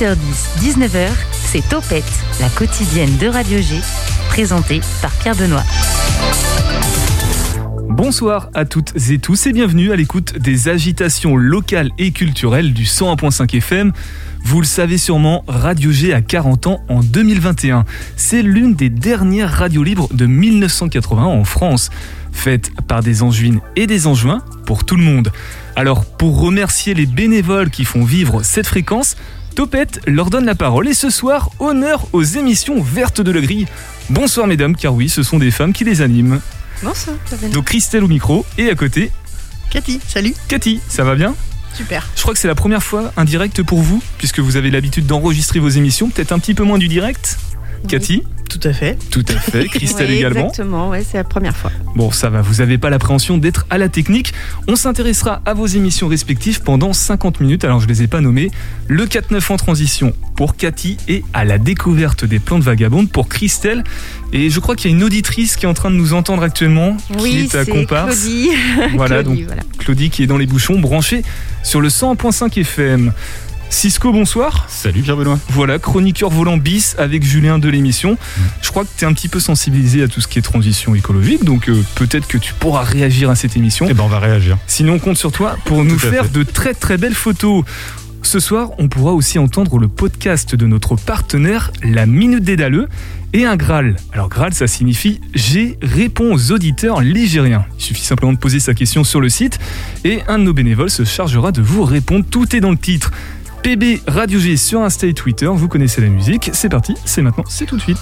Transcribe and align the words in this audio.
18h10, 0.00 0.78
19h, 0.78 1.08
c'est 1.30 1.68
Topette, 1.68 2.04
la 2.40 2.48
quotidienne 2.48 3.18
de 3.18 3.26
Radio 3.26 3.60
G, 3.60 3.74
présentée 4.30 4.80
par 5.02 5.10
Pierre 5.10 5.36
Benoît. 5.36 5.62
Bonsoir 7.90 8.48
à 8.54 8.64
toutes 8.64 8.94
et 9.10 9.18
tous 9.18 9.46
et 9.46 9.52
bienvenue 9.52 9.92
à 9.92 9.96
l'écoute 9.96 10.38
des 10.38 10.68
agitations 10.68 11.36
locales 11.36 11.90
et 11.98 12.12
culturelles 12.12 12.72
du 12.72 12.84
101.5 12.84 13.54
FM. 13.58 13.92
Vous 14.42 14.62
le 14.62 14.66
savez 14.66 14.96
sûrement, 14.96 15.44
Radio 15.46 15.92
G 15.92 16.14
a 16.14 16.22
40 16.22 16.66
ans 16.66 16.80
en 16.88 17.00
2021. 17.00 17.84
C'est 18.16 18.40
l'une 18.40 18.74
des 18.74 18.88
dernières 18.88 19.50
radios 19.50 19.82
libres 19.82 20.08
de 20.14 20.24
1981 20.24 21.24
en 21.24 21.44
France, 21.44 21.90
faite 22.32 22.70
par 22.86 23.02
des 23.02 23.22
angevines 23.22 23.60
et 23.76 23.86
des 23.86 24.06
angevins 24.06 24.40
pour 24.64 24.84
tout 24.86 24.96
le 24.96 25.02
monde. 25.02 25.30
Alors, 25.76 26.06
pour 26.06 26.40
remercier 26.40 26.94
les 26.94 27.06
bénévoles 27.06 27.68
qui 27.68 27.84
font 27.84 28.04
vivre 28.04 28.42
cette 28.42 28.66
fréquence, 28.66 29.16
Topette 29.54 30.00
leur 30.06 30.30
donne 30.30 30.44
la 30.44 30.54
parole 30.54 30.88
et 30.88 30.94
ce 30.94 31.10
soir, 31.10 31.50
honneur 31.58 32.06
aux 32.12 32.22
émissions 32.22 32.80
vertes 32.80 33.20
de 33.20 33.30
la 33.30 33.40
grille. 33.40 33.66
Bonsoir 34.08 34.46
mesdames, 34.46 34.76
car 34.76 34.94
oui, 34.94 35.08
ce 35.08 35.22
sont 35.22 35.38
des 35.38 35.50
femmes 35.50 35.72
qui 35.72 35.84
les 35.84 36.02
animent. 36.02 36.40
Bonsoir. 36.82 37.16
Donc 37.52 37.66
Christelle 37.66 38.04
au 38.04 38.08
micro 38.08 38.46
et 38.56 38.70
à 38.70 38.74
côté, 38.74 39.10
Cathy, 39.70 40.00
salut. 40.06 40.34
Cathy, 40.48 40.80
ça 40.88 41.04
va 41.04 41.14
bien? 41.14 41.34
Super. 41.74 42.08
Je 42.16 42.22
crois 42.22 42.34
que 42.34 42.40
c'est 42.40 42.48
la 42.48 42.54
première 42.54 42.82
fois 42.82 43.12
un 43.16 43.24
direct 43.24 43.62
pour 43.62 43.80
vous, 43.80 44.02
puisque 44.18 44.40
vous 44.40 44.56
avez 44.56 44.70
l'habitude 44.70 45.06
d'enregistrer 45.06 45.60
vos 45.60 45.68
émissions, 45.68 46.08
peut-être 46.08 46.32
un 46.32 46.38
petit 46.38 46.54
peu 46.54 46.64
moins 46.64 46.78
du 46.78 46.88
direct? 46.88 47.38
Cathy? 47.86 48.24
Tout 48.50 48.60
à 48.68 48.72
fait. 48.72 48.98
Tout 49.10 49.24
à 49.28 49.38
fait. 49.38 49.64
Christelle 49.66 50.06
Oui, 50.10 50.16
également. 50.16 50.48
Exactement, 50.48 50.88
ouais, 50.90 51.04
c'est 51.08 51.16
la 51.18 51.24
première 51.24 51.56
fois. 51.56 51.70
Bon, 51.94 52.10
ça 52.10 52.28
va, 52.30 52.42
vous 52.42 52.56
n'avez 52.56 52.78
pas 52.78 52.90
l'appréhension 52.90 53.38
d'être 53.38 53.64
à 53.70 53.78
la 53.78 53.88
technique. 53.88 54.34
On 54.66 54.74
s'intéressera 54.76 55.40
à 55.46 55.54
vos 55.54 55.66
émissions 55.66 56.08
respectives 56.08 56.60
pendant 56.62 56.92
50 56.92 57.40
minutes. 57.40 57.64
Alors, 57.64 57.80
je 57.80 57.86
les 57.86 58.02
ai 58.02 58.08
pas 58.08 58.20
nommées. 58.20 58.50
Le 58.88 59.06
4-9 59.06 59.52
en 59.52 59.56
transition 59.56 60.12
pour 60.36 60.56
Cathy 60.56 60.96
et 61.06 61.22
à 61.32 61.44
la 61.44 61.58
découverte 61.58 62.24
des 62.24 62.40
plantes 62.40 62.62
vagabondes 62.62 63.10
pour 63.10 63.28
Christelle. 63.28 63.84
Et 64.32 64.50
je 64.50 64.58
crois 64.60 64.74
qu'il 64.74 64.90
y 64.90 64.94
a 64.94 64.96
une 64.96 65.04
auditrice 65.04 65.56
qui 65.56 65.66
est 65.66 65.68
en 65.68 65.74
train 65.74 65.90
de 65.90 65.96
nous 65.96 66.12
entendre 66.12 66.42
actuellement, 66.42 66.96
Oui, 67.20 67.30
qui 67.30 67.56
est 67.56 67.60
à 67.60 67.64
c'est 67.64 67.70
comparse. 67.70 68.20
Claudie. 68.20 68.48
Voilà, 68.96 69.22
Claudie, 69.22 69.40
donc 69.40 69.46
voilà. 69.46 69.62
Claudie 69.78 70.10
qui 70.10 70.22
est 70.24 70.26
dans 70.26 70.38
les 70.38 70.46
bouchons, 70.46 70.78
branchée 70.80 71.22
sur 71.62 71.80
le 71.80 71.88
100.5 71.88 72.58
FM. 72.58 73.12
Cisco, 73.70 74.12
bonsoir. 74.12 74.66
Salut 74.68 75.00
Pierre 75.00 75.16
Benoît. 75.16 75.38
Voilà, 75.50 75.78
chroniqueur 75.78 76.28
volant 76.28 76.56
bis 76.56 76.96
avec 76.98 77.22
Julien 77.24 77.58
de 77.58 77.68
l'émission. 77.68 78.18
Je 78.62 78.68
crois 78.68 78.84
que 78.84 78.90
tu 78.96 79.04
es 79.04 79.08
un 79.08 79.12
petit 79.12 79.28
peu 79.28 79.38
sensibilisé 79.40 80.02
à 80.02 80.08
tout 80.08 80.20
ce 80.20 80.26
qui 80.28 80.38
est 80.38 80.42
transition 80.42 80.94
écologique, 80.94 81.44
donc 81.44 81.68
euh, 81.68 81.82
peut-être 81.94 82.26
que 82.26 82.36
tu 82.36 82.52
pourras 82.52 82.82
réagir 82.82 83.30
à 83.30 83.36
cette 83.36 83.56
émission. 83.56 83.86
Eh 83.88 83.94
ben 83.94 84.02
on 84.04 84.08
va 84.08 84.18
réagir. 84.18 84.58
Sinon, 84.66 84.94
on 84.94 84.98
compte 84.98 85.16
sur 85.16 85.30
toi 85.32 85.56
pour 85.64 85.84
nous 85.84 85.92
Tout 85.92 85.98
faire 86.00 86.24
fait. 86.24 86.32
de 86.32 86.42
très 86.42 86.74
très 86.74 86.98
belles 86.98 87.14
photos. 87.14 87.64
Ce 88.22 88.38
soir, 88.38 88.70
on 88.78 88.88
pourra 88.88 89.12
aussi 89.12 89.38
entendre 89.38 89.78
le 89.78 89.88
podcast 89.88 90.54
de 90.54 90.66
notre 90.66 90.94
partenaire, 90.96 91.70
La 91.82 92.04
Minute 92.04 92.44
des 92.44 92.56
Daleux, 92.56 92.86
et 93.32 93.46
un 93.46 93.56
Graal. 93.56 93.96
Alors 94.12 94.28
Graal, 94.28 94.52
ça 94.52 94.66
signifie 94.66 95.20
J'ai 95.34 95.78
réponds 95.80 96.34
aux 96.34 96.52
auditeurs 96.52 97.00
ligériens. 97.00 97.64
Il 97.78 97.82
suffit 97.84 98.02
simplement 98.04 98.32
de 98.34 98.38
poser 98.38 98.60
sa 98.60 98.74
question 98.74 99.04
sur 99.04 99.20
le 99.22 99.30
site, 99.30 99.58
et 100.04 100.20
un 100.28 100.38
de 100.38 100.44
nos 100.44 100.52
bénévoles 100.52 100.90
se 100.90 101.04
chargera 101.04 101.50
de 101.50 101.62
vous 101.62 101.82
répondre. 101.84 102.26
Tout 102.28 102.54
est 102.54 102.60
dans 102.60 102.72
le 102.72 102.76
titre. 102.76 103.10
PB 103.62 104.00
Radio 104.06 104.38
G 104.38 104.56
sur 104.56 104.80
Insta 104.80 105.06
et 105.06 105.12
Twitter, 105.12 105.46
vous 105.52 105.68
connaissez 105.68 106.00
la 106.00 106.08
musique. 106.08 106.50
C'est 106.54 106.70
parti, 106.70 106.94
c'est 107.04 107.20
maintenant, 107.20 107.44
c'est 107.46 107.66
tout 107.66 107.76
de 107.76 107.82
suite. 107.82 107.98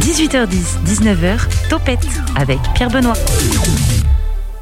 18h10, 0.00 0.84
19h, 0.86 1.40
Topette 1.70 2.06
avec 2.36 2.58
Pierre 2.74 2.90
Benoît. 2.90 3.14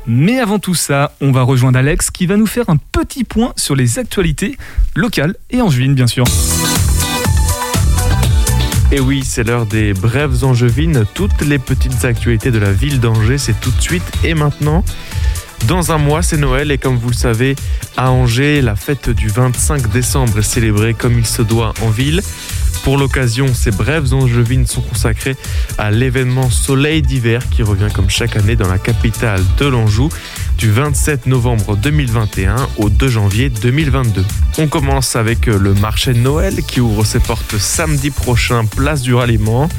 Mais 0.07 0.39
avant 0.39 0.61
tout 0.61 0.75
ça, 0.75 1.13
on 1.21 1.33
va 1.33 1.43
rejoindre 1.43 1.81
Alex 1.81 2.11
qui 2.11 2.27
va 2.27 2.37
nous 2.37 2.47
faire 2.47 2.71
un 2.71 2.77
petit 2.77 3.25
point 3.25 3.53
sur 3.57 3.75
les 3.75 3.99
actualités 3.99 4.57
locales 4.95 5.35
et 5.51 5.61
angevines, 5.61 5.95
bien 5.95 6.07
sûr. 6.07 6.25
Et 8.93 9.01
oui, 9.01 9.23
c'est 9.25 9.43
l'heure 9.43 9.67
des 9.67 9.95
brèves 9.95 10.45
angevines. 10.45 11.05
Toutes 11.15 11.43
les 11.43 11.59
petites 11.59 12.05
actualités 12.05 12.53
de 12.53 12.59
la 12.59 12.73
ville 12.73 13.01
d'Angers, 13.01 13.39
c'est 13.39 13.59
tout 13.61 13.71
de 13.73 13.81
suite 13.81 14.03
et 14.23 14.35
maintenant. 14.35 14.85
Dans 15.67 15.93
un 15.93 15.99
mois, 15.99 16.23
c'est 16.23 16.37
Noël 16.37 16.71
et 16.71 16.79
comme 16.79 16.97
vous 16.97 17.11
le 17.11 17.15
savez, 17.15 17.55
à 17.97 18.11
Angers, 18.11 18.61
la 18.61 18.77
fête 18.77 19.11
du 19.11 19.29
25 19.29 19.91
décembre 19.91 20.39
est 20.39 20.43
célébrée 20.43 20.95
comme 20.95 21.19
il 21.19 21.27
se 21.27 21.43
doit 21.43 21.73
en 21.83 21.91
ville. 21.91 22.23
Pour 22.83 22.97
l'occasion, 22.97 23.47
ces 23.53 23.71
brèves 23.71 24.15
angevines 24.15 24.67
sont 24.67 24.81
consacrées 24.81 25.37
à 25.77 25.91
l'événement 25.91 26.49
Soleil 26.49 27.03
d'hiver 27.03 27.43
qui 27.51 27.63
revient 27.63 27.93
comme 27.95 28.09
chaque 28.09 28.37
année 28.37 28.57
dans 28.57 28.69
la 28.69 28.79
capitale 28.79 29.43
de 29.59 29.67
l'Anjou 29.67 30.09
du 30.61 30.71
27 30.71 31.25
novembre 31.25 31.75
2021 31.75 32.55
au 32.77 32.91
2 32.91 33.09
janvier 33.09 33.49
2022. 33.49 34.23
On 34.59 34.69
commence 34.69 35.17
avec 35.17 35.49
euh, 35.49 35.59
le 35.59 35.73
marché 35.73 36.13
de 36.13 36.19
Noël 36.19 36.63
qui 36.63 36.83
ouvre 36.83 37.03
ses 37.07 37.19
portes 37.19 37.57
samedi 37.57 38.11
prochain, 38.11 38.67
place 38.67 39.01
du 39.01 39.15
ralliement. 39.15 39.71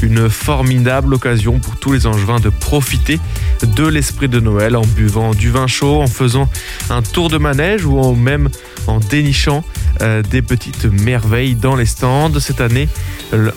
Une 0.00 0.30
formidable 0.30 1.12
occasion 1.12 1.58
pour 1.58 1.76
tous 1.76 1.92
les 1.92 2.06
angevins 2.06 2.40
de 2.40 2.48
profiter 2.48 3.20
de 3.62 3.86
l'esprit 3.86 4.28
de 4.28 4.40
Noël 4.40 4.74
en 4.74 4.86
buvant 4.86 5.32
du 5.32 5.50
vin 5.50 5.66
chaud, 5.66 6.00
en 6.00 6.06
faisant 6.06 6.48
un 6.88 7.02
tour 7.02 7.28
de 7.28 7.36
manège 7.36 7.84
ou 7.84 8.14
même 8.14 8.48
en 8.86 9.00
dénichant 9.00 9.62
euh, 10.00 10.22
des 10.22 10.40
petites 10.40 10.86
merveilles 10.86 11.56
dans 11.56 11.76
les 11.76 11.86
stands. 11.86 12.40
Cette 12.40 12.62
année, 12.62 12.88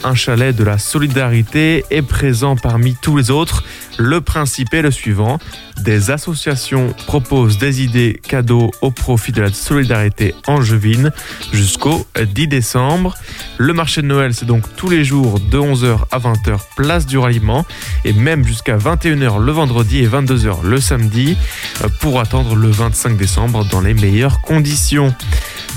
un 0.03 0.13
chalet 0.13 0.53
de 0.53 0.63
la 0.63 0.77
solidarité 0.77 1.85
est 1.89 2.01
présent 2.01 2.57
parmi 2.57 2.95
tous 3.01 3.15
les 3.15 3.31
autres. 3.31 3.63
Le 3.97 4.19
principe 4.19 4.73
est 4.73 4.81
le 4.81 4.91
suivant. 4.91 5.39
Des 5.81 6.11
associations 6.11 6.64
proposent 7.07 7.57
des 7.57 7.83
idées 7.83 8.19
cadeaux 8.27 8.71
au 8.81 8.91
profit 8.91 9.31
de 9.31 9.41
la 9.41 9.51
solidarité 9.51 10.33
angevine 10.47 11.11
jusqu'au 11.53 12.05
10 12.19 12.47
décembre. 12.47 13.15
Le 13.57 13.73
marché 13.73 14.01
de 14.01 14.07
Noël, 14.07 14.33
c'est 14.33 14.45
donc 14.45 14.63
tous 14.75 14.89
les 14.89 15.03
jours 15.03 15.39
de 15.39 15.57
11h 15.57 15.99
à 16.11 16.19
20h, 16.19 16.59
place 16.75 17.05
du 17.05 17.17
ralliement, 17.17 17.65
et 18.03 18.13
même 18.13 18.45
jusqu'à 18.45 18.77
21h 18.77 19.39
le 19.39 19.51
vendredi 19.51 19.99
et 19.99 20.07
22h 20.07 20.63
le 20.63 20.79
samedi, 20.79 21.37
euh, 21.83 21.89
pour 21.99 22.19
attendre 22.19 22.55
le 22.55 22.69
25 22.69 23.17
décembre 23.17 23.65
dans 23.65 23.81
les 23.81 23.93
meilleures 23.93 24.41
conditions. 24.41 25.13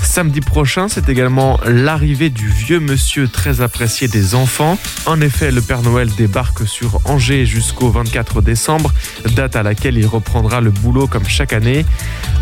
Samedi 0.01 0.41
prochain, 0.41 0.87
c'est 0.87 1.07
également 1.09 1.59
l'arrivée 1.65 2.29
du 2.29 2.47
vieux 2.47 2.79
monsieur 2.79 3.27
très 3.27 3.61
apprécié 3.61 4.07
des 4.07 4.35
enfants. 4.35 4.77
En 5.05 5.21
effet, 5.21 5.51
le 5.51 5.61
Père 5.61 5.81
Noël 5.81 6.09
débarque 6.17 6.67
sur 6.67 6.99
Angers 7.05 7.45
jusqu'au 7.45 7.89
24 7.89 8.41
décembre, 8.41 8.93
date 9.35 9.55
à 9.55 9.63
laquelle 9.63 9.97
il 9.97 10.07
reprendra 10.07 10.61
le 10.61 10.71
boulot 10.71 11.07
comme 11.07 11.25
chaque 11.25 11.53
année. 11.53 11.85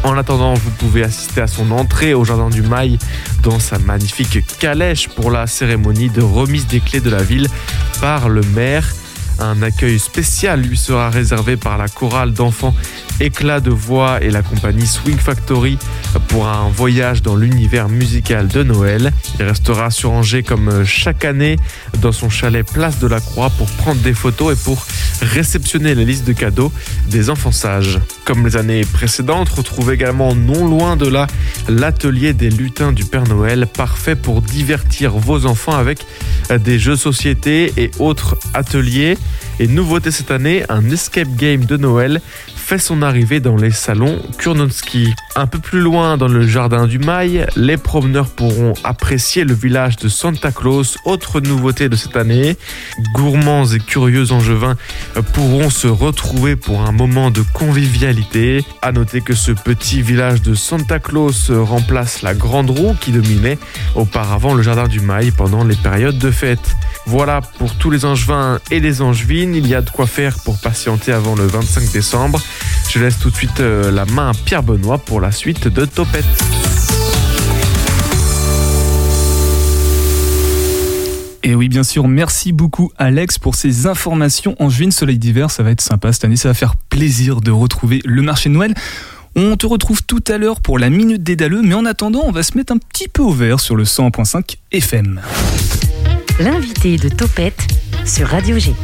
En 0.04 0.18
attendant, 0.18 0.54
vous 0.54 0.72
pouvez 0.72 1.04
assister 1.04 1.42
à 1.42 1.48
son 1.48 1.72
entrée 1.72 2.14
au 2.14 2.24
Jardin 2.24 2.50
du 2.50 2.62
Mail 2.62 2.98
dans 3.44 3.60
sa 3.60 3.80
magnifique 3.80 4.46
calèche 4.60 5.10
pour 5.10 5.32
la 5.32 5.48
cérémonie 5.48 6.10
de 6.10 6.22
remise 6.22 6.68
des 6.68 6.80
clés 6.80 7.02
de 7.02 7.10
la 7.10 7.24
ville 7.24 7.48
par 8.02 8.30
le 8.30 8.42
maire. 8.42 8.88
Un 9.40 9.62
accueil 9.62 10.00
spécial 10.00 10.62
lui 10.62 10.78
sera 10.78 11.10
réservé 11.10 11.58
par 11.58 11.78
la 11.78 11.88
chorale 11.88 12.34
d'enfants 12.34 12.74
Éclat 13.20 13.60
de 13.60 13.72
voix 13.72 14.22
et 14.22 14.30
la 14.30 14.42
compagnie 14.42 14.86
Swing 14.86 15.18
Factory 15.18 15.78
pour 16.28 16.48
un 16.48 16.70
voyage 16.70 17.22
dans 17.22 17.36
l'univers 17.36 17.90
musical 17.90 18.48
de 18.48 18.64
Noël. 18.64 19.12
Il 19.40 19.46
restera 19.46 19.90
sur 19.90 20.12
Angers 20.12 20.44
comme 20.44 20.86
chaque 20.86 21.26
année 21.26 21.58
dans 22.00 22.12
son 22.12 22.30
chalet 22.30 22.66
Place 22.66 23.00
de 23.00 23.08
la 23.08 23.20
Croix 23.20 23.50
pour 23.50 23.68
prendre 23.68 24.02
des 24.02 24.14
photos 24.14 24.54
et 24.54 24.64
pour 24.64 24.86
réceptionner 25.22 25.96
la 25.96 26.04
liste 26.04 26.26
de 26.26 26.34
cadeaux 26.34 26.72
des 27.10 27.30
enfants 27.30 27.52
sages. 27.52 28.00
Comme 28.26 28.46
les 28.46 28.58
années 28.58 28.82
précédentes, 28.82 29.50
retrouve 29.50 29.92
également 29.92 30.36
non 30.36 30.68
loin 30.68 30.96
de 30.96 31.08
là 31.08 31.28
l'atelier 31.68 32.34
des 32.34 32.50
lutins 32.50 32.92
du 32.92 33.06
Père 33.06 33.28
Noël, 33.28 33.68
parfait 33.68 34.16
pour 34.16 34.42
divertir 34.42 35.12
vos 35.12 35.46
enfants 35.46 35.76
avec 35.76 36.00
des 36.60 36.80
jeux 36.80 36.96
société 36.96 37.74
et 37.78 37.92
autres 38.00 38.38
ateliers. 38.54 39.18
Et 39.60 39.68
nouveauté 39.68 40.12
cette 40.12 40.30
année, 40.30 40.64
un 40.70 40.88
escape 40.90 41.36
game 41.36 41.66
de 41.66 41.78
Noël 41.78 42.22
fait 42.56 42.78
son 42.78 43.02
arrivée 43.02 43.40
dans 43.40 43.56
les 43.56 43.72
salons 43.72 44.20
Kurnonski. 44.38 45.14
Un 45.36 45.48
peu 45.48 45.58
plus 45.58 45.80
loin 45.80 46.18
dans 46.18 46.28
le 46.28 46.46
jardin 46.46 46.86
du 46.86 47.00
Mail, 47.00 47.48
les 47.56 47.78
promeneurs 47.78 48.28
pourront 48.28 48.74
apprécier 48.84 49.46
le 49.46 49.54
village 49.54 49.96
de 49.96 50.10
Santa 50.10 50.52
Claus, 50.52 50.98
autre 51.06 51.40
nouveauté 51.40 51.88
de 51.88 51.96
cette 51.96 52.18
année. 52.18 52.58
Gourmands 53.14 53.66
et 53.68 53.80
curieux 53.80 54.32
angevins 54.32 54.76
pourront 55.34 55.70
se 55.70 55.88
retrouver 55.88 56.56
pour 56.56 56.82
un 56.82 56.92
moment 56.92 57.32
de 57.32 57.42
convivialité. 57.54 58.66
À 58.82 58.92
noter 58.92 59.22
que 59.22 59.34
ce 59.34 59.54
petit 59.54 60.02
village 60.02 60.42
de 60.42 60.54
Santa 60.54 61.00
Claus 61.00 61.50
remplace 61.50 62.22
la 62.22 62.34
grande 62.34 62.70
roue 62.70 62.96
qui 63.00 63.12
dominait 63.12 63.58
auparavant 63.96 64.54
le 64.54 64.62
jardin 64.62 64.88
du 64.88 65.00
Mail 65.00 65.32
pendant 65.32 65.64
les 65.64 65.76
périodes 65.76 66.20
de 66.20 66.32
fête. 66.32 66.76
Voilà 67.06 67.40
pour 67.40 67.76
tous 67.76 67.90
les 67.90 68.04
angevins 68.04 68.60
et 68.72 68.82
les 68.82 69.02
angevines, 69.02 69.47
il 69.56 69.68
y 69.68 69.76
a 69.76 69.82
de 69.82 69.90
quoi 69.90 70.08
faire 70.08 70.38
pour 70.40 70.58
patienter 70.58 71.12
avant 71.12 71.36
le 71.36 71.46
25 71.46 71.92
décembre. 71.92 72.42
Je 72.90 73.00
laisse 73.00 73.20
tout 73.20 73.30
de 73.30 73.36
suite 73.36 73.60
euh, 73.60 73.92
la 73.92 74.06
main 74.06 74.30
à 74.30 74.34
Pierre 74.34 74.64
Benoît 74.64 74.98
pour 74.98 75.22
la 75.22 75.32
suite 75.32 75.68
de 75.68 75.86
Topette. 75.86 76.26
Et 81.44 81.56
oui, 81.56 81.70
bien 81.70 81.84
sûr, 81.84 82.08
merci 82.08 82.52
beaucoup 82.52 82.92
Alex 82.98 83.40
pour 83.40 83.56
ces 83.56 83.88
informations 83.88 84.56
en 84.60 84.70
juin, 84.70 84.92
soleil 84.92 85.18
d'hiver, 85.18 85.50
ça 85.50 85.64
va 85.64 85.72
être 85.72 85.82
sympa 85.82 86.12
cette 86.12 86.26
année, 86.26 86.36
ça 86.36 86.50
va 86.50 86.54
faire 86.54 86.76
plaisir 86.76 87.40
de 87.40 87.52
retrouver 87.52 88.02
le 88.04 88.22
marché 88.22 88.50
de 88.50 88.56
Noël. 88.56 88.74
On 89.36 89.56
te 89.56 89.66
retrouve 89.66 90.04
tout 90.04 90.24
à 90.28 90.38
l'heure 90.38 90.62
pour 90.62 90.80
la 90.80 90.90
Minute 90.90 91.24
des 91.24 91.36
Daleux, 91.36 91.62
mais 91.62 91.76
en 91.76 91.86
attendant, 91.86 92.24
on 92.26 92.32
va 92.32 92.44
se 92.44 92.58
mettre 92.58 92.74
un 92.74 92.78
petit 92.78 93.08
peu 93.08 93.22
au 93.22 93.32
vert 93.32 93.60
sur 93.60 93.76
le 93.76 93.84
100.5 93.84 94.58
FM. 94.72 95.22
L'invité 96.40 96.98
de 96.98 97.10
Topette 97.10 97.68
sur 98.06 98.28
Radio 98.28 98.60
G. 98.60 98.76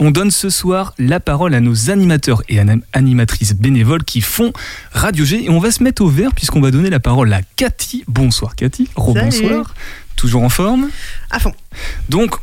On 0.00 0.10
donne 0.10 0.32
ce 0.32 0.50
soir 0.50 0.94
la 0.98 1.20
parole 1.20 1.54
à 1.54 1.60
nos 1.60 1.90
animateurs 1.90 2.42
et 2.48 2.58
animatrices 2.92 3.54
bénévoles 3.54 4.02
qui 4.02 4.20
font 4.20 4.52
Radio 4.92 5.24
G 5.24 5.44
et 5.44 5.48
on 5.48 5.60
va 5.60 5.70
se 5.70 5.84
mettre 5.84 6.02
au 6.02 6.08
vert 6.08 6.34
puisqu'on 6.34 6.60
va 6.60 6.72
donner 6.72 6.90
la 6.90 6.98
parole 6.98 7.32
à 7.32 7.42
Cathy. 7.54 8.02
Bonsoir 8.08 8.56
Cathy, 8.56 8.88
rebonsoir. 8.96 9.74
Toujours 10.16 10.42
en 10.42 10.48
forme? 10.48 10.88
À 11.30 11.38
fond. 11.38 11.52
Donc, 12.08 12.34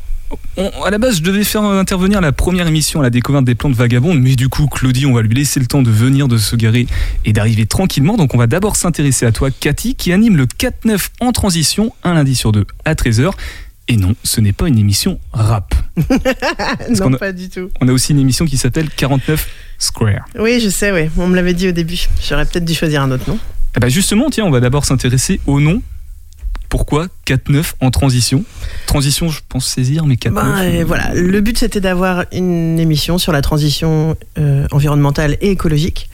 à 0.57 0.89
la 0.89 0.97
base, 0.97 1.17
je 1.17 1.23
devais 1.23 1.43
faire 1.43 1.63
intervenir 1.63 2.21
la 2.21 2.31
première 2.31 2.67
émission 2.67 2.99
à 2.99 3.03
la 3.03 3.09
découverte 3.09 3.45
des 3.45 3.55
plantes 3.55 3.73
vagabondes, 3.73 4.19
mais 4.19 4.35
du 4.35 4.49
coup, 4.49 4.67
Claudie, 4.67 5.05
on 5.05 5.13
va 5.13 5.21
lui 5.21 5.33
laisser 5.33 5.59
le 5.59 5.65
temps 5.65 5.81
de 5.81 5.91
venir, 5.91 6.27
de 6.27 6.37
se 6.37 6.55
garer 6.55 6.87
et 7.25 7.33
d'arriver 7.33 7.65
tranquillement. 7.65 8.17
Donc, 8.17 8.33
on 8.35 8.37
va 8.37 8.47
d'abord 8.47 8.75
s'intéresser 8.75 9.25
à 9.25 9.31
toi, 9.31 9.49
Cathy, 9.51 9.95
qui 9.95 10.11
anime 10.11 10.37
le 10.37 10.45
4-9 10.45 11.09
en 11.19 11.31
transition, 11.31 11.93
un 12.03 12.13
lundi 12.13 12.35
sur 12.35 12.51
deux 12.51 12.65
à 12.85 12.93
13h. 12.93 13.31
Et 13.87 13.97
non, 13.97 14.15
ce 14.23 14.39
n'est 14.39 14.53
pas 14.53 14.67
une 14.67 14.77
émission 14.77 15.19
rap. 15.33 15.73
non, 16.99 17.11
pas 17.13 17.33
du 17.33 17.49
tout. 17.49 17.69
On 17.81 17.87
a 17.87 17.91
aussi 17.91 18.13
une 18.13 18.19
émission 18.19 18.45
qui 18.45 18.57
s'appelle 18.57 18.89
49 18.89 19.49
Square. 19.79 20.25
Oui, 20.39 20.59
je 20.61 20.69
sais, 20.69 20.91
oui. 20.91 21.09
On 21.17 21.27
me 21.27 21.35
l'avait 21.35 21.53
dit 21.53 21.67
au 21.67 21.71
début. 21.71 21.99
J'aurais 22.21 22.45
peut-être 22.45 22.63
dû 22.63 22.73
choisir 22.73 23.01
un 23.01 23.11
autre 23.11 23.27
nom. 23.27 23.37
Eh 23.75 23.79
ben 23.79 23.89
justement, 23.89 24.29
tiens, 24.29 24.45
on 24.45 24.51
va 24.51 24.59
d'abord 24.59 24.85
s'intéresser 24.85 25.39
au 25.47 25.59
nom. 25.59 25.81
Pourquoi 26.71 27.07
4-9 27.27 27.73
en 27.81 27.91
transition? 27.91 28.45
Transition, 28.87 29.27
je 29.27 29.41
pense 29.49 29.67
saisir, 29.67 30.05
mais 30.05 30.15
4-9. 30.15 30.31
Ben, 30.31 30.57
euh, 30.57 30.83
voilà, 30.87 31.13
le 31.13 31.41
but 31.41 31.57
c'était 31.57 31.81
d'avoir 31.81 32.23
une 32.31 32.79
émission 32.79 33.17
sur 33.17 33.33
la 33.33 33.41
transition 33.41 34.15
euh, 34.37 34.67
environnementale 34.71 35.35
et 35.41 35.51
écologique, 35.51 36.09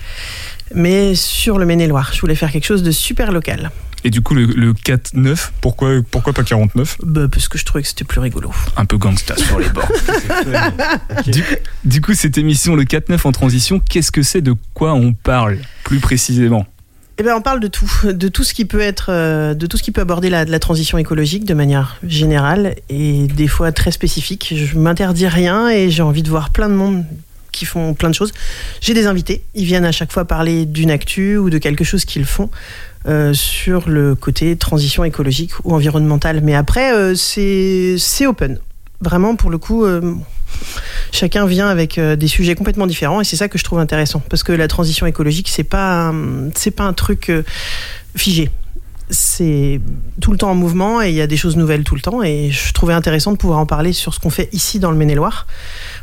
mais 0.73 1.13
sur 1.13 1.59
le 1.59 1.67
Maine-et-Loire. 1.67 2.09
Je 2.11 2.19
voulais 2.21 2.33
faire 2.33 2.51
quelque 2.51 2.65
chose 2.65 2.81
de 2.81 2.89
super 2.89 3.31
local. 3.31 3.69
Et 4.03 4.09
du 4.09 4.21
coup, 4.21 4.33
le, 4.33 4.73
4-9, 4.73 5.49
pourquoi, 5.61 5.91
pourquoi 6.09 6.33
pas 6.33 6.43
49 6.43 6.97
bah, 7.03 7.27
Parce 7.31 7.47
que 7.47 7.59
je 7.59 7.65
trouvais 7.65 7.83
que 7.83 7.87
c'était 7.87 8.03
plus 8.03 8.19
rigolo. 8.19 8.51
Un 8.77 8.85
peu 8.85 8.97
gangsta 8.97 9.35
sur 9.37 9.59
les 9.59 9.69
bords. 9.69 9.91
du, 11.85 12.01
coup, 12.01 12.15
cette 12.15 12.39
émission, 12.39 12.75
le 12.75 12.85
4-9 12.85 13.27
en 13.27 13.31
transition, 13.31 13.79
qu'est-ce 13.79 14.11
que 14.11 14.23
c'est? 14.23 14.41
De 14.41 14.55
quoi 14.73 14.95
on 14.95 15.13
parle 15.13 15.59
plus 15.83 15.99
précisément? 15.99 16.65
Eh 17.19 17.23
ben, 17.23 17.35
on 17.35 17.41
parle 17.41 17.59
de 17.59 17.67
tout, 17.67 17.89
de 18.03 18.27
tout 18.27 18.43
ce 18.43 18.53
qui 18.53 18.65
peut 18.65 18.79
être, 18.79 19.07
euh, 19.09 19.53
de 19.53 19.65
tout 19.65 19.77
ce 19.77 19.83
qui 19.83 19.91
peut 19.91 20.01
aborder 20.01 20.29
la, 20.29 20.45
la 20.45 20.59
transition 20.59 20.97
écologique 20.97 21.45
de 21.45 21.53
manière 21.53 21.97
générale 22.05 22.75
et 22.89 23.27
des 23.27 23.47
fois 23.47 23.71
très 23.71 23.91
spécifique. 23.91 24.53
Je 24.55 24.77
m'interdis 24.77 25.27
rien 25.27 25.69
et 25.69 25.89
j'ai 25.89 26.03
envie 26.03 26.23
de 26.23 26.29
voir 26.29 26.51
plein 26.51 26.69
de 26.69 26.75
monde 26.75 27.05
qui 27.51 27.65
font 27.65 27.95
plein 27.95 28.09
de 28.09 28.15
choses. 28.15 28.33
J'ai 28.81 28.93
des 28.93 29.07
invités, 29.07 29.43
ils 29.55 29.65
viennent 29.65 29.85
à 29.85 29.91
chaque 29.91 30.11
fois 30.11 30.25
parler 30.25 30.65
d'une 30.65 30.91
actu 30.91 31.37
ou 31.37 31.49
de 31.49 31.57
quelque 31.57 31.83
chose 31.83 32.05
qu'ils 32.05 32.25
font. 32.25 32.49
Euh, 33.07 33.33
sur 33.33 33.87
le 33.87 34.15
côté 34.15 34.57
transition 34.57 35.05
écologique 35.05 35.51
ou 35.63 35.73
environnementale. 35.73 36.41
Mais 36.43 36.55
après, 36.55 36.93
euh, 36.93 37.15
c'est 37.15 38.25
open. 38.25 38.59
Vraiment, 39.01 39.35
pour 39.35 39.49
le 39.49 39.57
coup, 39.57 39.85
euh, 39.85 40.15
chacun 41.11 41.45
vient 41.45 41.67
avec 41.67 41.99
des 41.99 42.27
sujets 42.27 42.55
complètement 42.55 42.87
différents 42.87 43.21
et 43.21 43.23
c'est 43.23 43.35
ça 43.35 43.47
que 43.47 43.57
je 43.57 43.63
trouve 43.63 43.79
intéressant. 43.79 44.21
Parce 44.29 44.43
que 44.43 44.51
la 44.51 44.67
transition 44.67 45.05
écologique, 45.05 45.49
c'est 45.49 45.63
pas, 45.63 46.13
c'est 46.55 46.71
pas 46.71 46.83
un 46.83 46.93
truc 46.93 47.31
figé 48.15 48.49
c'est 49.09 49.79
tout 50.19 50.31
le 50.31 50.37
temps 50.37 50.51
en 50.51 50.55
mouvement 50.55 51.01
et 51.01 51.09
il 51.09 51.15
y 51.15 51.21
a 51.21 51.27
des 51.27 51.37
choses 51.37 51.55
nouvelles 51.55 51.83
tout 51.83 51.95
le 51.95 52.01
temps. 52.01 52.23
Et 52.23 52.51
je 52.51 52.73
trouvais 52.73 52.93
intéressant 52.93 53.31
de 53.31 53.37
pouvoir 53.37 53.59
en 53.59 53.65
parler 53.65 53.93
sur 53.93 54.13
ce 54.13 54.19
qu'on 54.19 54.29
fait 54.29 54.49
ici 54.51 54.79
dans 54.79 54.91
le 54.91 54.97
Maine-et-Loire. 54.97 55.47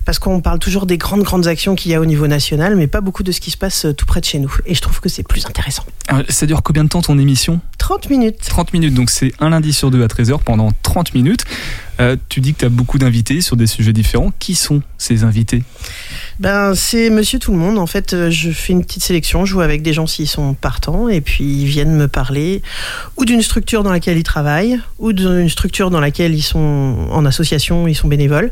Parce 0.05 0.19
qu'on 0.19 0.41
parle 0.41 0.59
toujours 0.59 0.87
des 0.87 0.99
grandes, 0.99 1.23
grandes 1.23 1.47
actions 1.47 1.75
qu'il 1.75 1.91
y 1.93 1.95
a 1.95 2.01
au 2.01 2.07
niveau 2.07 2.27
national, 2.27 2.77
mais 2.77 2.87
pas 2.87 3.01
beaucoup 3.01 3.23
de 3.23 3.33
ce 3.33 3.41
qui 3.41 3.51
se 3.51 3.57
passe 3.57 3.87
tout 3.97 4.07
près 4.07 4.21
de 4.21 4.27
chez 4.27 4.39
nous. 4.39 4.55
Et 4.67 4.75
je 4.75 4.81
trouve 4.81 5.01
que 5.01 5.09
c'est 5.09 5.23
plus 5.23 5.47
intéressant. 5.47 5.85
ça 6.29 6.47
dure 6.47 6.63
combien 6.63 6.85
de 6.85 6.89
temps 6.89 7.03
ton 7.03 7.19
émission? 7.19 7.61
30 7.79 8.09
minutes. 8.09 8.39
30 8.49 8.73
minutes, 8.73 8.95
donc 8.95 9.11
c'est 9.11 9.33
un 9.41 9.51
lundi 9.51 9.73
sur 9.73 9.91
deux 9.91 10.03
à 10.03 10.07
13h 10.07 10.39
pendant 10.43 10.73
30 10.83 11.15
minutes. 11.15 11.45
Euh, 12.01 12.17
tu 12.29 12.41
dis 12.41 12.55
que 12.55 12.61
tu 12.61 12.65
as 12.65 12.71
beaucoup 12.71 12.99
d'invités 12.99 13.41
sur 13.41 13.57
des 13.57 13.67
sujets 13.67 13.93
différents. 13.93 14.33
Qui 14.39 14.55
sont 14.55 14.83
ces 14.99 15.23
invités? 15.23 15.63
Ben, 16.41 16.75
C'est 16.75 17.11
monsieur 17.11 17.39
tout 17.39 17.53
le 17.53 17.59
monde. 17.59 17.79
En 17.79 17.87
fait, 17.87 18.15
euh, 18.15 18.31
je 18.31 18.51
fais 18.51 18.73
une 18.73 18.85
petite 18.85 19.05
sélection, 19.05 19.45
je 19.45 19.53
joue 19.53 19.61
avec 19.61 19.83
des 19.83 19.93
gens 19.93 20.07
s'ils 20.07 20.29
sont 20.29 20.55
partants, 20.55 21.09
et 21.09 21.21
puis 21.21 21.45
ils 21.45 21.67
viennent 21.67 21.95
me 21.95 22.09
parler 22.09 22.63
ou 23.17 23.25
d'une 23.25 23.43
structure 23.43 23.83
dans 23.83 23.93
laquelle 23.93 24.19
ils 24.19 24.25
travaillent, 24.25 24.81
ou 24.99 25.13
d'une 25.13 25.49
structure 25.49 25.91
dans 25.91 26.01
laquelle 26.01 26.35
ils 26.35 26.43
sont 26.43 27.09
en 27.11 27.25
association, 27.25 27.87
ils 27.87 27.95
sont 27.95 28.09
bénévoles. 28.09 28.51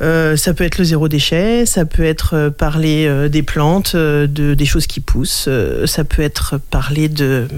Euh, 0.00 0.36
ça 0.36 0.54
peut 0.54 0.64
être 0.64 0.78
le 0.78 0.84
zéro 0.84 1.08
déchet, 1.08 1.66
ça 1.66 1.84
peut 1.84 2.04
être 2.04 2.34
euh, 2.34 2.50
parler 2.50 3.06
euh, 3.06 3.28
des 3.28 3.42
plantes, 3.42 3.94
de, 3.94 4.54
des 4.54 4.64
choses 4.64 4.86
qui 4.86 5.00
poussent, 5.00 5.48
ça 5.84 6.04
peut 6.04 6.22
être 6.22 6.58
parler 6.58 7.08
de, 7.08 7.48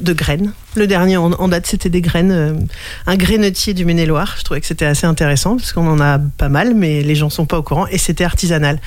de 0.00 0.12
graines. 0.12 0.52
Le 0.74 0.86
dernier 0.86 1.18
en, 1.18 1.48
date, 1.48 1.66
c'était 1.66 1.90
des 1.90 2.00
graines, 2.00 2.66
un 3.06 3.16
grainetier 3.16 3.74
du 3.74 3.84
Maine-et-Loire. 3.84 4.36
Je 4.38 4.42
trouvais 4.42 4.60
que 4.60 4.66
c'était 4.66 4.86
assez 4.86 5.06
intéressant 5.06 5.56
parce 5.56 5.72
qu'on 5.72 5.86
en 5.86 6.00
a 6.00 6.18
pas 6.18 6.48
mal, 6.48 6.74
mais 6.74 7.02
les 7.02 7.14
gens 7.14 7.28
sont 7.28 7.44
pas 7.44 7.58
au 7.58 7.62
courant 7.62 7.86
et 7.88 7.98
c'était 7.98 8.24
artisanal. 8.24 8.80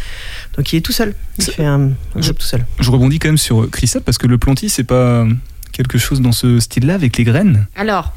Donc 0.57 0.73
il 0.73 0.77
est 0.77 0.81
tout 0.81 0.91
seul. 0.91 1.13
Il 1.37 1.45
fait 1.45 1.65
un, 1.65 1.91
job 2.15 2.35
tout 2.37 2.45
seul. 2.45 2.65
Je 2.79 2.89
rebondis 2.89 3.19
quand 3.19 3.27
même 3.27 3.37
sur 3.37 3.69
Christophe 3.69 4.03
parce 4.03 4.17
que 4.17 4.25
le 4.25 4.39
plantis, 4.39 4.69
c'est 4.69 4.83
pas 4.83 5.27
quelque 5.75 5.97
chose 5.97 6.21
dans 6.21 6.31
ce 6.31 6.59
style-là 6.59 6.93
avec 6.93 7.17
les 7.17 7.23
graines? 7.25 7.67
Alors, 7.75 8.13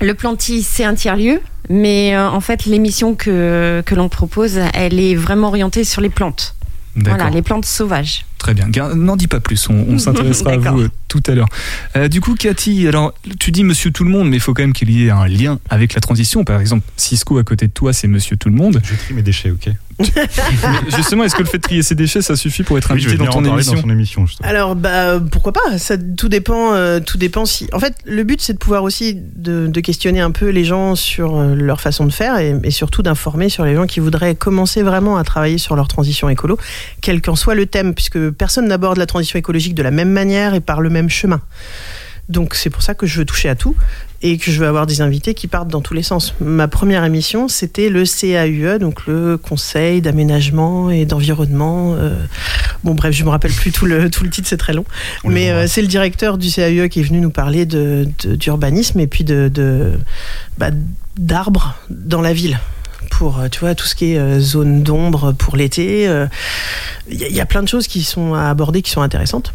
le 0.00 0.14
plantis, 0.14 0.62
c'est 0.62 0.84
un 0.84 0.94
tiers-lieu, 0.94 1.40
mais 1.68 2.14
euh, 2.14 2.28
en 2.28 2.40
fait, 2.40 2.66
l'émission 2.66 3.14
que, 3.14 3.82
que 3.84 3.94
l'on 3.94 4.08
propose, 4.08 4.58
elle 4.74 5.00
est 5.00 5.14
vraiment 5.14 5.48
orientée 5.48 5.84
sur 5.84 6.00
les 6.00 6.10
plantes. 6.10 6.54
Voilà, 6.96 7.28
les 7.28 7.42
plantes 7.42 7.66
sauvages. 7.66 8.24
Très 8.38 8.54
bien. 8.54 8.68
N'en 8.94 9.16
dis 9.16 9.26
pas 9.26 9.40
plus, 9.40 9.68
on, 9.68 9.98
s'intéressera 9.98 10.52
à 10.52 10.56
vous 10.56 10.82
euh, 10.82 10.90
tout 11.08 11.22
à 11.26 11.34
l'heure. 11.34 11.48
Euh, 11.94 12.08
du 12.08 12.20
coup, 12.20 12.34
Cathy, 12.34 12.88
alors 12.88 13.12
tu 13.38 13.50
dis 13.52 13.64
Monsieur 13.64 13.90
Tout 13.90 14.04
le 14.04 14.10
Monde, 14.10 14.30
mais 14.30 14.36
il 14.36 14.40
faut 14.40 14.54
quand 14.54 14.62
même 14.62 14.72
qu'il 14.72 14.90
y 14.90 15.06
ait 15.06 15.10
un 15.10 15.26
lien 15.26 15.58
avec 15.68 15.94
la 15.94 16.00
transition. 16.00 16.44
Par 16.44 16.60
exemple, 16.60 16.84
Cisco 16.96 17.38
à 17.38 17.44
côté 17.44 17.66
de 17.66 17.72
toi, 17.72 17.92
c'est 17.92 18.08
Monsieur 18.08 18.36
Tout 18.36 18.48
le 18.48 18.54
Monde. 18.54 18.80
Je 18.82 18.94
trie 18.94 19.14
mes 19.14 19.22
déchets, 19.22 19.50
ok. 19.50 19.68
Justement, 20.96 21.24
est-ce 21.24 21.34
que 21.34 21.42
le 21.42 21.48
fait 21.48 21.58
de 21.58 21.62
trier 21.62 21.82
ses 21.82 21.94
déchets, 21.94 22.22
ça 22.22 22.36
suffit 22.36 22.62
pour 22.62 22.76
être 22.76 22.90
invité 22.90 23.16
dans, 23.16 23.26
ton 23.26 23.44
émission, 23.44 24.26
Alors, 24.42 24.76
bah, 24.76 25.20
pourquoi 25.30 25.52
pas 25.52 25.78
Ça 25.78 25.96
tout 25.96 26.28
dépend. 26.28 26.74
Euh, 26.74 27.00
tout 27.00 27.18
dépend 27.18 27.46
si. 27.46 27.68
En 27.72 27.78
fait, 27.78 27.94
le 28.04 28.22
but, 28.24 28.40
c'est 28.40 28.52
de 28.52 28.58
pouvoir 28.58 28.82
aussi 28.82 29.16
de, 29.36 29.70
questionner 29.80 30.20
un 30.20 30.30
peu 30.30 30.48
les 30.48 30.64
gens 30.64 30.96
sur 30.96 31.36
euh, 31.36 31.54
leur 31.54 31.80
façon 31.80 32.06
de 32.06 32.12
faire 32.12 32.38
et, 32.38 32.58
et 32.64 32.70
surtout 32.70 33.02
d'informer 33.02 33.48
sur 33.48 33.64
les 33.64 33.74
gens 33.74 33.86
qui 33.86 34.00
voudraient 34.00 34.34
commencer 34.34 34.82
vraiment 34.82 35.16
à 35.16 35.24
travailler 35.24 35.58
sur 35.58 35.76
leur 35.76 35.88
transition 35.88 36.28
écolo, 36.28 36.58
quel 37.00 37.22
qu'en 37.22 37.36
soit 37.36 37.54
le 37.54 37.66
thème, 37.66 37.94
puisque 37.94 38.30
personne 38.30 38.66
n'aborde 38.66 38.98
la 38.98 39.06
transition 39.06 39.38
écologique 39.38 39.74
de 39.74 39.82
la 39.82 39.90
même 39.90 40.10
manière 40.10 40.54
et 40.54 40.60
par 40.60 40.80
le 40.80 40.90
même 40.90 41.08
chemin. 41.08 41.40
Donc 42.28 42.54
c'est 42.54 42.70
pour 42.70 42.82
ça 42.82 42.94
que 42.94 43.06
je 43.06 43.18
veux 43.18 43.24
toucher 43.24 43.48
à 43.48 43.54
tout 43.54 43.76
et 44.30 44.38
que 44.38 44.50
je 44.50 44.58
veux 44.58 44.66
avoir 44.66 44.86
des 44.86 45.00
invités 45.00 45.34
qui 45.34 45.46
partent 45.46 45.68
dans 45.68 45.80
tous 45.80 45.94
les 45.94 46.02
sens. 46.02 46.34
Ma 46.40 46.68
première 46.68 47.04
émission, 47.04 47.48
c'était 47.48 47.88
le 47.88 48.04
CAUE, 48.04 48.78
donc 48.78 49.06
le 49.06 49.36
Conseil 49.36 50.00
d'aménagement 50.00 50.90
et 50.90 51.04
d'environnement. 51.04 51.94
Euh, 51.94 52.16
bon 52.82 52.94
bref, 52.94 53.14
je 53.14 53.24
me 53.24 53.30
rappelle 53.30 53.52
plus 53.52 53.70
tout 53.70 53.86
le, 53.86 54.10
tout 54.10 54.24
le 54.24 54.30
titre, 54.30 54.48
c'est 54.48 54.56
très 54.56 54.72
long. 54.72 54.84
Mais 55.24 55.50
euh, 55.50 55.66
c'est 55.68 55.82
le 55.82 55.86
directeur 55.86 56.38
du 56.38 56.50
CAUE 56.50 56.88
qui 56.88 57.00
est 57.00 57.04
venu 57.04 57.20
nous 57.20 57.30
parler 57.30 57.66
d'urbanisme 57.66 58.98
et 58.98 59.06
puis 59.06 59.24
de, 59.24 59.92
bah, 60.58 60.70
d'arbres 61.16 61.76
dans 61.88 62.20
la 62.20 62.32
ville 62.32 62.58
pour 63.10 63.40
tu 63.50 63.60
vois 63.60 63.74
tout 63.74 63.86
ce 63.86 63.94
qui 63.94 64.12
est 64.12 64.40
zone 64.40 64.82
d'ombre 64.82 65.32
pour 65.32 65.56
l'été. 65.56 66.04
Il 67.08 67.16
y, 67.16 67.40
a 67.40 67.46
plein 67.46 67.62
de 67.62 67.68
choses 67.68 67.86
qui 67.86 68.02
sont 68.02 68.34
à 68.34 68.50
aborder 68.50 68.82
qui 68.82 68.90
sont 68.90 69.00
intéressantes. 69.00 69.54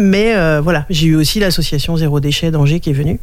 Mais 0.00 0.36
euh, 0.36 0.60
voilà, 0.60 0.86
j'ai 0.90 1.08
eu 1.08 1.16
aussi 1.16 1.40
l'association 1.40 1.96
Zéro 1.96 2.20
Déchet 2.20 2.52
d'Angers 2.52 2.78
qui 2.78 2.90
est 2.90 2.94
venue. 2.94 3.18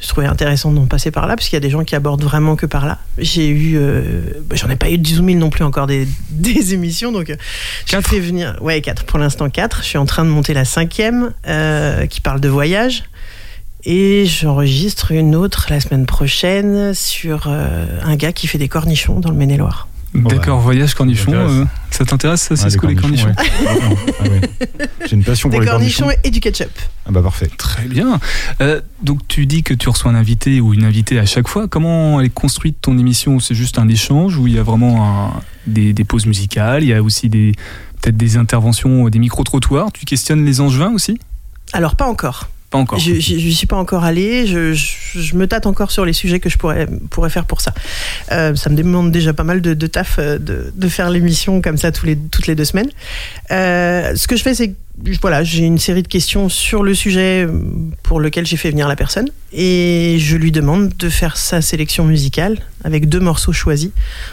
Je 0.00 0.08
trouvais 0.08 0.26
intéressant 0.26 0.72
d'en 0.72 0.86
passer 0.86 1.10
par 1.10 1.26
là, 1.26 1.36
parce 1.36 1.48
qu'il 1.48 1.56
y 1.56 1.58
a 1.58 1.60
des 1.60 1.68
gens 1.68 1.84
qui 1.84 1.94
abordent 1.94 2.24
vraiment 2.24 2.56
que 2.56 2.64
par 2.64 2.86
là. 2.86 2.98
J'ai 3.18 3.46
eu, 3.46 3.76
euh, 3.76 4.22
bah, 4.48 4.56
j'en 4.56 4.70
ai 4.70 4.76
pas 4.76 4.88
eu 4.88 4.96
10 4.96 5.16
000 5.16 5.26
non 5.32 5.50
plus 5.50 5.64
encore 5.64 5.86
des, 5.86 6.08
des 6.30 6.72
émissions, 6.72 7.12
donc 7.12 7.28
euh, 7.28 7.36
j'ai 7.84 8.00
fait 8.00 8.20
venir, 8.20 8.56
ouais, 8.62 8.80
4 8.80 9.04
pour 9.04 9.18
l'instant 9.18 9.50
4. 9.50 9.82
Je 9.82 9.86
suis 9.86 9.98
en 9.98 10.06
train 10.06 10.24
de 10.24 10.30
monter 10.30 10.54
la 10.54 10.64
cinquième 10.64 11.34
qui 12.08 12.20
parle 12.22 12.40
de 12.40 12.48
voyage. 12.48 13.04
Et 13.84 14.24
j'enregistre 14.24 15.12
une 15.12 15.36
autre 15.36 15.66
la 15.68 15.78
semaine 15.78 16.06
prochaine 16.06 16.94
sur 16.94 17.48
un 17.48 18.16
gars 18.16 18.32
qui 18.32 18.46
fait 18.46 18.56
des 18.56 18.68
cornichons 18.68 19.20
dans 19.20 19.28
le 19.28 19.36
Maine-et-Loire. 19.36 19.88
D'accord, 20.14 20.60
voyage 20.60 20.94
cornichon. 20.94 21.32
Euh, 21.34 21.64
ça 21.90 22.04
t'intéresse 22.04 22.42
ça, 22.42 22.56
c'est 22.56 22.70
ce 22.70 22.78
que 22.78 22.86
les 22.86 22.94
cornichons, 22.94 23.32
ah, 23.36 23.42
J'ai 25.06 25.16
une 25.16 25.24
passion 25.24 25.50
pour 25.50 25.60
les 25.60 25.66
cornichons. 25.66 26.08
et 26.22 26.30
du 26.30 26.40
ketchup. 26.40 26.70
Ah 27.06 27.10
bah 27.10 27.20
parfait. 27.20 27.50
Très 27.56 27.86
bien. 27.86 28.20
Euh, 28.60 28.80
donc 29.02 29.26
tu 29.26 29.46
dis 29.46 29.62
que 29.62 29.74
tu 29.74 29.88
reçois 29.88 30.12
un 30.12 30.14
invité 30.14 30.60
ou 30.60 30.72
une 30.72 30.84
invitée 30.84 31.18
à 31.18 31.26
chaque 31.26 31.48
fois. 31.48 31.66
Comment 31.66 32.20
elle 32.20 32.26
est 32.26 32.30
construite 32.30 32.76
ton 32.80 32.96
émission? 32.96 33.40
C'est 33.40 33.54
juste 33.54 33.78
un 33.78 33.88
échange 33.88 34.36
où 34.38 34.46
il 34.46 34.54
y 34.54 34.58
a 34.58 34.62
vraiment 34.62 35.32
des, 35.66 35.92
des, 35.92 36.04
pauses 36.04 36.26
musicales, 36.26 36.84
il 36.84 36.90
y 36.90 36.94
a 36.94 37.02
aussi 37.02 37.28
des 37.28 37.52
peut-être 38.00 38.16
des 38.16 38.36
interventions, 38.36 39.08
des 39.08 39.18
micro-trottoirs? 39.18 39.90
Tu 39.92 40.04
questionnes 40.04 40.44
les 40.44 40.60
angevins 40.60 40.92
aussi? 40.92 41.18
Alors 41.72 41.96
pas 41.96 42.06
encore. 42.06 42.48
Je 42.98 43.12
n'y 43.12 43.52
suis 43.52 43.66
pas 43.66 43.76
encore 43.76 44.04
allé. 44.04 44.46
Je, 44.46 45.36
me 45.36 45.46
tâte 45.46 45.66
encore 45.66 45.90
sur 45.90 46.04
les 46.04 46.12
sujets 46.12 46.40
que 46.40 46.48
je 46.48 46.58
pourrais, 46.58 46.86
pourrais 47.10 47.30
faire 47.30 47.44
pour 47.44 47.60
ça. 47.60 47.72
Euh, 48.32 48.54
ça 48.54 48.70
me 48.70 48.76
demande 48.76 49.12
déjà 49.12 49.32
pas 49.32 49.44
mal 49.44 49.60
de, 49.60 49.86
taf 49.86 50.16
euh, 50.18 50.38
de, 50.38 50.88
faire 50.88 51.10
l'émission 51.10 51.60
comme 51.62 51.76
ça 51.76 51.92
tous 51.92 52.06
les, 52.06 52.16
toutes 52.16 52.46
les 52.46 52.54
deux 52.54 52.64
semaines. 52.64 52.90
Euh, 53.50 54.14
ce 54.16 54.26
que 54.26 54.36
je 54.36 54.42
fais, 54.42 54.54
c'est 54.54 54.74
voilà, 55.20 55.42
j'ai 55.42 55.64
une 55.64 55.78
série 55.78 56.02
de 56.02 56.08
questions 56.08 56.48
sur 56.48 56.82
le 56.82 56.94
sujet 56.94 57.48
pour 58.02 58.20
lequel 58.20 58.46
j'ai 58.46 58.56
fait 58.56 58.70
venir 58.70 58.86
la 58.88 58.96
personne 58.96 59.28
et 59.52 60.18
je 60.20 60.36
lui 60.36 60.52
demande 60.52 60.90
de 60.96 61.08
faire 61.08 61.36
sa 61.36 61.60
sélection 61.62 62.04
musicale 62.04 62.58
avec 62.84 63.08
deux 63.08 63.20
morceaux 63.20 63.52
choisis 63.52 63.90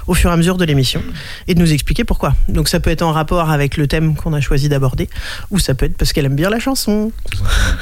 au 0.08 0.14
fur 0.14 0.30
et 0.30 0.34
à 0.34 0.38
mesure 0.38 0.58
de 0.58 0.66
l'émission 0.66 1.02
et 1.48 1.56
de 1.56 1.60
nous 1.60 1.74
expliquer 1.74 2.04
pourquoi. 2.04 2.36
Donc 2.48 2.70
ça 2.70 2.80
peut 2.80 2.92
être 2.92 3.02
en 3.02 3.12
rapport 3.12 3.50
avec 3.50 3.76
le 3.76 3.88
thème 3.88 4.16
qu'on 4.16 4.34
a 4.34 4.42
choisi 4.42 4.70
d'aborder 4.70 5.10
ou 5.50 5.60
ça 5.60 5.74
peut 5.74 5.88
être 5.88 5.98
parce 5.98 6.14
qu'elle 6.14 6.26
aime 6.26 6.36
bien 6.36 6.50
la 6.50 6.60
chanson. 6.60 7.12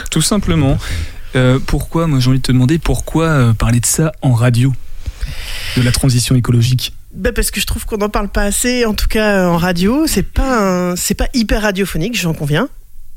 Tout 0.09 0.21
simplement. 0.21 0.77
Euh, 1.35 1.59
pourquoi, 1.63 2.07
moi 2.07 2.19
j'ai 2.19 2.29
envie 2.29 2.39
de 2.39 2.43
te 2.43 2.51
demander, 2.51 2.79
pourquoi 2.79 3.25
euh, 3.25 3.53
parler 3.53 3.79
de 3.79 3.85
ça 3.85 4.13
en 4.21 4.33
radio? 4.33 4.73
De 5.77 5.81
la 5.81 5.91
transition 5.91 6.35
écologique 6.35 6.93
bah 7.13 7.31
parce 7.33 7.51
que 7.51 7.59
je 7.59 7.65
trouve 7.65 7.85
qu'on 7.85 7.97
n'en 7.97 8.09
parle 8.09 8.29
pas 8.29 8.43
assez, 8.43 8.85
en 8.85 8.93
tout 8.93 9.07
cas 9.07 9.47
en 9.47 9.57
radio. 9.57 10.05
C'est 10.07 10.23
pas 10.23 10.95
c'est 10.95 11.15
pas 11.15 11.27
hyper 11.33 11.61
radiophonique, 11.63 12.19
j'en 12.19 12.33
conviens. 12.33 12.69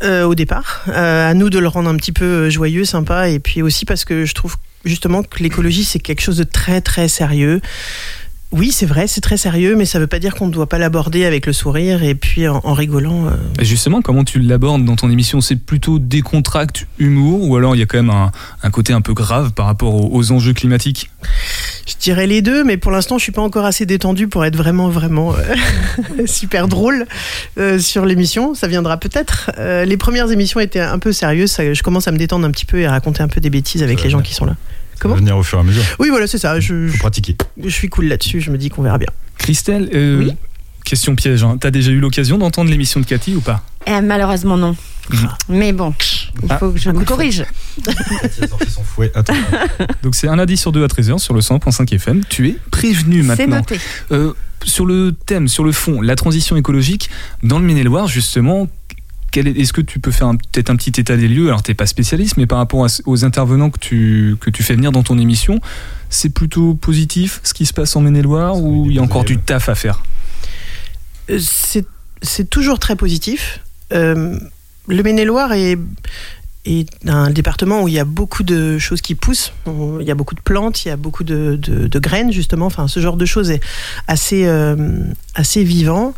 Euh, 0.03 0.25
au 0.25 0.35
départ, 0.35 0.83
euh, 0.89 1.31
à 1.31 1.35
nous 1.35 1.49
de 1.49 1.61
le 1.61 1.69
rendre 1.69 1.89
un 1.89 1.97
petit 1.97 2.11
peu 2.11 2.51
joyeux, 2.51 2.85
sympa, 2.85 3.29
et 3.29 3.39
puis 3.39 3.63
aussi 3.63 3.85
parce 3.85 4.05
que 4.05 4.25
je 4.25 4.35
trouve 4.35 4.57
justement 4.85 5.23
que 5.23 5.41
l'écologie 5.41 5.85
c'est 5.85 6.01
quelque 6.01 6.23
chose 6.23 6.39
de 6.39 6.45
très 6.45 6.81
très 6.81 7.07
sérieux. 7.07 7.61
Oui, 8.53 8.71
c'est 8.71 8.85
vrai, 8.85 9.07
c'est 9.07 9.23
très 9.23 9.39
sérieux, 9.39 9.77
mais 9.77 9.87
ça 9.87 9.99
ne 9.99 10.05
veut 10.05 10.09
pas 10.09 10.19
dire 10.19 10.35
qu'on 10.35 10.47
ne 10.47 10.53
doit 10.53 10.69
pas 10.69 10.77
l'aborder 10.77 11.25
avec 11.25 11.47
le 11.47 11.55
sourire 11.55 12.03
et 12.03 12.15
puis 12.15 12.47
en, 12.47 12.61
rigolant. 12.75 13.29
Euh. 13.29 13.31
Justement, 13.61 14.03
comment 14.03 14.25
tu 14.25 14.41
l'abordes 14.41 14.85
dans 14.85 14.95
ton 14.95 15.09
émission? 15.09 15.41
C'est 15.41 15.57
plutôt 15.57 15.99
décontracte, 15.99 16.87
humour, 16.99 17.49
ou 17.49 17.57
alors 17.57 17.75
il 17.75 17.79
y 17.79 17.83
a 17.83 17.87
quand 17.87 18.03
même 18.03 18.11
un, 18.63 18.71
côté 18.71 18.93
un 18.93 19.01
peu 19.01 19.15
grave 19.15 19.53
par 19.53 19.65
rapport 19.65 20.13
aux, 20.13 20.33
enjeux 20.33 20.53
climatiques? 20.53 21.11
Je 21.87 21.95
dirais 22.01 22.27
les 22.27 22.43
deux, 22.43 22.65
mais 22.65 22.77
pour 22.77 22.93
l'instant, 22.93 23.19
je 23.19 23.23
suis 23.23 23.33
pas 23.33 23.43
encore 23.43 23.65
assez 23.65 23.87
détendu 23.87 24.29
pour 24.29 24.45
être 24.45 24.57
vraiment, 24.57 24.89
vraiment 24.89 25.35
euh, 25.35 26.27
super 26.27 26.69
drôle 26.69 27.07
euh, 27.59 27.79
sur 27.79 28.07
l'émission. 28.07 28.55
Ça 28.55 28.69
viendra 28.69 28.97
peut-être. 28.99 29.51
les 29.59 29.97
premières 29.97 30.31
émissions 30.31 30.61
étaient 30.61 30.81
un 30.81 30.99
peu 30.99 31.13
sérieuses. 31.13 31.57
je 31.57 31.83
commence 31.83 32.09
à 32.09 32.13
me 32.13 32.19
détendre 32.19 32.47
un 32.47 32.51
petit 32.51 32.67
peu 32.67 32.79
et 32.79 32.87
à 32.87 32.91
raconter 32.91 33.23
un 33.23 33.29
peu 33.29 33.41
des 33.41 33.51
bêtises 33.51 33.83
avec 33.83 34.03
les 34.03 34.11
gens 34.11 34.23
qui 34.23 34.35
sont 34.35 34.45
là. 34.45 34.57
Comment 35.03 35.17
venir 35.17 35.37
au 35.37 35.43
fur 35.43 35.59
et 35.59 35.63
à 35.63 35.65
mesure. 35.65 35.83
Oui, 35.99 36.11
voilà, 36.11 36.29
c'est 36.29 36.39
ça. 36.39 36.61
Je, 36.61 36.87
Faut 36.87 36.99
pratiquer. 36.99 37.37
Je 37.61 37.69
suis 37.69 37.89
cool 37.89 38.05
là-dessus. 38.07 38.41
Je 38.41 38.53
me 38.53 38.57
dis 38.57 38.69
qu'on 38.71 38.83
verra 38.83 38.99
bien. 38.99 39.09
Christelle, 39.37 39.91
euh, 39.93 40.31
question 40.85 41.17
piège. 41.17 41.43
Hein. 41.43 41.57
T'as 41.61 41.73
déjà 41.73 41.91
eu 41.91 41.99
l'occasion 41.99 42.39
d'entendre 42.39 42.71
l'émission 42.71 43.01
de 43.01 43.07
Cathy 43.07 43.35
ou 43.35 43.41
pas? 43.41 43.65
Eh, 43.89 44.01
Malheureusement, 44.01 44.57
non. 44.57 44.77
Mais 45.49 45.73
bon, 45.73 45.95
il 46.43 46.49
ah. 46.49 46.59
faut 46.59 46.71
que 46.71 46.79
je 46.79 46.91
me 46.91 47.05
corrige. 47.05 47.45
son 48.69 48.85
fouet. 48.85 49.11
Attends. 49.15 49.35
Donc 50.03 50.15
c'est 50.15 50.29
un 50.29 50.37
lundi 50.37 50.57
sur 50.57 50.73
deux 50.73 50.85
à 50.85 50.87
13h 50.87 51.19
sur 51.19 51.35
le 51.35 51.41
100.5 51.41 51.95
FM. 51.95 52.25
Tu 52.29 52.49
es 52.49 52.57
prévenu 52.71 53.23
maintenant. 53.23 53.63
C'est 53.67 53.75
noté. 53.75 53.81
Euh, 54.13 54.33
sur 54.65 54.87
le 54.87 55.13
thème, 55.13 55.49
sur 55.49 55.65
le 55.65 55.73
fond, 55.73 56.01
la 56.01 56.15
transition 56.15 56.57
écologique, 56.57 57.11
dans 57.43 57.59
le 57.59 57.65
Maine-et-Loire, 57.65 58.07
justement, 58.07 58.69
est-ce 59.35 59.73
que 59.73 59.81
tu 59.81 59.99
peux 59.99 60.11
faire 60.11 60.31
peut-être 60.53 60.71
un 60.71 60.77
petit 60.77 61.01
état 61.01 61.17
des 61.17 61.29
lieux? 61.29 61.49
Alors, 61.49 61.63
tu 61.63 61.71
n'es 61.71 61.75
pas 61.75 61.87
spécialiste, 61.87 62.37
mais 62.37 62.47
par 62.47 62.59
rapport 62.59 62.87
aux 63.07 63.25
intervenants 63.25 63.71
que 63.71 63.79
tu, 63.79 64.37
que 64.41 64.51
tu 64.51 64.63
fais 64.63 64.75
venir 64.75 64.93
dans 64.93 65.03
ton 65.03 65.19
émission, 65.19 65.61
c'est 66.11 66.31
plutôt 66.31 66.75
positif 66.75 67.41
ce 67.43 67.55
qui 67.55 67.67
se 67.67 67.73
passe 67.73 67.97
en 67.97 68.03
Maine-et-Loire 68.03 68.57
ou 68.57 68.87
il 68.89 68.97
y 68.97 68.99
a 68.99 69.03
encore 69.03 69.25
du 69.25 69.39
taf 69.39 69.69
à 69.69 69.75
faire? 69.75 70.03
Euh, 71.31 71.39
C'est 72.23 72.51
toujours 72.51 72.79
très 72.79 72.97
positif. 72.97 73.61
Euh, 73.93 74.39
le 74.89 75.03
Maine-et-Loire 75.03 75.53
est, 75.53 75.79
un 77.07 77.31
département 77.31 77.83
où 77.83 77.89
il 77.89 77.95
y 77.95 77.99
a 77.99 78.05
beaucoup 78.05 78.45
de 78.45 78.79
choses 78.79 79.01
qui 79.01 79.15
poussent. 79.15 79.53
Il 79.67 80.07
y 80.07 80.11
a 80.11 80.15
beaucoup 80.15 80.35
de 80.35 80.41
plantes, 80.41 80.85
il 80.85 80.89
y 80.89 80.91
a 80.93 80.97
beaucoup 80.97 81.25
de, 81.25 81.57
de, 81.57 81.99
graines, 81.99 82.33
justement. 82.33 82.67
Enfin, 82.67 82.87
ce 82.87 83.01
genre 83.01 83.17
de 83.17 83.27
choses 83.27 83.51
est 83.51 83.61
assez, 84.07 84.47
euh, 84.47 84.77
assez 85.35 85.65
vivant. 85.65 86.15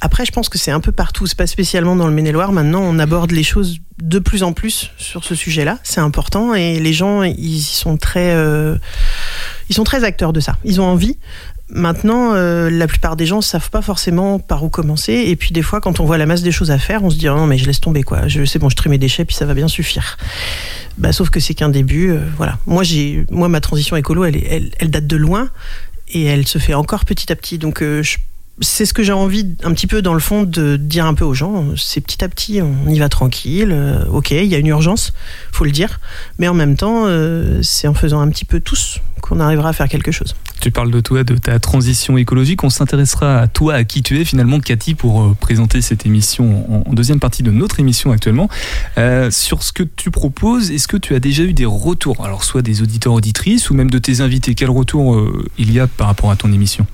Après, 0.00 0.26
je 0.26 0.32
pense 0.32 0.48
que 0.48 0.58
c'est 0.58 0.70
un 0.72 0.80
peu 0.80 0.92
partout, 0.92 1.26
c'est 1.26 1.38
pas 1.38 1.46
spécialement 1.46 1.96
dans 1.96 2.06
le 2.06 2.12
Maine-et-Loire. 2.12 2.52
Maintenant, 2.52 2.82
on 2.82 2.98
aborde 2.98 3.30
les 3.30 3.42
choses 3.42 3.78
de 3.98 4.18
plus 4.18 4.42
en 4.42 4.52
plus 4.52 4.90
sur 4.98 5.24
ce 5.24 5.34
sujet-là. 5.34 5.78
C'est 5.84 6.00
important 6.00 6.54
et 6.54 6.78
les 6.80 6.92
gens, 6.92 7.22
ils 7.22 7.62
sont 7.62 7.96
très, 7.96 8.34
euh, 8.34 8.76
ils 9.70 9.74
sont 9.74 9.84
très 9.84 10.04
acteurs 10.04 10.32
de 10.32 10.40
ça. 10.40 10.58
Ils 10.64 10.80
ont 10.80 10.84
envie. 10.84 11.16
Maintenant, 11.68 12.34
euh, 12.34 12.70
la 12.70 12.86
plupart 12.86 13.16
des 13.16 13.26
gens 13.26 13.40
savent 13.40 13.70
pas 13.70 13.82
forcément 13.82 14.38
par 14.38 14.62
où 14.62 14.68
commencer. 14.68 15.24
Et 15.26 15.34
puis 15.34 15.50
des 15.52 15.62
fois, 15.62 15.80
quand 15.80 15.98
on 15.98 16.04
voit 16.04 16.16
la 16.16 16.26
masse 16.26 16.42
des 16.42 16.52
choses 16.52 16.70
à 16.70 16.78
faire, 16.78 17.02
on 17.02 17.10
se 17.10 17.16
dit 17.16 17.28
oh 17.28 17.36
non 17.36 17.46
mais 17.46 17.58
je 17.58 17.66
laisse 17.66 17.80
tomber 17.80 18.04
quoi. 18.04 18.22
Sais 18.28 18.58
bon, 18.58 18.68
je 18.68 18.76
trie 18.76 18.88
mes 18.88 18.98
déchets 18.98 19.24
puis 19.24 19.34
ça 19.34 19.46
va 19.46 19.54
bien 19.54 19.66
suffire. 19.66 20.16
Bah, 20.96 21.12
sauf 21.12 21.30
que 21.30 21.40
c'est 21.40 21.54
qu'un 21.54 21.68
début. 21.68 22.12
Euh, 22.12 22.20
voilà. 22.36 22.58
Moi 22.66 22.84
moi 23.30 23.48
ma 23.48 23.60
transition 23.60 23.96
écolo, 23.96 24.24
elle, 24.24 24.36
elle, 24.48 24.70
elle, 24.78 24.90
date 24.90 25.08
de 25.08 25.16
loin 25.16 25.48
et 26.08 26.24
elle 26.24 26.46
se 26.46 26.58
fait 26.58 26.74
encore 26.74 27.04
petit 27.04 27.32
à 27.32 27.36
petit. 27.36 27.58
Donc 27.58 27.80
je 27.82 28.16
c'est 28.60 28.86
ce 28.86 28.94
que 28.94 29.02
j'ai 29.02 29.12
envie 29.12 29.54
un 29.64 29.72
petit 29.72 29.86
peu 29.86 30.00
dans 30.00 30.14
le 30.14 30.20
fond 30.20 30.42
de 30.42 30.76
dire 30.76 31.04
un 31.04 31.14
peu 31.14 31.24
aux 31.24 31.34
gens. 31.34 31.66
C'est 31.76 32.00
petit 32.00 32.24
à 32.24 32.28
petit, 32.28 32.60
on 32.62 32.88
y 32.88 32.98
va 32.98 33.08
tranquille. 33.08 33.70
Euh, 33.70 34.06
ok, 34.06 34.30
il 34.30 34.46
y 34.46 34.54
a 34.54 34.58
une 34.58 34.66
urgence, 34.68 35.12
faut 35.52 35.64
le 35.64 35.70
dire, 35.70 36.00
mais 36.38 36.48
en 36.48 36.54
même 36.54 36.76
temps, 36.76 37.04
euh, 37.06 37.60
c'est 37.62 37.86
en 37.86 37.94
faisant 37.94 38.20
un 38.20 38.28
petit 38.28 38.46
peu 38.46 38.60
tous 38.60 39.00
qu'on 39.20 39.40
arrivera 39.40 39.70
à 39.70 39.72
faire 39.72 39.88
quelque 39.88 40.10
chose. 40.10 40.36
Tu 40.60 40.70
parles 40.70 40.90
de 40.90 41.00
toi, 41.00 41.22
de 41.22 41.36
ta 41.36 41.58
transition 41.58 42.16
écologique. 42.16 42.64
On 42.64 42.70
s'intéressera 42.70 43.40
à 43.40 43.46
toi, 43.46 43.74
à 43.74 43.84
qui 43.84 44.02
tu 44.02 44.18
es 44.20 44.24
finalement, 44.24 44.58
Cathy, 44.58 44.94
pour 44.94 45.22
euh, 45.22 45.36
présenter 45.38 45.82
cette 45.82 46.06
émission 46.06 46.86
en, 46.88 46.92
deuxième 46.94 47.20
partie 47.20 47.42
de 47.42 47.50
notre 47.50 47.78
émission 47.78 48.10
actuellement. 48.10 48.48
sur 49.30 49.62
ce 49.62 49.72
que 49.72 49.82
tu 49.82 50.10
proposes, 50.10 50.70
est-ce 50.70 50.88
que 50.88 50.96
tu 50.96 51.14
as 51.14 51.20
déjà 51.20 51.42
eu 51.42 51.52
des 51.52 51.66
retours? 51.66 52.24
Alors, 52.24 52.42
soit 52.42 52.62
des 52.62 52.80
auditeurs, 52.80 53.12
auditrices, 53.12 53.68
ou 53.68 53.74
même 53.74 53.90
de 53.90 53.98
tes 53.98 54.22
invités. 54.22 54.54
Quel 54.54 54.70
retour 54.70 55.22
il 55.58 55.72
y 55.72 55.78
a 55.78 55.86
par 55.86 56.06
rapport 56.06 56.30
à 56.30 56.36
ton 56.36 56.50
émission? 56.52 56.86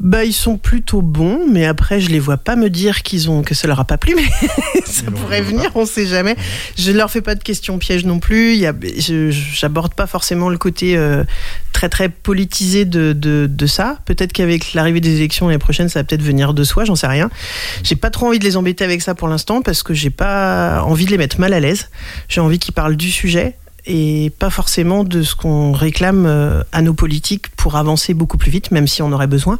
Bah, 0.00 0.24
ils 0.24 0.32
sont 0.32 0.58
plutôt 0.58 1.02
bons, 1.02 1.46
mais 1.50 1.66
après, 1.66 2.00
je 2.00 2.08
les 2.10 2.20
vois 2.20 2.36
pas 2.36 2.54
me 2.54 2.70
dire 2.70 3.02
qu'ils 3.02 3.30
ont 3.30 3.42
que 3.42 3.54
ça 3.54 3.66
leur 3.66 3.80
a 3.80 3.84
pas 3.84 3.98
plu, 3.98 4.14
mais 4.16 4.80
ça 4.84 5.10
pourrait 5.10 5.42
venir, 5.42 5.72
on 5.74 5.86
sait 5.86 6.06
jamais. 6.06 6.36
Je 6.76 6.92
leur 6.92 7.10
fais 7.10 7.20
pas 7.20 7.34
de 7.34 7.42
questions 7.42 7.78
pièges 7.78 8.04
non 8.04 8.20
plus. 8.20 8.52
Il 8.52 8.60
y 8.60 8.66
a, 8.66 8.74
je 8.98 9.30
j'aborde 9.30 9.94
pas 9.94 10.06
forcément 10.06 10.50
le 10.50 10.58
côté 10.58 10.96
euh, 10.96 11.24
très 11.72 11.88
très 11.88 12.08
politisé 12.08 12.84
de, 12.84 13.12
de, 13.12 13.48
de 13.50 13.66
ça. 13.66 13.98
Peut-être 14.04 14.32
qu'avec 14.32 14.72
l'arrivée 14.74 15.00
des 15.00 15.16
élections 15.16 15.48
l'année 15.48 15.58
prochaine, 15.58 15.88
ça 15.88 15.98
va 16.00 16.04
peut-être 16.04 16.22
venir 16.22 16.54
de 16.54 16.62
soi, 16.62 16.84
j'en 16.84 16.96
sais 16.96 17.08
rien. 17.08 17.28
J'ai 17.82 17.96
pas 17.96 18.10
trop 18.10 18.28
envie 18.28 18.38
de 18.38 18.44
les 18.44 18.56
embêter 18.56 18.84
avec 18.84 19.02
ça 19.02 19.16
pour 19.16 19.26
l'instant 19.26 19.62
parce 19.62 19.82
que 19.82 19.94
j'ai 19.94 20.10
pas 20.10 20.82
envie 20.82 21.06
de 21.06 21.10
les 21.10 21.18
mettre 21.18 21.40
mal 21.40 21.52
à 21.52 21.60
l'aise. 21.60 21.90
J'ai 22.28 22.40
envie 22.40 22.60
qu'ils 22.60 22.74
parlent 22.74 22.96
du 22.96 23.10
sujet 23.10 23.56
et 23.88 24.30
pas 24.38 24.50
forcément 24.50 25.02
de 25.02 25.22
ce 25.22 25.34
qu'on 25.34 25.72
réclame 25.72 26.26
euh, 26.26 26.62
à 26.72 26.82
nos 26.82 26.92
politiques 26.92 27.48
pour 27.56 27.76
avancer 27.76 28.14
beaucoup 28.14 28.36
plus 28.36 28.50
vite, 28.50 28.70
même 28.70 28.86
si 28.86 29.02
on 29.02 29.10
aurait 29.12 29.26
besoin. 29.26 29.58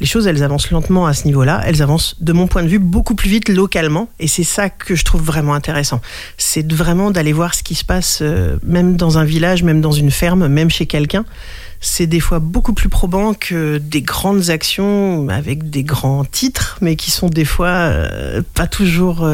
Les 0.00 0.06
choses, 0.06 0.26
elles 0.26 0.42
avancent 0.42 0.70
lentement 0.70 1.06
à 1.06 1.14
ce 1.14 1.26
niveau-là. 1.26 1.60
Elles 1.64 1.82
avancent, 1.82 2.16
de 2.20 2.32
mon 2.32 2.46
point 2.46 2.62
de 2.62 2.68
vue, 2.68 2.78
beaucoup 2.78 3.14
plus 3.14 3.28
vite 3.28 3.48
localement. 3.48 4.08
Et 4.18 4.26
c'est 4.26 4.44
ça 4.44 4.70
que 4.70 4.94
je 4.94 5.04
trouve 5.04 5.22
vraiment 5.22 5.54
intéressant. 5.54 6.00
C'est 6.38 6.72
vraiment 6.72 7.10
d'aller 7.10 7.32
voir 7.32 7.54
ce 7.54 7.62
qui 7.62 7.74
se 7.74 7.84
passe, 7.84 8.20
euh, 8.22 8.56
même 8.64 8.96
dans 8.96 9.18
un 9.18 9.24
village, 9.24 9.62
même 9.62 9.80
dans 9.80 9.92
une 9.92 10.10
ferme, 10.10 10.46
même 10.48 10.70
chez 10.70 10.86
quelqu'un. 10.86 11.24
C'est 11.80 12.06
des 12.06 12.20
fois 12.20 12.38
beaucoup 12.38 12.74
plus 12.74 12.88
probant 12.88 13.34
que 13.34 13.78
des 13.78 14.02
grandes 14.02 14.50
actions 14.50 15.28
avec 15.28 15.68
des 15.68 15.82
grands 15.82 16.24
titres, 16.24 16.78
mais 16.80 16.94
qui 16.94 17.10
sont 17.10 17.28
des 17.28 17.44
fois 17.44 17.68
euh, 17.68 18.42
pas 18.54 18.68
toujours 18.68 19.28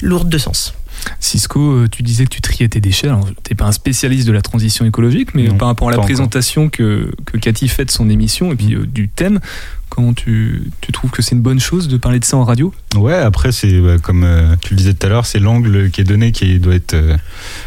lourdes 0.00 0.28
de 0.28 0.38
sens. 0.38 0.74
Cisco, 1.20 1.60
euh, 1.60 1.88
tu 1.90 2.02
disais 2.02 2.24
que 2.24 2.30
tu 2.30 2.40
triais 2.40 2.68
tes 2.68 2.80
déchets. 2.80 3.08
Alors, 3.08 3.28
t'es 3.42 3.54
pas 3.54 3.66
un 3.66 3.72
spécialiste 3.72 4.26
de 4.26 4.32
la 4.32 4.42
transition 4.42 4.84
écologique, 4.84 5.34
mais 5.34 5.48
par 5.48 5.68
rapport 5.68 5.88
à 5.88 5.92
la 5.92 5.98
présentation 5.98 6.68
que, 6.68 7.10
que 7.24 7.36
Cathy 7.36 7.68
fait 7.68 7.84
de 7.84 7.90
son 7.90 8.08
émission 8.08 8.52
et 8.52 8.56
puis 8.56 8.74
euh, 8.74 8.86
du 8.86 9.08
thème, 9.08 9.40
comment 9.88 10.12
tu, 10.12 10.70
tu 10.80 10.92
trouves 10.92 11.10
que 11.10 11.22
c'est 11.22 11.34
une 11.34 11.42
bonne 11.42 11.60
chose 11.60 11.88
de 11.88 11.96
parler 11.96 12.20
de 12.20 12.24
ça 12.24 12.36
en 12.36 12.44
radio? 12.44 12.72
Ouais, 12.96 13.14
après, 13.14 13.52
c'est 13.52 13.80
bah, 13.80 13.98
comme 13.98 14.24
euh, 14.24 14.54
tu 14.60 14.74
le 14.74 14.78
disais 14.78 14.94
tout 14.94 15.06
à 15.06 15.10
l'heure, 15.10 15.26
c'est 15.26 15.40
l'angle 15.40 15.90
qui 15.90 16.00
est 16.00 16.04
donné 16.04 16.32
qui 16.32 16.58
doit 16.58 16.74
être 16.74 16.96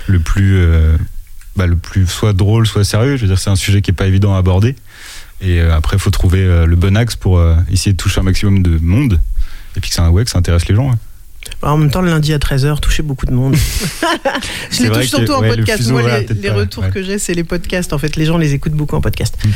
le 0.07 0.19
plus. 0.19 0.65
Bah, 1.57 1.67
le 1.67 1.75
plus 1.75 2.07
soit 2.07 2.31
drôle, 2.31 2.65
soit 2.65 2.85
sérieux. 2.85 3.17
Je 3.17 3.23
veux 3.23 3.27
dire, 3.27 3.37
c'est 3.37 3.49
un 3.49 3.57
sujet 3.57 3.81
qui 3.81 3.91
est 3.91 3.93
pas 3.93 4.07
évident 4.07 4.33
à 4.35 4.37
aborder. 4.37 4.77
Et 5.41 5.59
après, 5.59 5.97
il 5.97 5.99
faut 5.99 6.09
trouver 6.09 6.65
le 6.65 6.75
bon 6.77 6.95
axe 6.95 7.17
pour 7.17 7.43
essayer 7.69 7.91
de 7.91 7.97
toucher 7.97 8.21
un 8.21 8.23
maximum 8.23 8.63
de 8.63 8.79
monde. 8.81 9.19
Et 9.75 9.81
puis 9.81 9.89
que 9.89 9.95
ça, 9.95 10.09
ouais, 10.11 10.23
que 10.23 10.29
ça 10.29 10.37
intéresse 10.37 10.65
les 10.69 10.75
gens. 10.75 10.97
En 11.61 11.77
même 11.77 11.91
temps, 11.91 12.01
le 12.01 12.09
lundi 12.09 12.33
à 12.33 12.37
13h, 12.37 12.79
toucher 12.79 13.03
beaucoup 13.03 13.25
de 13.25 13.33
monde. 13.33 13.55
je 14.71 14.83
les 14.83 14.89
touche 14.89 15.07
surtout 15.07 15.33
en 15.33 15.41
podcast. 15.41 15.89
Moi, 15.89 16.01
les, 16.29 16.49
retours 16.49 16.89
que 16.89 17.03
j'ai, 17.03 17.19
c'est 17.19 17.33
les 17.33 17.43
podcasts. 17.43 17.93
En 17.93 17.97
fait, 17.97 18.15
les 18.15 18.25
gens 18.25 18.37
les 18.37 18.53
écoutent 18.53 18.73
beaucoup 18.73 18.95
en 18.95 19.01
podcast. 19.01 19.37
Mm. 19.43 19.49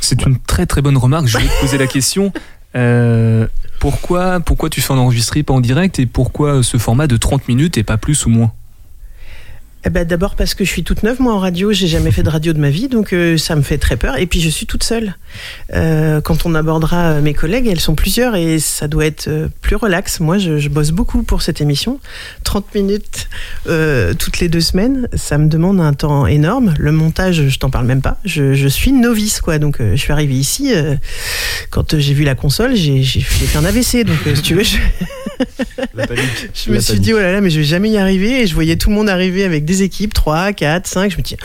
C'est 0.00 0.22
une 0.22 0.38
très 0.38 0.66
très 0.66 0.82
bonne 0.82 0.96
remarque. 0.96 1.26
Je 1.26 1.38
vais 1.38 1.44
te 1.44 1.60
poser 1.60 1.78
la 1.78 1.86
question. 1.86 2.32
Euh, 2.74 3.46
pourquoi, 3.80 4.40
pourquoi 4.40 4.70
tu 4.70 4.80
fais 4.80 4.94
en 4.94 4.96
enregistré, 4.96 5.42
pas 5.42 5.52
en 5.52 5.60
direct 5.60 5.98
Et 5.98 6.06
pourquoi 6.06 6.62
ce 6.62 6.78
format 6.78 7.06
de 7.06 7.18
30 7.18 7.46
minutes 7.46 7.76
et 7.76 7.82
pas 7.82 7.98
plus 7.98 8.24
ou 8.24 8.30
moins? 8.30 8.50
Eh 9.84 9.90
ben, 9.90 10.06
D'abord 10.06 10.36
parce 10.36 10.54
que 10.54 10.64
je 10.64 10.70
suis 10.70 10.84
toute 10.84 11.02
neuve, 11.02 11.20
moi 11.20 11.34
en 11.34 11.38
radio, 11.38 11.72
j'ai 11.72 11.88
jamais 11.88 12.10
fait 12.10 12.22
de 12.22 12.28
radio 12.28 12.52
de 12.52 12.58
ma 12.58 12.70
vie, 12.70 12.88
donc 12.88 13.12
euh, 13.12 13.36
ça 13.36 13.56
me 13.56 13.62
fait 13.62 13.78
très 13.78 13.96
peur. 13.96 14.18
Et 14.18 14.26
puis 14.26 14.40
je 14.40 14.48
suis 14.48 14.66
toute 14.66 14.84
seule. 14.84 15.16
Euh, 15.74 16.20
quand 16.20 16.46
on 16.46 16.54
abordera 16.54 17.20
mes 17.20 17.34
collègues, 17.34 17.66
elles 17.66 17.80
sont 17.80 17.94
plusieurs 17.94 18.36
et 18.36 18.58
ça 18.58 18.86
doit 18.86 19.06
être 19.06 19.28
euh, 19.28 19.48
plus 19.60 19.76
relax. 19.76 20.20
Moi, 20.20 20.38
je, 20.38 20.58
je 20.58 20.68
bosse 20.68 20.90
beaucoup 20.90 21.22
pour 21.22 21.42
cette 21.42 21.60
émission. 21.60 21.98
30 22.44 22.74
minutes 22.74 23.28
euh, 23.66 24.14
toutes 24.14 24.38
les 24.38 24.48
deux 24.48 24.60
semaines, 24.60 25.08
ça 25.14 25.38
me 25.38 25.48
demande 25.48 25.80
un 25.80 25.94
temps 25.94 26.26
énorme. 26.26 26.74
Le 26.78 26.92
montage, 26.92 27.48
je 27.48 27.58
t'en 27.58 27.70
parle 27.70 27.86
même 27.86 28.02
pas. 28.02 28.18
Je, 28.24 28.54
je, 28.54 28.68
suis 28.68 28.92
novice, 28.92 29.40
quoi. 29.40 29.58
Donc 29.58 29.78
je 29.80 29.96
suis 29.96 30.12
arrivée 30.12 30.34
ici, 30.34 30.72
quand 31.70 31.98
j'ai 31.98 32.14
vu 32.14 32.24
la 32.24 32.34
console, 32.34 32.76
j'ai 32.76 33.02
fait 33.02 33.58
un 33.58 33.64
AVC. 33.64 34.04
Donc 34.04 34.18
si 34.34 34.42
tu 34.42 34.54
veux, 34.54 34.62
je, 34.62 34.76
je 36.54 36.70
me 36.70 36.80
suis 36.80 37.00
dit, 37.00 37.12
oh 37.12 37.18
là 37.18 37.32
là, 37.32 37.40
mais 37.40 37.50
je 37.50 37.58
vais 37.58 37.64
jamais 37.64 37.90
y 37.90 37.98
arriver. 37.98 38.42
Et 38.42 38.46
je 38.46 38.54
voyais 38.54 38.76
tout 38.76 38.90
le 38.90 38.96
monde 38.96 39.08
arriver 39.08 39.44
avec 39.44 39.64
des 39.64 39.82
équipes, 39.82 40.14
3, 40.14 40.52
4, 40.52 40.86
5. 40.86 41.12
Je 41.12 41.16
me 41.16 41.22
dis, 41.22 41.36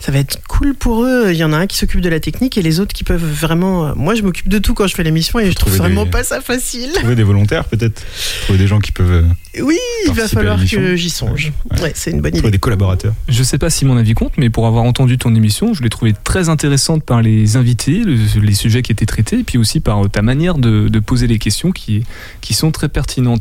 ça 0.00 0.12
va 0.12 0.18
être 0.18 0.40
cool 0.48 0.74
pour 0.74 1.04
eux. 1.04 1.30
Il 1.30 1.36
y 1.36 1.44
en 1.44 1.52
a 1.52 1.56
un 1.56 1.66
qui 1.66 1.76
s'occupe 1.76 2.00
de 2.00 2.08
la 2.08 2.20
technique 2.20 2.58
et 2.58 2.62
les 2.62 2.80
autres 2.80 2.92
qui 2.92 3.04
peuvent 3.04 3.24
vraiment. 3.24 3.94
Moi, 3.96 4.14
je 4.14 4.22
m'occupe 4.22 4.48
de 4.48 4.58
tout 4.58 4.74
quand 4.74 4.86
je 4.86 4.94
fais 4.94 5.02
l'émission 5.02 5.38
et 5.38 5.50
je 5.50 5.56
trouve 5.56 5.76
vraiment 5.76 6.06
pas 6.06 6.24
ça 6.24 6.40
facile. 6.40 6.90
Trouver 6.92 7.14
des 7.14 7.22
volontaires, 7.22 7.64
peut-être. 7.64 8.02
Trouver 8.42 8.58
des 8.58 8.66
gens 8.66 8.80
qui 8.80 8.92
peuvent. 8.92 9.24
Euh, 9.56 9.62
oui, 9.62 9.78
il 10.06 10.12
va 10.12 10.28
falloir 10.28 10.58
que 10.64 10.96
j'y 10.96 11.10
songe. 11.10 11.52
Ouais, 11.82 11.92
c'est 11.94 12.10
une 12.10 12.20
bonne 12.20 12.30
idée. 12.30 12.38
Trouver 12.38 12.52
des 12.52 12.58
collaborateurs. 12.58 13.14
Je 13.28 13.42
sais 13.42 13.58
pas 13.58 13.70
si 13.70 13.84
mon 13.84 13.96
avis 13.96 14.14
compte, 14.14 14.32
mais 14.36 14.50
pour 14.50 14.66
avoir 14.66 14.84
entendu 14.84 15.18
ton 15.18 15.34
émission, 15.34 15.74
je 15.74 15.82
l'ai 15.82 15.88
trouvé 15.88 16.14
très 16.24 16.48
intéressante 16.48 17.04
par 17.04 17.22
les 17.22 17.56
invités, 17.56 18.02
les 18.04 18.54
sujets 18.54 18.82
qui 18.82 18.92
étaient 18.92 19.06
traités, 19.06 19.40
et 19.40 19.44
puis 19.44 19.58
aussi 19.58 19.80
par 19.80 20.08
ta 20.10 20.22
manière 20.22 20.58
de, 20.58 20.88
de 20.88 20.98
poser 21.00 21.26
les 21.26 21.38
questions 21.38 21.72
qui, 21.72 22.04
qui 22.40 22.54
sont 22.54 22.70
très 22.70 22.88
pertinentes. 22.88 23.37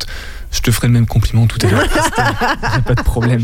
Je 0.52 0.62
te 0.62 0.72
ferai 0.72 0.88
le 0.88 0.94
même 0.94 1.06
compliment 1.06 1.46
tout 1.46 1.58
à 1.66 1.70
l'heure. 1.70 1.88
pas 2.86 2.96
de 2.96 3.02
problème. 3.02 3.44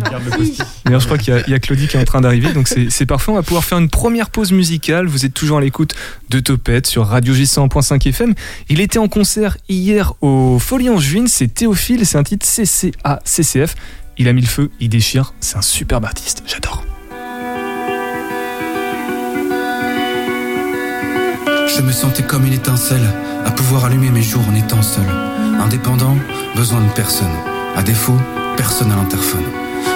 D'ailleurs, 0.85 0.99
je 0.99 1.05
crois 1.05 1.17
qu'il 1.17 1.43
y, 1.47 1.53
a 1.53 1.59
Claudie 1.59 1.87
qui 1.87 1.97
est 1.97 1.99
en 1.99 2.05
train 2.05 2.21
d'arriver, 2.21 2.53
donc 2.53 2.67
c'est 2.67 3.05
parfait. 3.05 3.31
On 3.31 3.35
va 3.35 3.43
pouvoir 3.43 3.63
faire 3.63 3.77
une 3.77 3.89
première 3.89 4.29
pause 4.29 4.51
musicale. 4.51 5.07
Vous 5.07 5.25
êtes 5.25 5.33
toujours 5.33 5.57
à 5.57 5.61
l'écoute 5.61 5.93
de 6.29 6.39
Topette 6.39 6.87
sur 6.87 7.05
Radio 7.05 7.33
J100.5 7.33 8.07
FM. 8.07 8.33
Il 8.69 8.79
était 8.79 8.99
en 8.99 9.07
concert 9.07 9.57
hier 9.67 10.13
au 10.21 10.59
Folie 10.59 10.89
en 10.89 10.97
Juin. 10.97 11.25
C'est 11.27 11.53
Théophile, 11.53 12.05
c'est 12.05 12.17
un 12.17 12.23
titre 12.23 12.45
CCA 12.45 13.19
CCF. 13.25 13.75
Il 14.17 14.27
a 14.27 14.33
mis 14.33 14.41
le 14.41 14.47
feu, 14.47 14.71
il 14.79 14.89
déchire. 14.89 15.33
C'est 15.39 15.57
un 15.57 15.61
superbe 15.61 16.05
artiste. 16.05 16.43
J'adore. 16.45 16.83
Je 21.75 21.81
me 21.81 21.91
sentais 21.91 22.23
comme 22.23 22.45
une 22.45 22.53
étincelle, 22.53 23.01
à 23.45 23.51
pouvoir 23.51 23.85
allumer 23.85 24.09
mes 24.11 24.21
jours 24.21 24.43
en 24.47 24.55
étant 24.55 24.81
seul. 24.83 25.32
Indépendant, 25.59 26.17
besoin 26.55 26.81
de 26.81 26.89
personne. 26.89 27.31
À 27.75 27.83
défaut, 27.83 28.17
personne 28.57 28.91
à 28.91 28.95
l'interphone. 28.95 29.43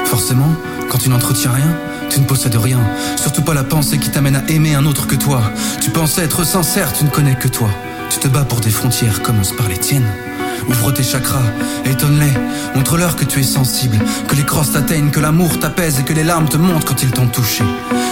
Forcément, 0.06 0.50
quand 0.90 0.98
tu 0.98 1.10
n'entretiens 1.10 1.52
rien, 1.52 1.76
tu 2.10 2.20
ne 2.20 2.26
possèdes 2.26 2.56
rien. 2.56 2.80
Surtout 3.16 3.42
pas 3.42 3.54
la 3.54 3.64
pensée 3.64 3.98
qui 3.98 4.10
t'amène 4.10 4.36
à 4.36 4.44
aimer 4.50 4.76
un 4.76 4.86
autre 4.86 5.08
que 5.08 5.16
toi. 5.16 5.42
Tu 5.82 5.90
pensais 5.90 6.24
être 6.24 6.46
sincère, 6.46 6.94
tu 6.94 7.04
ne 7.04 7.10
connais 7.10 7.36
que 7.36 7.48
toi. 7.48 7.70
Tu 8.10 8.20
te 8.20 8.28
bats 8.28 8.46
pour 8.46 8.62
des 8.62 8.70
frontières, 8.70 9.22
commence 9.22 9.56
par 9.56 9.68
les 9.68 9.78
tiennes. 9.78 10.08
Ouvre 10.70 10.92
tes 10.92 11.04
chakras, 11.04 11.44
étonne-les, 11.86 12.34
montre-leur 12.76 13.16
que 13.16 13.26
tu 13.26 13.40
es 13.40 13.44
sensible, 13.44 13.98
que 14.28 14.36
les 14.36 14.44
crosses 14.44 14.72
t'atteignent, 14.72 15.12
que 15.12 15.20
l'amour 15.20 15.60
t'apaise 15.60 16.00
et 16.00 16.04
que 16.04 16.14
les 16.14 16.24
larmes 16.24 16.50
te 16.50 16.58
montent 16.58 16.86
quand 16.86 17.02
ils 17.04 17.12
t'ont 17.12 17.28
touché. 17.28 17.64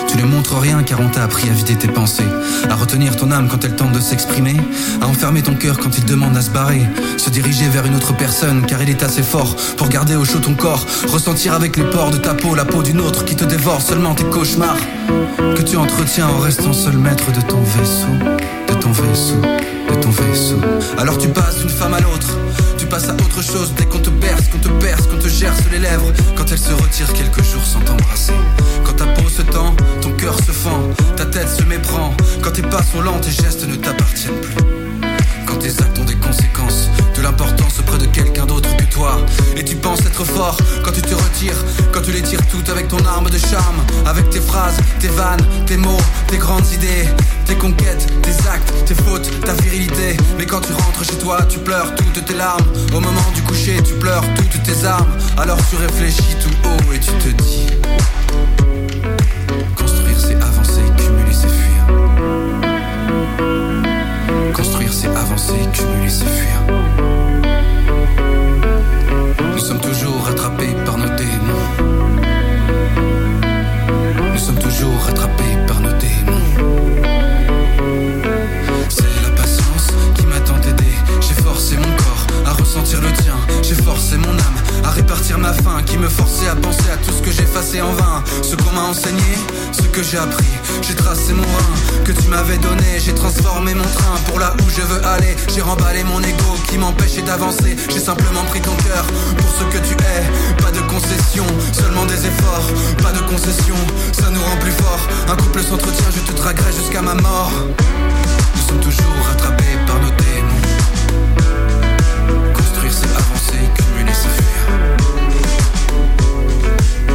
Tu 0.07 0.17
ne 0.17 0.23
montres 0.23 0.57
rien 0.57 0.83
car 0.83 0.99
on 1.01 1.09
t'a 1.09 1.23
appris 1.23 1.49
à 1.49 1.53
vider 1.53 1.75
tes 1.75 1.87
pensées, 1.87 2.27
à 2.69 2.75
retenir 2.75 3.15
ton 3.15 3.31
âme 3.31 3.47
quand 3.49 3.63
elle 3.65 3.75
tente 3.75 3.91
de 3.91 3.99
s'exprimer, 3.99 4.55
à 5.01 5.07
enfermer 5.07 5.41
ton 5.41 5.55
cœur 5.55 5.77
quand 5.77 5.97
il 5.97 6.05
demande 6.05 6.37
à 6.37 6.41
se 6.41 6.49
barrer, 6.51 6.81
se 7.17 7.29
diriger 7.29 7.67
vers 7.67 7.85
une 7.85 7.95
autre 7.95 8.15
personne 8.15 8.65
car 8.65 8.81
il 8.81 8.89
est 8.89 9.03
assez 9.03 9.23
fort 9.23 9.55
pour 9.77 9.89
garder 9.89 10.15
au 10.15 10.23
chaud 10.23 10.39
ton 10.39 10.53
corps, 10.53 10.85
ressentir 11.11 11.53
avec 11.53 11.75
les 11.75 11.83
pores 11.83 12.11
de 12.11 12.17
ta 12.17 12.33
peau 12.33 12.55
la 12.55 12.65
peau 12.65 12.83
d'une 12.83 13.01
autre 13.01 13.25
qui 13.25 13.35
te 13.35 13.45
dévore 13.45 13.81
seulement 13.81 14.13
tes 14.13 14.23
cauchemars, 14.23 14.77
que 15.55 15.61
tu 15.61 15.77
entretiens 15.77 16.27
en 16.27 16.39
restant 16.39 16.73
seul 16.73 16.97
maître 16.97 17.31
de 17.31 17.41
ton 17.41 17.61
vaisseau, 17.61 18.07
ton 18.79 18.91
vaisseau, 18.91 19.35
de 19.89 19.95
ton 20.01 20.09
vaisseau. 20.09 20.59
Alors 20.97 21.17
tu 21.17 21.27
passes 21.29 21.59
d'une 21.59 21.69
femme 21.69 21.93
à 21.93 21.99
l'autre 21.99 22.37
tu 22.85 22.85
passes 22.91 23.09
à 23.09 23.13
autre 23.13 23.41
chose 23.41 23.73
dès 23.75 23.85
qu'on 23.85 23.97
te 23.99 24.11
berce, 24.11 24.47
qu'on 24.49 24.59
te 24.59 24.67
berce, 24.67 25.07
qu'on 25.07 25.17
te 25.17 25.27
gerce 25.27 25.59
les 25.71 25.79
lèvres. 25.79 26.11
Quand 26.35 26.45
elle 26.51 26.59
se 26.59 26.71
retire 26.71 27.11
quelques 27.13 27.43
jours 27.43 27.65
sans 27.65 27.79
t'embrasser. 27.79 28.33
Quand 28.83 28.93
ta 28.93 29.05
peau 29.05 29.27
se 29.27 29.41
tend, 29.41 29.75
ton 30.01 30.11
cœur 30.11 30.37
se 30.37 30.51
fend, 30.51 30.81
ta 31.15 31.25
tête 31.25 31.49
se 31.49 31.63
méprend. 31.63 32.13
Quand 32.43 32.51
tes 32.51 32.61
pas 32.61 32.83
sont 32.83 33.01
lents, 33.01 33.19
tes 33.19 33.31
gestes 33.31 33.67
ne 33.67 33.75
t'appartiennent 33.75 34.39
plus. 34.39 34.55
Quand 35.47 35.57
tes 35.57 35.69
actes 35.81 35.97
ont 35.97 36.05
des 36.05 36.15
conséquences, 36.15 36.89
de 37.17 37.23
l'importance 37.23 37.79
auprès 37.79 37.97
de 37.97 38.05
quelqu'un 38.05 38.45
d'autre 38.45 38.69
que 38.77 38.83
toi. 38.85 39.17
Fort 40.23 40.57
quand 40.83 40.91
tu 40.91 41.01
te 41.01 41.13
retires, 41.13 41.57
quand 41.91 42.01
tu 42.01 42.11
les 42.11 42.21
tires 42.21 42.39
toutes 42.47 42.69
avec 42.69 42.87
ton 42.87 43.03
arme 43.05 43.29
de 43.29 43.37
charme, 43.37 43.83
avec 44.05 44.29
tes 44.29 44.39
phrases, 44.39 44.77
tes 44.99 45.09
vannes, 45.09 45.45
tes 45.65 45.75
mots, 45.75 45.99
tes 46.27 46.37
grandes 46.37 46.65
idées, 46.71 47.05
tes 47.45 47.55
conquêtes, 47.55 48.07
tes 48.21 48.47
actes, 48.47 48.73
tes 48.85 48.95
fautes, 48.95 49.29
ta 49.41 49.53
virilité. 49.53 50.15
Mais 50.37 50.45
quand 50.45 50.61
tu 50.61 50.71
rentres 50.71 51.03
chez 51.03 51.17
toi, 51.17 51.43
tu 51.49 51.59
pleures 51.59 51.93
toutes 51.95 52.23
tes 52.25 52.33
larmes. 52.33 52.65
Au 52.93 53.01
moment 53.01 53.29
du 53.35 53.41
coucher, 53.41 53.81
tu 53.83 53.93
pleures 53.95 54.23
toutes 54.35 54.63
tes 54.63 54.85
armes. 54.85 55.11
Alors 55.37 55.57
tu 55.69 55.75
réfléchis 55.75 56.37
tout 56.41 56.49
haut 56.63 56.93
et 56.93 56.99
tu 56.99 57.11
te 57.11 57.29
dis. 57.43 57.67
Construire 59.75 60.19
c'est 60.19 60.35
avancer, 60.35 60.81
cumuler 60.97 61.33
c'est 61.33 61.49
fuir. 61.49 61.85
Construire 64.53 64.93
c'est 64.93 65.09
avancer, 65.09 65.59
cumuler 65.73 66.09
c'est 66.09 66.25
fuir. 66.25 66.84
Nous 69.65 69.71
sommes 69.71 69.81
toujours 69.81 70.23
rattrapés 70.23 70.75
par 70.85 70.95
nos 70.95 71.09
démons. 71.15 71.67
Nous 74.31 74.37
sommes 74.37 74.59
toujours 74.59 74.95
rattrapés 75.03 75.57
par 75.65 75.79
nos 75.79 75.91
démons. 75.93 76.93
C'est 78.89 79.23
la 79.23 79.31
patience 79.31 79.87
qui 80.13 80.27
m'a 80.27 80.39
tant 80.41 80.61
aidé. 80.69 80.85
J'ai 81.19 81.33
forcé 81.41 81.77
mon 81.77 81.95
corps 81.95 82.27
à 82.45 82.51
ressentir 82.51 83.01
le 83.01 83.11
tien. 83.13 83.37
J'ai 83.63 83.73
forcé 83.73 84.17
mon 84.17 84.33
âme 84.33 84.54
à 84.85 84.89
répartir 84.91 85.37
ma 85.39 85.53
faim 85.53 85.81
qui 85.85 85.97
me 85.97 86.07
forçait 86.07 86.47
à 86.47 86.55
penser 86.55 86.89
à 86.93 86.97
tout 86.97 87.11
ce 87.11 87.21
que 87.21 87.31
effacé 87.41 87.81
en 87.81 87.91
vain. 87.93 88.23
Ce 88.41 88.55
qu'on 88.55 88.71
m'a 88.71 88.83
enseigné, 88.83 89.33
ce 89.71 89.81
que 89.83 90.03
j'ai 90.03 90.17
appris. 90.17 90.45
J'ai 90.81 90.95
tracé 90.95 91.33
mon 91.33 91.43
rein 91.43 92.03
que 92.03 92.11
tu 92.11 92.27
m'avais 92.27 92.57
donné. 92.57 92.99
J'ai 93.03 93.13
transformé 93.13 93.73
mon 93.73 93.83
train 93.83 94.15
pour 94.27 94.39
là 94.39 94.53
où 94.59 94.69
je 94.69 94.81
veux 94.81 95.05
aller. 95.05 95.35
J'ai 95.53 95.61
remballé 95.61 96.03
mon 96.03 96.21
ego 96.21 96.51
qui 96.69 96.77
m'empêchait 96.77 97.21
d'avancer. 97.21 97.75
J'ai 97.89 97.99
simplement 97.99 98.43
pris 98.49 98.61
ton 98.61 98.75
cœur 98.87 99.05
pour 99.37 99.49
ce 99.57 99.63
que 99.73 99.79
tu 99.87 99.93
es. 99.93 100.63
Pas 100.63 100.71
de 100.71 100.81
concession, 100.81 101.45
seulement 101.71 102.05
des 102.05 102.25
efforts. 102.25 102.67
Pas 103.01 103.11
de 103.11 103.21
concession, 103.29 103.75
ça 104.11 104.29
nous 104.29 104.41
rend 104.41 104.57
plus 104.57 104.71
fort. 104.71 104.99
Un 105.29 105.35
couple 105.35 105.61
s'entretient, 105.61 106.11
je 106.15 106.31
te 106.31 106.37
draguerai 106.37 106.71
jusqu'à 106.73 107.01
ma 107.01 107.15
mort. 107.15 107.51
Nous 108.55 108.61
sommes 108.67 108.79
toujours 108.79 109.13
rattrapés 109.29 109.77
par 109.87 109.99
nos 110.01 110.11
démons. 110.11 110.61
Construire 112.53 112.93
c'est 112.93 113.13
avancer, 113.21 113.63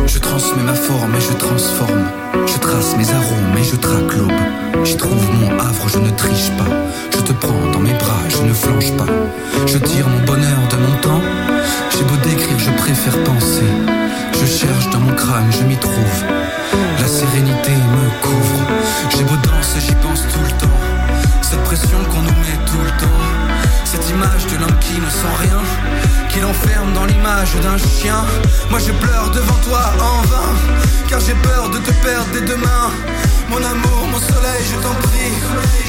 Je 0.06 0.18
transmets 0.18 0.62
ma 0.62 0.74
forme 0.74 1.14
et 1.14 1.20
je 1.20 1.32
transforme. 1.32 2.06
Je 2.46 2.58
trace 2.58 2.96
mes 2.96 3.08
arômes 3.10 3.56
et 3.58 3.64
je 3.64 3.76
traque 3.76 4.16
l'aube. 4.16 4.32
J'y 4.84 4.96
trouve 4.96 5.24
mon 5.40 5.58
havre, 5.58 5.88
je 5.88 5.98
ne 5.98 6.10
triche 6.10 6.50
pas. 6.58 6.70
Je 7.12 7.20
te 7.20 7.32
prends 7.32 7.70
dans 7.72 7.80
mes 7.80 7.94
bras, 7.94 8.22
je 8.28 8.42
ne 8.42 8.52
flanche 8.52 8.92
pas. 8.96 9.06
Je 9.66 9.78
tire 9.78 10.08
mon 10.08 10.24
bonheur 10.24 10.60
de 10.70 10.76
mon 10.76 10.96
temps. 11.00 11.22
J'ai 11.90 12.04
beau 12.04 12.16
décrire, 12.22 12.58
je 12.58 12.70
préfère 12.82 13.16
penser. 13.24 13.70
Je 14.32 14.46
cherche 14.46 14.88
dans 14.90 15.00
mon 15.00 15.14
crâne, 15.14 15.50
je 15.50 15.64
m'y 15.64 15.76
trouve. 15.76 16.24
La 16.98 17.06
sérénité 17.06 17.72
me 17.72 18.22
couvre. 18.22 18.60
J'ai 19.10 19.24
beau 19.24 19.36
danser, 19.36 19.80
j'y 19.80 19.94
pense 19.96 20.22
tout 20.22 20.40
le 20.42 20.52
temps. 20.58 20.76
Cette 21.42 21.62
pression 21.64 21.98
qu'on 22.10 22.22
nous 22.22 22.28
met 22.28 22.58
tout 22.66 22.80
le 22.82 22.90
temps. 23.00 23.59
Cette 23.90 24.08
image 24.08 24.46
de 24.46 24.56
l'homme 24.56 24.78
qui 24.78 25.00
ne 25.00 25.10
sent 25.10 25.34
rien, 25.40 25.58
qui 26.28 26.38
l'enferme 26.38 26.92
dans 26.92 27.06
l'image 27.06 27.56
d'un 27.56 27.76
chien. 27.76 28.24
Moi 28.70 28.78
je 28.78 28.92
pleure 28.92 29.30
devant 29.32 29.58
toi 29.66 29.82
en 29.98 30.22
vain, 30.30 30.54
car 31.08 31.18
j'ai 31.18 31.34
peur 31.34 31.68
de 31.70 31.78
te 31.78 31.90
perdre 31.98 32.28
dès 32.32 32.42
demain. 32.42 32.86
Mon 33.48 33.56
amour, 33.56 34.06
mon 34.12 34.20
soleil, 34.20 34.62
je 34.62 34.76
t'en 34.76 34.94
prie. 34.94 35.34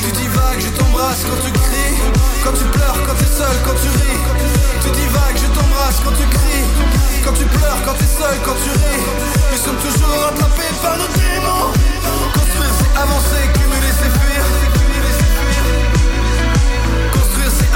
Tu 0.02 0.12
divagues, 0.18 0.62
je 0.62 0.70
t'embrasse 0.80 1.22
quand 1.30 1.46
tu 1.46 1.52
cries. 1.52 2.02
Quand 2.44 2.54
tu 2.54 2.66
pleures, 2.74 2.98
quand 3.06 3.14
t'es 3.20 3.32
seul, 3.38 3.56
quand 3.64 3.78
tu 3.78 3.90
ris. 4.02 4.18
Tu 4.82 4.90
divagues, 4.98 5.38
je 5.38 5.50
t'embrasse 5.54 6.02
quand 6.04 6.16
tu 6.18 6.26
cries. 6.26 6.66
Quand 7.24 7.34
tu 7.34 7.46
pleures, 7.46 7.82
quand 7.86 7.94
t'es 7.94 8.10
seul, 8.10 8.36
quand 8.44 8.58
tu 8.66 8.72
ris. 8.82 9.06
Nous 9.52 9.62
sommes 9.62 9.78
toujours 9.78 10.18
rattrapés 10.26 10.74
par 10.82 10.98
nos 10.98 11.12
démons. 11.22 11.70
Construire, 12.34 12.74
c'est 12.82 12.98
avancer, 12.98 13.46
cumuler, 13.54 13.94
c'est 13.94 14.10
fuir. 14.10 14.71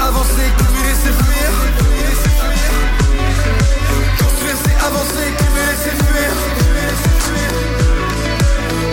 avancer, 0.06 0.46
cumuler, 0.56 0.94
c'est 1.02 1.16
fuir. 1.18 1.50
Construire, 4.18 4.58
c'est 4.62 4.76
avancer, 4.86 5.26
cumuler, 5.38 5.74
c'est 5.82 5.96
fuir. 6.06 6.32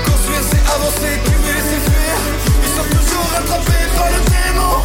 Construire, 0.05 0.43
c'est 0.49 0.63
avancer, 0.73 1.13
cumuler, 1.23 1.61
c'est 1.69 1.83
fuir. 1.85 2.17
Ils 2.65 2.73
sont 2.75 2.89
toujours 2.97 3.27
rattrapés 3.29 3.85
par 3.95 4.09
le 4.09 4.19
démon. 4.33 4.75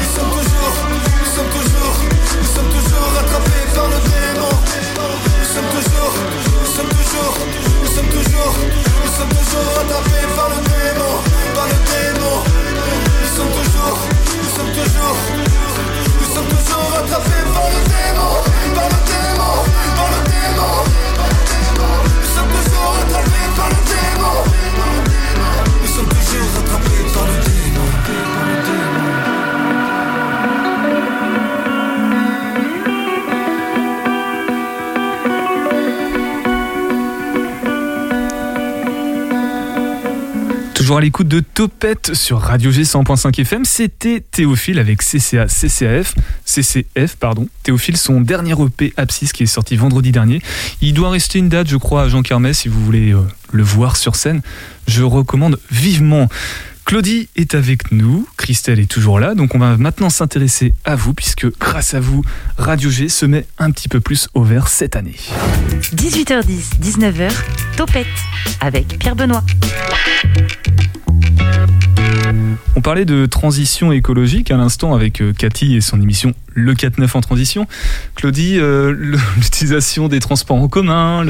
Ils 0.00 0.12
sont 0.16 0.28
toujours, 0.36 0.74
ils 1.20 1.32
sont 1.36 1.48
toujours, 1.56 1.96
ils 2.40 2.52
sont 2.56 2.68
toujours 2.72 3.08
rattrapés 3.16 3.66
par 3.74 3.88
le 3.92 3.98
démon. 4.08 4.54
Nous 5.36 5.48
sommes 5.52 5.70
toujours, 5.76 6.14
nous 6.60 6.72
sommes 6.76 6.92
toujours, 6.96 7.34
nous 7.82 7.92
sommes 7.94 8.12
toujours, 8.16 8.54
nous 9.04 9.12
sommes 9.16 9.34
toujours 9.36 9.68
rattrapés 9.76 10.26
par 10.34 10.48
le 10.48 10.58
démon, 10.64 11.12
par 11.54 11.66
le 11.68 11.76
démon 11.92 13.11
sommes 13.36 13.48
toujours, 13.48 13.98
nous 14.36 14.50
sommes 14.56 14.72
toujours, 14.72 15.16
nous 16.20 16.34
sommes 16.34 16.48
toujours 16.48 16.90
rattrapés 16.92 17.44
par 17.54 17.68
le 17.72 17.80
démon, 17.92 18.32
par 18.74 18.88
le 18.92 18.98
démon, 19.08 19.54
par 19.96 20.08
le 20.12 20.18
démon. 20.28 20.74
Nous 22.20 22.30
sommes 22.34 22.52
toujours 22.56 22.90
rattrapés 22.92 23.48
par 23.56 23.68
le 23.70 23.80
démon. 23.88 24.36
Nous 25.80 25.88
sommes 25.88 26.08
toujours 26.08 26.48
rattrapés 26.56 27.04
par 27.14 27.24
le 27.24 27.32
démon. 27.32 27.41
À 40.90 41.00
l'écoute 41.00 41.28
de 41.28 41.40
Topette 41.40 42.12
sur 42.12 42.40
Radio 42.40 42.70
G 42.72 42.82
100.5 42.82 43.40
FM. 43.40 43.64
C'était 43.64 44.20
Théophile 44.20 44.80
avec 44.80 45.00
CCA, 45.00 45.46
CCAF, 45.46 46.14
CCF, 46.44 47.16
pardon. 47.16 47.46
Théophile, 47.62 47.96
son 47.96 48.20
dernier 48.20 48.52
EP 48.60 48.92
Abscisse 48.96 49.32
qui 49.32 49.44
est 49.44 49.46
sorti 49.46 49.76
vendredi 49.76 50.10
dernier. 50.10 50.42
Il 50.82 50.92
doit 50.92 51.10
rester 51.10 51.38
une 51.38 51.48
date, 51.48 51.68
je 51.68 51.76
crois, 51.76 52.02
à 52.02 52.08
Jean 52.08 52.22
Carmet 52.22 52.52
si 52.52 52.68
vous 52.68 52.84
voulez 52.84 53.12
euh, 53.14 53.20
le 53.52 53.62
voir 53.62 53.96
sur 53.96 54.16
scène. 54.16 54.42
Je 54.88 55.02
recommande 55.02 55.58
vivement. 55.70 56.28
Claudie 56.84 57.28
est 57.36 57.54
avec 57.54 57.92
nous, 57.92 58.26
Christelle 58.36 58.80
est 58.80 58.90
toujours 58.90 59.18
là, 59.18 59.34
donc 59.34 59.54
on 59.54 59.58
va 59.58 59.76
maintenant 59.76 60.10
s'intéresser 60.10 60.74
à 60.84 60.94
vous, 60.96 61.14
puisque 61.14 61.46
grâce 61.58 61.94
à 61.94 62.00
vous, 62.00 62.22
Radio 62.58 62.90
G 62.90 63.08
se 63.08 63.24
met 63.24 63.46
un 63.58 63.70
petit 63.70 63.88
peu 63.88 64.00
plus 64.00 64.28
au 64.34 64.42
vert 64.42 64.68
cette 64.68 64.96
année. 64.96 65.16
18h10, 65.94 66.80
19h, 66.80 67.32
Topette, 67.76 68.06
avec 68.60 68.98
Pierre 68.98 69.16
Benoît. 69.16 69.42
On 72.74 72.80
parlait 72.80 73.04
de 73.04 73.26
transition 73.26 73.92
écologique 73.92 74.50
à 74.50 74.56
l'instant 74.56 74.94
avec 74.94 75.20
euh, 75.20 75.32
Cathy 75.32 75.76
et 75.76 75.80
son 75.80 76.00
émission 76.00 76.34
Le 76.54 76.74
4-9 76.74 77.16
en 77.16 77.20
transition. 77.20 77.66
Claudie, 78.14 78.58
euh, 78.58 78.92
l'utilisation 79.36 80.08
des 80.08 80.20
transports 80.20 80.56
en 80.56 80.68
commun, 80.68 81.24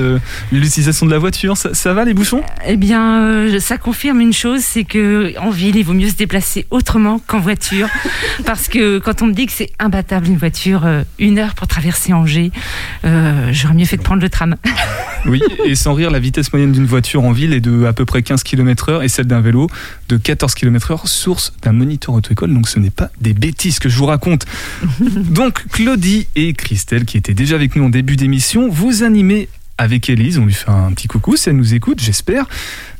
l'utilisation 0.52 1.06
de 1.06 1.10
la 1.10 1.18
voiture, 1.18 1.56
ça, 1.56 1.94
va 1.94 2.04
les 2.04 2.14
bouchons? 2.14 2.42
Eh 2.66 2.76
bien, 2.76 3.22
euh, 3.22 3.60
ça 3.60 3.78
confirme 3.78 4.20
une 4.20 4.32
chose, 4.32 4.60
c'est 4.60 4.84
que 4.84 5.32
en 5.38 5.50
ville, 5.50 5.76
il 5.76 5.84
vaut 5.84 5.94
mieux 5.94 6.08
se 6.08 6.16
déplacer 6.16 6.66
autrement 6.70 7.20
qu'en 7.26 7.40
voiture, 7.40 7.88
parce 8.44 8.68
que 8.68 8.98
quand 8.98 9.22
on 9.22 9.26
me 9.26 9.32
dit 9.32 9.46
que 9.46 9.52
c'est 9.52 9.70
imbattable 9.78 10.26
une 10.26 10.38
voiture, 10.38 10.86
une 11.18 11.38
heure 11.38 11.54
pour 11.54 11.66
traverser 11.66 12.12
Angers, 12.12 12.50
j'aurais 13.02 13.74
mieux 13.74 13.84
fait 13.84 13.96
de 13.96 14.02
prendre 14.02 14.22
le 14.22 14.28
tram. 14.28 14.56
Oui, 15.24 15.40
et 15.64 15.76
sans 15.76 15.94
rire, 15.94 16.10
la 16.10 16.18
vitesse 16.18 16.52
moyenne 16.52 16.72
d'une 16.72 16.86
voiture 16.86 17.22
en 17.22 17.30
ville 17.30 17.52
est 17.52 17.60
de 17.60 17.84
à 17.84 17.92
peu 17.92 18.04
près 18.04 18.22
15 18.22 18.42
km/h 18.42 19.04
et 19.04 19.08
celle 19.08 19.26
d'un 19.26 19.40
vélo 19.40 19.68
de 20.08 20.16
14 20.16 20.54
km/h, 20.54 21.06
source 21.06 21.52
d'un 21.62 21.72
moniteur 21.72 22.14
auto-école. 22.14 22.52
Donc 22.52 22.68
ce 22.68 22.80
n'est 22.80 22.90
pas 22.90 23.10
des 23.20 23.32
bêtises 23.32 23.78
que 23.78 23.88
je 23.88 23.96
vous 23.96 24.06
raconte. 24.06 24.46
donc 25.16 25.66
Claudie 25.68 26.26
et 26.36 26.52
Christelle, 26.52 27.04
qui 27.04 27.16
étaient 27.16 27.34
déjà 27.34 27.56
avec 27.56 27.76
nous 27.76 27.84
en 27.84 27.88
début 27.88 28.16
d'émission, 28.16 28.68
vous 28.68 29.02
animez 29.02 29.48
avec 29.78 30.08
Elise. 30.08 30.38
On 30.38 30.46
lui 30.46 30.54
fait 30.54 30.70
un 30.70 30.92
petit 30.92 31.08
coucou 31.08 31.36
si 31.36 31.48
elle 31.48 31.56
nous 31.56 31.74
écoute, 31.74 32.00
j'espère. 32.00 32.46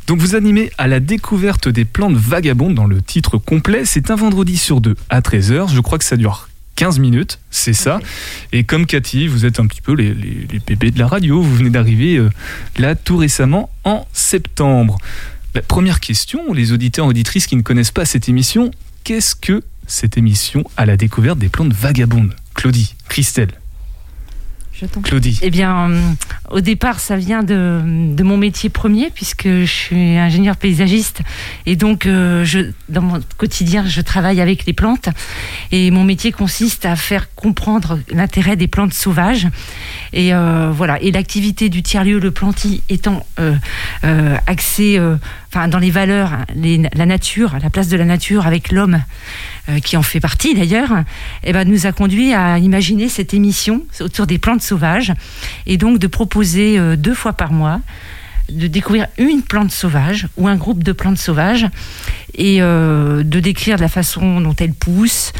Donc 0.06 0.18
vous 0.18 0.34
animez 0.34 0.70
à 0.78 0.88
la 0.88 1.00
découverte 1.00 1.68
des 1.68 1.84
plantes 1.84 2.16
vagabondes 2.16 2.74
dans 2.74 2.86
le 2.86 3.00
titre 3.00 3.38
complet. 3.38 3.84
C'est 3.84 4.10
un 4.10 4.16
vendredi 4.16 4.56
sur 4.56 4.80
deux 4.80 4.96
à 5.10 5.20
13h. 5.20 5.72
Je 5.72 5.80
crois 5.80 5.98
que 5.98 6.04
ça 6.04 6.16
dure 6.16 6.48
15 6.76 6.98
minutes, 6.98 7.38
c'est 7.50 7.74
ça. 7.74 8.00
Et 8.52 8.64
comme 8.64 8.86
Cathy, 8.86 9.28
vous 9.28 9.44
êtes 9.44 9.60
un 9.60 9.66
petit 9.66 9.80
peu 9.80 9.92
les, 9.92 10.14
bébés 10.66 10.90
de 10.90 10.98
la 10.98 11.06
radio. 11.06 11.40
Vous 11.40 11.56
venez 11.56 11.70
d'arriver 11.70 12.16
euh, 12.16 12.30
là 12.78 12.94
tout 12.94 13.16
récemment 13.16 13.70
en 13.84 14.06
septembre. 14.12 14.98
La 15.54 15.62
première 15.62 16.00
question, 16.00 16.52
les 16.52 16.72
auditeurs 16.72 17.06
et 17.06 17.08
auditrices 17.08 17.46
qui 17.46 17.56
ne 17.56 17.62
connaissent 17.62 17.90
pas 17.90 18.06
cette 18.06 18.28
émission, 18.28 18.70
qu'est-ce 19.04 19.36
que 19.36 19.62
cette 19.92 20.16
émission 20.16 20.64
à 20.76 20.86
la 20.86 20.96
découverte 20.96 21.38
des 21.38 21.50
plantes 21.50 21.72
vagabondes 21.72 22.34
Claudie, 22.54 22.94
Christelle 23.08 23.52
Claudie. 25.02 25.38
Eh 25.42 25.50
bien, 25.50 25.90
euh, 25.90 26.00
au 26.50 26.60
départ, 26.60 26.98
ça 26.98 27.16
vient 27.16 27.42
de, 27.42 27.82
mon 28.22 28.36
métier 28.36 28.68
premier, 28.68 29.10
puisque 29.10 29.46
je 29.46 29.64
suis 29.64 30.16
ingénieur 30.16 30.56
paysagiste. 30.56 31.20
Et 31.66 31.76
donc, 31.76 32.06
euh, 32.06 32.44
je, 32.44 32.70
dans 32.88 33.02
mon 33.02 33.20
quotidien, 33.36 33.86
je 33.86 34.00
travaille 34.00 34.40
avec 34.40 34.64
les 34.66 34.72
plantes. 34.72 35.08
Et 35.70 35.90
mon 35.90 36.04
métier 36.04 36.32
consiste 36.32 36.84
à 36.84 36.96
faire 36.96 37.32
comprendre 37.34 38.00
l'intérêt 38.10 38.56
des 38.56 38.66
plantes 38.66 38.92
sauvages. 38.92 39.46
Et 40.12 40.34
euh, 40.34 40.72
voilà. 40.72 41.00
Et 41.00 41.12
l'activité 41.12 41.68
du 41.68 41.82
tiers-lieu, 41.82 42.18
le 42.18 42.30
planty, 42.30 42.82
étant 42.88 43.24
axée 44.46 45.00
dans 45.68 45.78
les 45.78 45.90
valeurs, 45.90 46.30
la 46.54 47.06
nature, 47.06 47.56
la 47.62 47.70
place 47.70 47.88
de 47.88 47.96
la 47.96 48.04
nature 48.04 48.46
avec 48.46 48.72
l'homme. 48.72 49.02
Euh, 49.68 49.78
qui 49.78 49.96
en 49.96 50.02
fait 50.02 50.18
partie 50.18 50.56
d'ailleurs, 50.56 51.04
eh 51.44 51.52
ben, 51.52 51.68
nous 51.68 51.86
a 51.86 51.92
conduit 51.92 52.34
à 52.34 52.58
imaginer 52.58 53.08
cette 53.08 53.32
émission 53.32 53.86
autour 54.00 54.26
des 54.26 54.38
plantes 54.38 54.60
sauvages 54.60 55.12
et 55.66 55.76
donc 55.76 56.00
de 56.00 56.08
proposer 56.08 56.80
euh, 56.80 56.96
deux 56.96 57.14
fois 57.14 57.32
par 57.32 57.52
mois 57.52 57.80
de 58.48 58.66
découvrir 58.66 59.06
une 59.18 59.42
plante 59.42 59.70
sauvage 59.70 60.26
ou 60.36 60.48
un 60.48 60.56
groupe 60.56 60.82
de 60.82 60.90
plantes 60.90 61.18
sauvages 61.18 61.68
et 62.34 62.60
euh, 62.60 63.22
de 63.22 63.38
décrire 63.38 63.78
la 63.78 63.86
façon 63.86 64.40
dont 64.40 64.56
elle 64.58 64.74
pousse, 64.74 65.32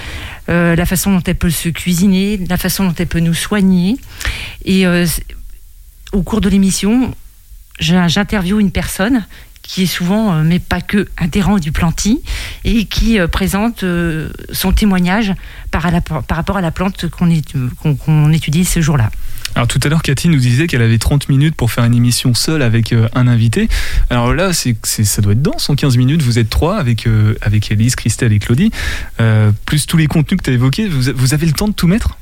la 0.46 0.86
façon 0.86 1.10
dont 1.12 1.22
elle 1.26 1.34
peut 1.34 1.50
se 1.50 1.68
cuisiner, 1.68 2.38
la 2.48 2.56
façon 2.56 2.84
dont 2.84 2.94
elle 2.96 3.08
peut 3.08 3.18
nous 3.18 3.34
soigner. 3.34 3.96
Et 4.64 4.86
au 6.12 6.22
cours 6.22 6.40
de 6.40 6.48
l'émission, 6.48 7.12
j'interviewe 7.80 8.60
une 8.60 8.70
personne 8.70 9.24
qui 9.62 9.84
est 9.84 9.86
souvent, 9.86 10.34
euh, 10.34 10.42
mais 10.44 10.58
pas 10.58 10.80
que, 10.80 11.08
adhérent 11.16 11.58
du 11.58 11.72
Planty 11.72 12.20
et 12.64 12.84
qui 12.84 13.18
euh, 13.18 13.28
présente 13.28 13.84
euh, 13.84 14.28
son 14.52 14.72
témoignage 14.72 15.32
par, 15.70 15.82
rapport 15.82 16.56
à 16.56 16.60
la 16.60 16.70
plante 16.70 17.06
qu'on 17.08 18.32
étudie 18.32 18.64
ce 18.64 18.80
jour-là. 18.80 19.10
Alors 19.54 19.68
tout 19.68 19.80
à 19.82 19.88
l'heure, 19.88 20.02
Cathy 20.02 20.28
nous 20.28 20.38
disait 20.38 20.66
qu'elle 20.66 20.82
avait 20.82 20.98
30 20.98 21.28
minutes 21.28 21.54
pour 21.54 21.70
faire 21.70 21.84
une 21.84 21.94
émission 21.94 22.32
seule 22.32 22.62
avec 22.62 22.94
un 23.14 23.26
invité. 23.26 23.68
Alors 24.08 24.32
là, 24.32 24.54
c'est, 24.54 24.76
ça 24.82 25.20
doit 25.20 25.32
être 25.32 25.42
dense 25.42 25.68
en 25.68 25.74
15 25.74 25.98
minutes. 25.98 26.22
Vous 26.22 26.38
êtes 26.38 26.48
trois 26.48 26.78
avec, 26.78 27.06
avec 27.42 27.70
Elise, 27.70 27.94
Christelle 27.94 28.32
et 28.32 28.38
Claudie. 28.38 28.70
plus 29.66 29.86
tous 29.86 29.98
les 29.98 30.06
contenus 30.06 30.38
que 30.38 30.44
tu 30.44 30.50
as 30.50 30.54
évoqués. 30.54 30.88
vous 30.88 31.34
avez 31.34 31.46
le 31.46 31.52
temps 31.52 31.68
de 31.68 31.74
tout 31.74 31.86
mettre? 31.86 32.16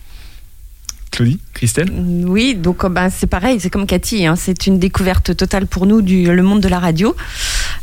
Claudie, 1.11 1.41
Christelle? 1.55 1.91
Oui, 2.27 2.55
donc 2.55 2.87
ben, 2.87 3.11
c'est 3.11 3.27
pareil, 3.27 3.59
c'est 3.61 3.71
comme 3.71 3.87
Cathy, 3.87 4.27
hein, 4.27 4.37
c'est 4.37 4.67
une 4.67 4.79
découverte 4.79 5.37
totale 5.37 5.67
pour 5.67 5.87
nous 5.87 6.03
du 6.03 6.25
le 6.25 6.43
monde 6.43 6.61
de 6.61 6.69
la 6.69 6.79
radio. 6.79 7.17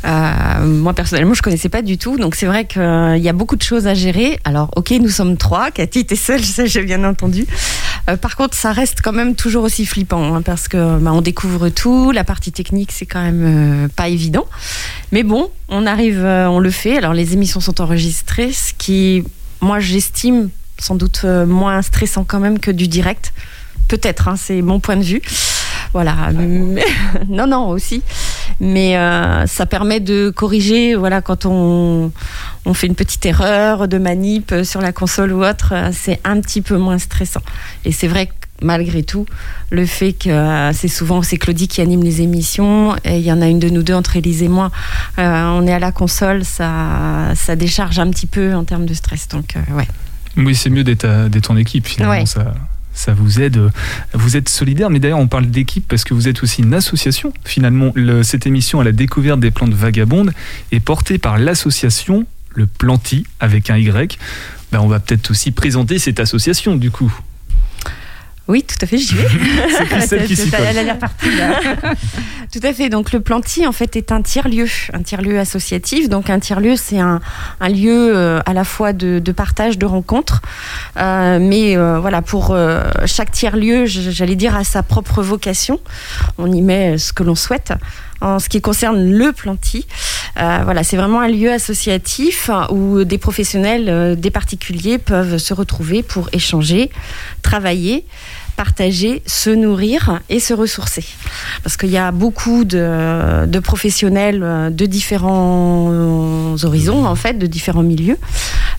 Euh, 0.04 0.64
moi 0.64 0.94
personnellement, 0.94 1.34
je 1.34 1.42
connaissais 1.42 1.68
pas 1.68 1.82
du 1.82 1.98
tout, 1.98 2.16
donc 2.16 2.34
c'est 2.34 2.46
vrai 2.46 2.64
qu'il 2.64 2.80
y 3.18 3.28
a 3.28 3.32
beaucoup 3.32 3.56
de 3.56 3.62
choses 3.62 3.86
à 3.86 3.94
gérer. 3.94 4.40
Alors, 4.44 4.70
ok, 4.76 4.90
nous 5.00 5.10
sommes 5.10 5.36
trois, 5.36 5.70
Cathy, 5.70 6.06
t'es 6.06 6.16
seule, 6.16 6.40
j'ai 6.64 6.82
bien 6.82 7.04
entendu. 7.04 7.46
Euh, 8.08 8.16
par 8.16 8.36
contre, 8.36 8.56
ça 8.56 8.72
reste 8.72 9.00
quand 9.02 9.12
même 9.12 9.34
toujours 9.34 9.64
aussi 9.64 9.84
flippant, 9.84 10.34
hein, 10.34 10.42
parce 10.42 10.66
que 10.66 10.98
ben, 10.98 11.12
on 11.12 11.20
découvre 11.20 11.68
tout, 11.68 12.12
la 12.12 12.24
partie 12.24 12.52
technique, 12.52 12.92
c'est 12.92 13.06
quand 13.06 13.22
même 13.22 13.88
pas 13.94 14.08
évident. 14.08 14.46
Mais 15.12 15.22
bon, 15.22 15.50
on 15.68 15.86
arrive, 15.86 16.24
on 16.24 16.60
le 16.60 16.70
fait. 16.70 16.96
Alors, 16.96 17.12
les 17.12 17.34
émissions 17.34 17.60
sont 17.60 17.80
enregistrées, 17.80 18.52
ce 18.52 18.72
qui, 18.72 19.24
moi, 19.60 19.80
j'estime 19.80 20.48
sans 20.78 20.94
doute 20.94 21.22
euh, 21.24 21.46
moins 21.46 21.82
stressant 21.82 22.24
quand 22.24 22.40
même 22.40 22.58
que 22.58 22.70
du 22.70 22.88
direct. 22.88 23.32
Peut-être, 23.88 24.28
hein, 24.28 24.36
c'est 24.36 24.62
mon 24.62 24.80
point 24.80 24.96
de 24.96 25.02
vue. 25.02 25.22
Voilà. 25.92 26.30
non, 27.28 27.46
non, 27.46 27.68
aussi. 27.68 28.02
Mais 28.60 28.96
euh, 28.96 29.46
ça 29.46 29.66
permet 29.66 30.00
de 30.00 30.30
corriger, 30.34 30.94
voilà, 30.94 31.22
quand 31.22 31.46
on, 31.46 32.12
on 32.64 32.74
fait 32.74 32.86
une 32.86 32.94
petite 32.94 33.24
erreur 33.24 33.88
de 33.88 33.98
manip 33.98 34.54
sur 34.64 34.80
la 34.80 34.92
console 34.92 35.32
ou 35.32 35.44
autre, 35.44 35.74
c'est 35.92 36.20
un 36.24 36.40
petit 36.40 36.60
peu 36.60 36.76
moins 36.76 36.98
stressant. 36.98 37.42
Et 37.84 37.92
c'est 37.92 38.08
vrai 38.08 38.26
que 38.26 38.32
malgré 38.60 39.02
tout, 39.02 39.24
le 39.70 39.86
fait 39.86 40.12
que 40.12 40.28
euh, 40.28 40.72
c'est 40.72 40.88
souvent 40.88 41.22
c'est 41.22 41.36
Claudie 41.36 41.68
qui 41.68 41.80
anime 41.80 42.02
les 42.02 42.20
émissions 42.22 42.96
et 43.04 43.18
il 43.18 43.24
y 43.24 43.32
en 43.32 43.40
a 43.40 43.46
une 43.46 43.60
de 43.60 43.68
nous 43.68 43.84
deux 43.84 43.94
entre 43.94 44.16
Elise 44.16 44.42
et 44.42 44.48
moi, 44.48 44.70
on 45.16 45.66
est 45.66 45.72
à 45.72 45.78
la 45.78 45.92
console, 45.92 46.44
ça, 46.44 47.32
ça 47.34 47.56
décharge 47.56 47.98
un 47.98 48.10
petit 48.10 48.26
peu 48.26 48.54
en 48.54 48.64
termes 48.64 48.86
de 48.86 48.94
stress. 48.94 49.28
Donc, 49.28 49.54
ouais. 49.74 49.86
Oui, 50.38 50.54
c'est 50.54 50.70
mieux 50.70 50.84
d'être 50.84 51.50
en 51.50 51.56
équipe 51.56 51.86
finalement. 51.86 52.24
Ça, 52.24 52.54
ça 52.94 53.12
vous 53.12 53.40
aide. 53.40 53.60
Vous 54.14 54.36
êtes 54.36 54.48
solidaire, 54.48 54.90
mais 54.90 54.98
d'ailleurs 54.98 55.18
on 55.18 55.28
parle 55.28 55.46
d'équipe 55.46 55.86
parce 55.86 56.04
que 56.04 56.14
vous 56.14 56.26
êtes 56.28 56.42
aussi 56.42 56.62
une 56.62 56.74
association. 56.74 57.32
Finalement, 57.44 57.92
cette 58.22 58.46
émission 58.46 58.80
à 58.80 58.84
la 58.84 58.92
découverte 58.92 59.40
des 59.40 59.50
plantes 59.50 59.74
vagabondes 59.74 60.32
est 60.72 60.80
portée 60.80 61.18
par 61.18 61.38
l'association 61.38 62.26
Le 62.54 62.66
Planty 62.66 63.26
avec 63.40 63.70
un 63.70 63.76
Y. 63.76 64.18
Ben, 64.72 64.80
on 64.80 64.88
va 64.88 65.00
peut-être 65.00 65.30
aussi 65.30 65.50
présenter 65.50 65.98
cette 65.98 66.20
association 66.20 66.76
du 66.76 66.90
coup. 66.90 67.12
Oui, 68.48 68.62
tout 68.62 68.76
à 68.80 68.86
fait, 68.86 68.96
j'y 68.96 69.14
vais. 69.14 69.28
c'est 70.00 70.24
qui 70.26 70.34
s'y 70.34 70.50
Elle 70.54 70.78
a 70.78 70.82
l'air 70.82 70.98
partie 70.98 71.28
tout 72.52 72.60
à 72.62 72.72
fait. 72.72 72.88
Donc 72.88 73.12
le 73.12 73.20
Planty, 73.20 73.66
en 73.66 73.72
fait, 73.72 73.94
est 73.94 74.10
un 74.10 74.22
tiers-lieu, 74.22 74.66
un 74.94 75.02
tiers-lieu 75.02 75.38
associatif. 75.38 76.08
Donc 76.08 76.30
un 76.30 76.40
tiers-lieu, 76.40 76.74
c'est 76.76 76.98
un, 76.98 77.20
lieu 77.68 78.16
euh, 78.16 78.40
à 78.46 78.54
la 78.54 78.64
fois 78.64 78.94
de, 78.94 79.20
partage, 79.32 79.76
de 79.76 79.84
rencontres. 79.84 80.40
Euh, 80.96 81.38
mais 81.40 81.76
euh, 81.76 82.00
voilà, 82.00 82.22
pour 82.22 82.56
chaque 83.04 83.32
tiers-lieu, 83.32 83.84
j'allais 83.84 84.36
dire, 84.36 84.56
à 84.56 84.64
sa 84.64 84.82
propre 84.82 85.22
vocation. 85.22 85.78
On 86.38 86.50
y 86.50 86.62
met 86.62 86.96
ce 86.96 87.12
que 87.12 87.22
l'on 87.22 87.34
souhaite 87.34 87.74
en 88.20 88.38
ce 88.38 88.48
qui 88.48 88.60
concerne 88.60 89.10
le 89.10 89.32
Planty. 89.32 89.86
voilà, 90.36 90.82
c'est 90.82 90.96
vraiment 90.96 91.20
un 91.20 91.28
lieu 91.28 91.52
associatif 91.52 92.50
où 92.70 93.04
des 93.04 93.18
professionnels, 93.18 94.18
des 94.18 94.30
particuliers 94.30 94.98
peuvent 94.98 95.38
se 95.38 95.54
retrouver 95.54 96.02
pour 96.02 96.28
échanger, 96.32 96.90
travailler 97.42 98.04
partager, 98.58 99.22
se 99.24 99.50
nourrir 99.50 100.20
et 100.28 100.40
se 100.40 100.52
ressourcer. 100.52 101.04
Parce 101.62 101.76
qu'il 101.76 101.90
y 101.90 101.96
a 101.96 102.10
beaucoup 102.10 102.64
de, 102.64 103.60
professionnels 103.60 104.42
euh, 104.42 104.68
de 104.68 104.84
différents 104.84 106.56
horizons, 106.64 107.06
en 107.06 107.14
fait, 107.14 107.34
de 107.34 107.46
différents 107.46 107.84
milieux, 107.84 108.18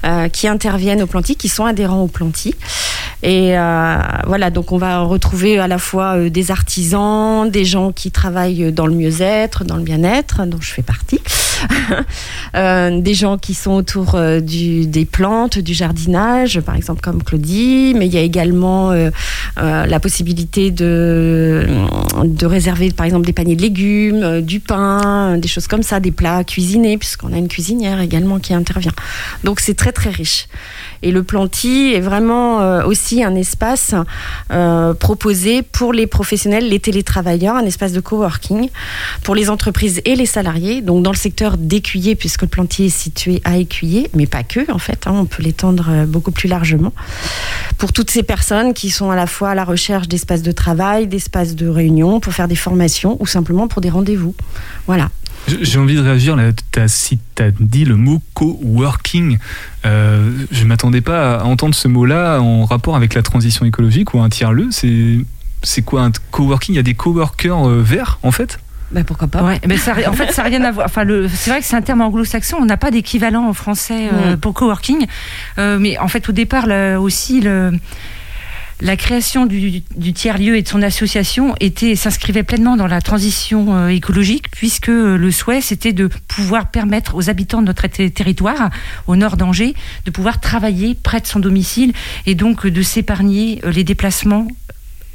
euh, 0.04 0.28
qui 0.28 0.50
interviennent 0.50 1.02
au 1.02 1.08
Planty, 1.08 1.38
qui 1.38 1.48
sont 1.48 1.64
adhérents 1.64 2.02
au 2.02 2.08
Planty. 2.08 2.56
Et 3.22 3.58
euh, 3.58 3.98
voilà, 4.28 4.50
donc 4.50 4.72
on 4.72 4.78
va 4.78 5.00
retrouver 5.02 5.60
à 5.60 5.68
la 5.68 5.78
fois 5.78 6.30
des 6.30 6.52
artisans, 6.52 7.50
des 7.50 7.66
gens 7.66 7.92
qui 7.92 8.12
travaillent 8.12 8.72
dans 8.72 8.88
le 8.88 8.94
mieux-être, 8.94 9.66
dans 9.66 9.76
le 9.76 9.84
bien-être, 9.84 10.46
dont 10.46 10.62
je 10.62 10.72
fais 10.72 10.82
partie, 10.82 11.20
Euh, 12.56 13.00
des 13.00 13.14
gens 13.14 13.38
qui 13.38 13.54
sont 13.54 13.72
autour 13.72 14.16
euh, 14.16 14.40
des 14.40 15.08
plantes, 15.10 15.60
du 15.60 15.74
jardinage, 15.74 16.60
par 16.62 16.76
exemple 16.76 17.02
comme 17.02 17.22
Claudie, 17.22 17.94
mais 17.96 18.08
il 18.08 18.14
y 18.14 18.18
a 18.18 18.22
également 18.22 18.92
euh, 18.92 19.12
la 19.56 20.00
possibilité 20.00 20.72
de, 20.72 21.68
de 22.24 22.46
réserver 22.46 22.92
par 22.92 23.06
exemple 23.06 23.26
des 23.26 23.34
paniers 23.34 23.56
de 23.56 23.62
légumes, 23.62 24.42
du 24.42 24.60
pain, 24.60 25.38
des 25.38 25.48
choses 25.48 25.68
comme 25.68 25.84
ça, 25.84 26.00
des 26.00 26.12
plats 26.12 26.44
cuisinés, 26.44 26.98
puisqu'on 26.98 27.34
a 27.34 27.38
une 27.38 27.48
cuisinière 27.48 28.02
également 28.02 28.40
qui 28.40 28.54
intervient. 28.54 28.94
Donc 29.44 29.60
c'est 29.60 29.76
très 29.76 29.92
très 29.92 30.10
riche. 30.10 30.48
Et 31.02 31.12
le 31.12 31.24
Planty 31.24 31.94
est 31.94 32.02
vraiment 32.02 32.84
aussi 32.86 33.24
un 33.24 33.36
espace 33.36 33.94
proposé 35.00 35.62
pour 35.62 35.94
les 35.94 36.08
professionnels, 36.08 36.68
les 36.68 36.80
télétravailleurs, 36.80 37.56
un 37.56 37.66
espace 37.66 37.94
de 37.94 38.00
coworking 38.00 38.70
pour 39.24 39.36
les 39.36 39.50
entreprises 39.50 40.02
et 40.06 40.16
les 40.16 40.26
salariés. 40.26 40.82
Donc 40.82 41.04
dans 41.04 41.12
le 41.12 41.18
secteur 41.18 41.49
d'Écuyer, 41.58 42.16
puisque 42.16 42.44
le 42.44 42.48
Planty 42.48 42.86
est 42.86 42.90
situé 42.90 43.42
à 43.44 43.58
Écuyer, 43.58 44.10
mais 44.14 44.28
pas 44.28 44.44
que 44.44 44.72
en 44.72 44.80
fait, 44.80 45.08
hein, 45.08 45.14
on 45.14 45.26
peut 45.26 45.44
l'étendre 45.44 45.88
euh, 45.90 46.06
beaucoup 46.06 46.32
plus 46.32 46.50
largement. 46.50 46.94
Pour 47.78 47.94
toutes 47.94 48.12
ces 48.12 48.24
personnes 48.24 48.74
qui 48.74 48.90
sont 48.90 49.10
à 49.12 49.16
la 49.16 49.28
fois 49.28 49.50
à 49.52 49.56
la 49.56 49.64
recherche 49.64 50.08
d'espaces 50.08 50.42
de 50.42 50.52
travail, 50.52 51.08
d'espaces 51.08 51.56
de 51.56 51.68
réunion, 51.68 52.20
pour 52.20 52.34
faire 52.34 52.48
des 52.48 52.56
formations 52.56 53.18
ou 53.20 53.26
simplement 53.26 53.68
pour 53.68 53.82
des 53.82 53.90
rendez-vous. 53.90 54.36
Voilà. 54.88 55.10
J'ai 55.48 55.80
envie 55.80 55.96
de 55.96 56.02
réagir. 56.02 56.38
Tu 56.72 56.80
as 56.80 57.52
dit 57.60 57.86
le 57.86 57.96
mot 57.96 58.22
coworking, 58.34 59.38
euh, 59.86 60.32
je 60.52 60.64
ne 60.64 60.68
m'attendais 60.68 61.02
pas 61.02 61.38
à 61.38 61.44
entendre 61.46 61.74
ce 61.74 61.88
mot-là 61.88 62.40
en 62.40 62.66
rapport 62.66 62.96
avec 62.96 63.14
la 63.14 63.24
transition 63.24 63.66
écologique 63.66 64.14
ou 64.14 64.20
un 64.20 64.30
tiers-lieu. 64.30 64.70
C'est 65.64 65.82
quoi 65.82 66.04
un 66.04 66.12
coworking? 66.32 66.76
Il 66.76 66.78
y 66.78 66.80
a 66.80 66.84
des 66.84 66.94
coworkers 66.94 67.68
euh, 67.68 67.82
verts, 67.82 68.20
en 68.24 68.32
fait? 68.32 68.60
Ben 68.92 69.04
pourquoi 69.04 69.28
pas 69.28 69.44
Ouais, 69.44 69.60
mais 69.68 69.78
ça, 69.78 69.94
en 70.08 70.14
fait, 70.14 70.32
ça 70.32 70.42
n'a 70.44 70.50
rien 70.50 70.64
à 70.64 70.72
voir. 70.72 70.86
Enfin, 70.88 71.04
c'est 71.32 71.52
vrai 71.52 71.60
que 71.60 71.66
c'est 71.66 71.76
un 71.76 71.82
terme 71.82 72.02
anglo-saxon. 72.02 72.58
On 72.60 72.66
n'a 72.66 72.78
pas 72.78 72.90
d'équivalent 72.92 73.48
en 73.48 73.54
français 73.54 74.10
euh, 74.12 74.34
Mm. 74.34 74.38
pour 74.38 74.54
coworking. 74.56 75.06
Euh, 75.60 75.78
mais 75.80 75.98
en 76.00 76.08
fait, 76.08 76.28
au 76.28 76.32
départ, 76.32 76.66
là, 76.66 77.00
aussi, 77.00 77.40
le, 77.42 77.72
la 78.82 78.96
création 78.96 79.46
du, 79.46 79.84
du 79.96 80.14
tiers-lieu 80.14 80.56
et 80.56 80.62
de 80.62 80.68
son 80.68 80.82
association 80.82 81.54
était, 81.60 81.96
s'inscrivait 81.96 82.44
pleinement 82.44 82.78
dans 82.78 82.88
la 82.88 83.02
transition 83.02 83.76
euh, 83.76 83.88
écologique, 83.90 84.46
puisque 84.52 84.90
euh, 84.90 85.18
le 85.18 85.32
souhait, 85.32 85.62
c'était 85.62 85.94
de 85.94 86.10
pouvoir 86.28 86.72
permettre 86.72 87.14
aux 87.16 87.30
habitants 87.30 87.62
de 87.62 87.68
notre 87.68 87.86
ter- 87.88 88.10
territoire, 88.12 88.70
au 89.06 89.16
nord 89.18 89.36
d'Angers, 89.38 89.76
de 90.06 90.12
pouvoir 90.12 90.40
travailler 90.40 90.96
près 90.96 91.20
de 91.20 91.28
son 91.28 91.40
domicile 91.40 91.92
et 92.26 92.36
donc 92.36 92.66
de 92.66 92.82
s'épargner 92.82 93.62
les 93.66 93.84
déplacements 93.84 94.48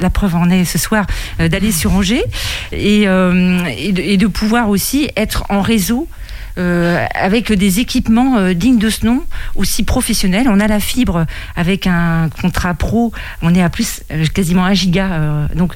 la 0.01 0.11
preuve 0.11 0.35
en 0.37 0.51
est 0.51 0.65
ce 0.65 0.79
soir 0.79 1.07
euh, 1.41 1.49
d'aller 1.49 1.73
sur 1.73 1.93
Angers 1.93 2.25
et, 2.73 3.05
euh, 3.07 3.65
et, 3.77 4.17
de, 4.17 4.27
pouvoir 4.27 4.69
aussi 4.69 5.11
être 5.17 5.45
en 5.49 5.61
réseau 5.61 6.09
euh, 6.57 7.05
avec 7.15 7.53
des 7.53 7.81
équipements 7.81 8.53
dignes 8.53 8.79
de 8.79 8.91
ce 8.91 9.07
nom, 9.07 9.25
aussi 9.55 9.83
professionnels. 9.83 10.47
On 10.49 10.61
a 10.61 10.69
la 10.69 10.81
fibre 10.81 11.27
avec 11.57 11.87
un 11.87 12.29
contrat 12.41 12.75
pro, 12.75 13.13
on 13.43 13.55
est 13.55 13.63
à 13.63 13.71
plus 13.71 14.03
quasiment 14.33 14.65
un 14.65 14.75
giga, 14.75 15.49
donc 15.55 15.75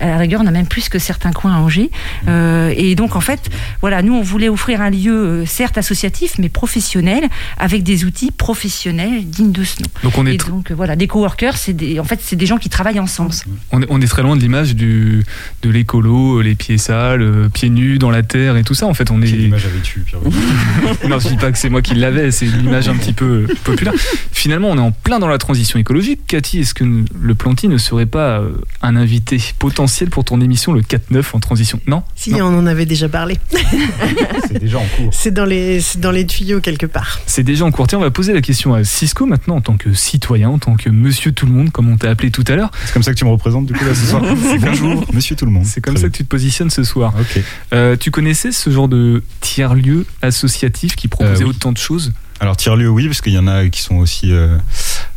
à 0.00 0.06
la 0.06 0.18
rigueur 0.18 0.40
on 0.42 0.46
a 0.46 0.50
même 0.50 0.66
plus 0.66 0.88
que 0.88 0.98
certains 0.98 1.32
coins 1.32 1.54
à 1.54 1.58
Angers. 1.58 1.90
Euh, 2.28 2.72
et 2.76 2.94
donc 2.94 3.16
en 3.16 3.20
fait, 3.20 3.50
voilà, 3.80 4.02
nous 4.02 4.14
on 4.14 4.22
voulait 4.22 4.48
offrir 4.48 4.80
un 4.80 4.90
lieu 4.90 5.14
euh, 5.14 5.46
certes 5.46 5.78
associatif 5.78 6.34
mais 6.38 6.48
professionnel 6.48 7.24
avec 7.58 7.82
des 7.82 8.04
outils 8.04 8.30
professionnels 8.30 9.24
dignes 9.24 9.52
de 9.52 9.64
ce 9.64 9.82
nom. 9.82 9.88
Donc 10.02 10.18
on 10.18 10.26
est, 10.26 10.34
Et 10.34 10.38
donc 10.38 10.70
euh, 10.70 10.74
voilà, 10.74 10.96
des 10.96 11.06
coworkers, 11.06 11.56
c'est 11.56 11.72
des, 11.72 11.98
en 12.00 12.04
fait 12.04 12.20
c'est 12.22 12.36
des 12.36 12.46
gens 12.46 12.58
qui 12.58 12.68
travaillent 12.68 13.00
ensemble. 13.00 13.32
on 13.72 13.82
est, 13.82 13.86
on 13.88 14.00
est 14.00 14.06
très 14.06 14.22
loin 14.22 14.36
de 14.36 14.40
l'image 14.40 14.74
du, 14.74 15.24
de 15.62 15.70
l'écolo, 15.70 16.40
les 16.42 16.54
pieds 16.54 16.78
sales, 16.78 17.48
pieds 17.52 17.70
nus 17.70 17.98
dans 17.98 18.10
la 18.10 18.22
terre 18.22 18.56
et 18.56 18.64
tout 18.64 18.74
ça. 18.74 18.86
En 18.86 18.94
fait, 18.94 19.10
on 19.10 19.22
est. 19.22 19.26
Quelle 19.26 19.40
image 19.42 19.66
avais-tu, 19.66 20.00
Pierre 20.00 20.20
non, 21.08 21.18
je 21.18 21.28
dis 21.28 21.36
pas 21.36 21.52
que 21.52 21.58
c'est 21.58 21.70
moi 21.70 21.82
qui 21.82 21.94
l'avais, 21.94 22.30
c'est 22.30 22.46
une 22.46 22.64
image 22.64 22.88
un 22.88 22.96
petit 22.96 23.12
peu 23.12 23.46
populaire. 23.64 23.94
Finalement, 24.32 24.68
on 24.70 24.76
est 24.76 24.80
en 24.80 24.92
plein 24.92 25.18
dans 25.18 25.28
la 25.28 25.38
transition 25.38 25.78
écologique. 25.78 26.20
Cathy, 26.26 26.60
est-ce 26.60 26.74
que 26.74 26.84
le 26.84 27.34
Planty 27.34 27.68
ne 27.68 27.78
serait 27.78 28.06
pas 28.06 28.42
un 28.82 28.96
invité 28.96 29.40
potentiel 29.58 29.85
pour 30.10 30.24
ton 30.24 30.40
émission 30.40 30.72
le 30.72 30.80
4-9 30.82 31.24
en 31.32 31.40
transition 31.40 31.80
Non 31.86 32.02
Si, 32.14 32.30
Non. 32.32 32.46
on 32.46 32.58
en 32.58 32.66
avait 32.66 32.86
déjà 32.86 33.08
parlé. 33.08 33.38
C'est 34.48 34.58
déjà 34.60 34.78
en 34.78 34.86
cours. 34.96 35.10
C'est 35.12 35.30
dans 35.32 35.44
les, 35.44 35.80
c'est 35.80 36.00
dans 36.00 36.10
les 36.10 36.26
tuyaux 36.26 36.60
quelque 36.60 36.86
part. 36.86 37.20
C'est 37.26 37.42
déjà 37.42 37.64
en 37.64 37.70
cours. 37.70 37.86
Tiens, 37.86 37.98
on 37.98 38.02
va 38.02 38.10
poser 38.10 38.32
la 38.32 38.40
question 38.40 38.74
à 38.74 38.84
Cisco 38.84 39.26
maintenant 39.26 39.56
en 39.56 39.60
tant 39.60 39.76
que 39.76 39.92
citoyen, 39.92 40.48
en 40.50 40.58
tant 40.58 40.76
que 40.76 40.88
monsieur 40.90 41.32
tout 41.32 41.46
le 41.46 41.52
monde, 41.52 41.70
comme 41.70 41.88
on 41.88 41.96
t'a 41.96 42.10
appelé 42.10 42.30
tout 42.30 42.44
à 42.48 42.54
l'heure. 42.56 42.70
C'est 42.84 42.92
comme 42.92 43.02
ça 43.02 43.12
que 43.12 43.18
tu 43.18 43.24
me 43.24 43.30
représentes 43.30 43.66
du 43.66 43.72
coup 43.74 43.84
là 43.84 43.94
ce 43.94 44.06
soir. 44.10 44.22
Bonjour, 44.60 45.04
monsieur 45.12 45.36
tout 45.36 45.44
le 45.46 45.50
monde. 45.52 45.64
C'est 45.64 45.80
comme 45.80 45.94
Très 45.94 46.02
ça 46.04 46.08
que 46.08 46.16
tu 46.16 46.24
te 46.24 46.28
positionnes 46.28 46.70
ce 46.70 46.84
soir. 46.84 47.12
bien. 47.12 47.22
Ok. 47.22 47.42
Euh, 47.74 47.96
tu 47.96 48.10
connaissais 48.10 48.52
ce 48.52 48.70
genre 48.70 48.88
de 48.88 49.22
tiers-lieu 49.40 50.06
associatif 50.22 50.96
qui 50.96 51.08
proposait 51.08 51.42
Euh, 51.42 51.46
oui. 51.48 51.50
autant 51.56 51.72
de 51.72 51.78
choses? 51.78 52.12
Alors 52.40 52.56
tiers-lieu, 52.56 52.88
oui, 52.90 53.06
parce 53.06 53.20
qu'il 53.22 53.32
y 53.32 53.38
en 53.38 53.46
a 53.48 53.66
qui 53.68 53.80
sont 53.82 53.96
aussi. 53.96 54.30
euh, 54.32 54.56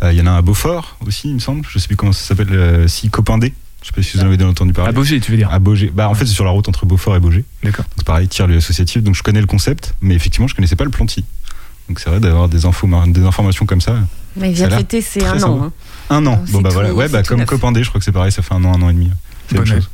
euh, 0.03 0.13
il 0.13 0.17
y 0.17 0.21
en 0.21 0.25
a 0.27 0.31
un 0.31 0.37
à 0.37 0.41
Beaufort 0.41 0.97
aussi, 1.05 1.27
il 1.29 1.35
me 1.35 1.39
semble. 1.39 1.65
Je 1.69 1.77
sais 1.79 1.87
plus 1.87 1.97
comment 1.97 2.13
ça 2.13 2.23
s'appelle. 2.29 2.47
euh, 2.51 2.87
si 2.87 3.09
Copindé. 3.09 3.53
Je 3.81 3.87
sais 3.87 3.93
pas 3.93 4.01
si 4.03 4.17
vous 4.17 4.23
en 4.23 4.27
avez 4.27 4.37
déjà 4.37 4.49
entendu 4.49 4.73
parler. 4.73 4.89
À 4.89 4.91
Beaugé, 4.91 5.19
tu 5.21 5.31
veux 5.31 5.37
dire 5.37 5.49
À 5.51 5.59
Beaugé. 5.59 5.91
Bah 5.93 6.09
en 6.09 6.13
fait 6.13 6.25
c'est 6.25 6.33
sur 6.33 6.45
la 6.45 6.51
route 6.51 6.67
entre 6.67 6.85
Beaufort 6.85 7.15
et 7.15 7.19
Beaugé. 7.19 7.45
D'accord. 7.63 7.85
Donc 7.97 8.05
pareil, 8.05 8.27
tiers-lieu 8.27 8.57
associatif. 8.57 9.01
Donc 9.03 9.15
je 9.15 9.23
connais 9.23 9.41
le 9.41 9.47
concept, 9.47 9.95
mais 10.01 10.15
effectivement 10.15 10.47
je 10.47 10.55
connaissais 10.55 10.75
pas 10.75 10.83
le 10.83 10.89
planty. 10.91 11.23
Donc 11.87 11.99
c'est 11.99 12.09
vrai 12.09 12.19
d'avoir 12.19 12.49
des 12.49 12.65
infos, 12.65 12.87
des 13.07 13.21
informations 13.23 13.65
comme 13.65 13.81
ça. 13.81 13.95
Mais 14.35 14.49
il 14.51 14.55
vient 14.55 14.69
fêter, 14.69 15.01
c'est 15.01 15.25
un 15.25 15.41
an. 15.43 15.63
hein. 15.63 15.71
Un 16.09 16.25
an. 16.27 16.41
C'est 16.45 16.51
Bon 16.51 16.61
bah 16.61 16.69
tout- 16.69 16.75
voilà. 16.75 16.93
Ouais 16.93 17.07
bah 17.07 17.23
comme 17.23 17.39
neuf. 17.39 17.47
Copindé, 17.47 17.83
je 17.83 17.89
crois 17.89 17.99
que 17.99 18.05
c'est 18.05 18.11
pareil, 18.11 18.31
ça 18.31 18.41
fait 18.41 18.53
un 18.53 18.63
an, 18.65 18.73
un 18.77 18.81
an 18.81 18.89
et 18.89 18.93
demi. 18.93 19.09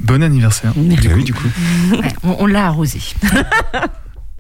Bon, 0.02 0.22
anniversaire. 0.22 0.74
Merci. 0.76 1.08
Bah 1.08 1.14
oui 1.16 1.24
du 1.24 1.34
coup. 1.34 1.48
Ouais, 1.94 2.12
on 2.24 2.36
on 2.40 2.46
l'a 2.48 2.66
arrosé. 2.68 3.00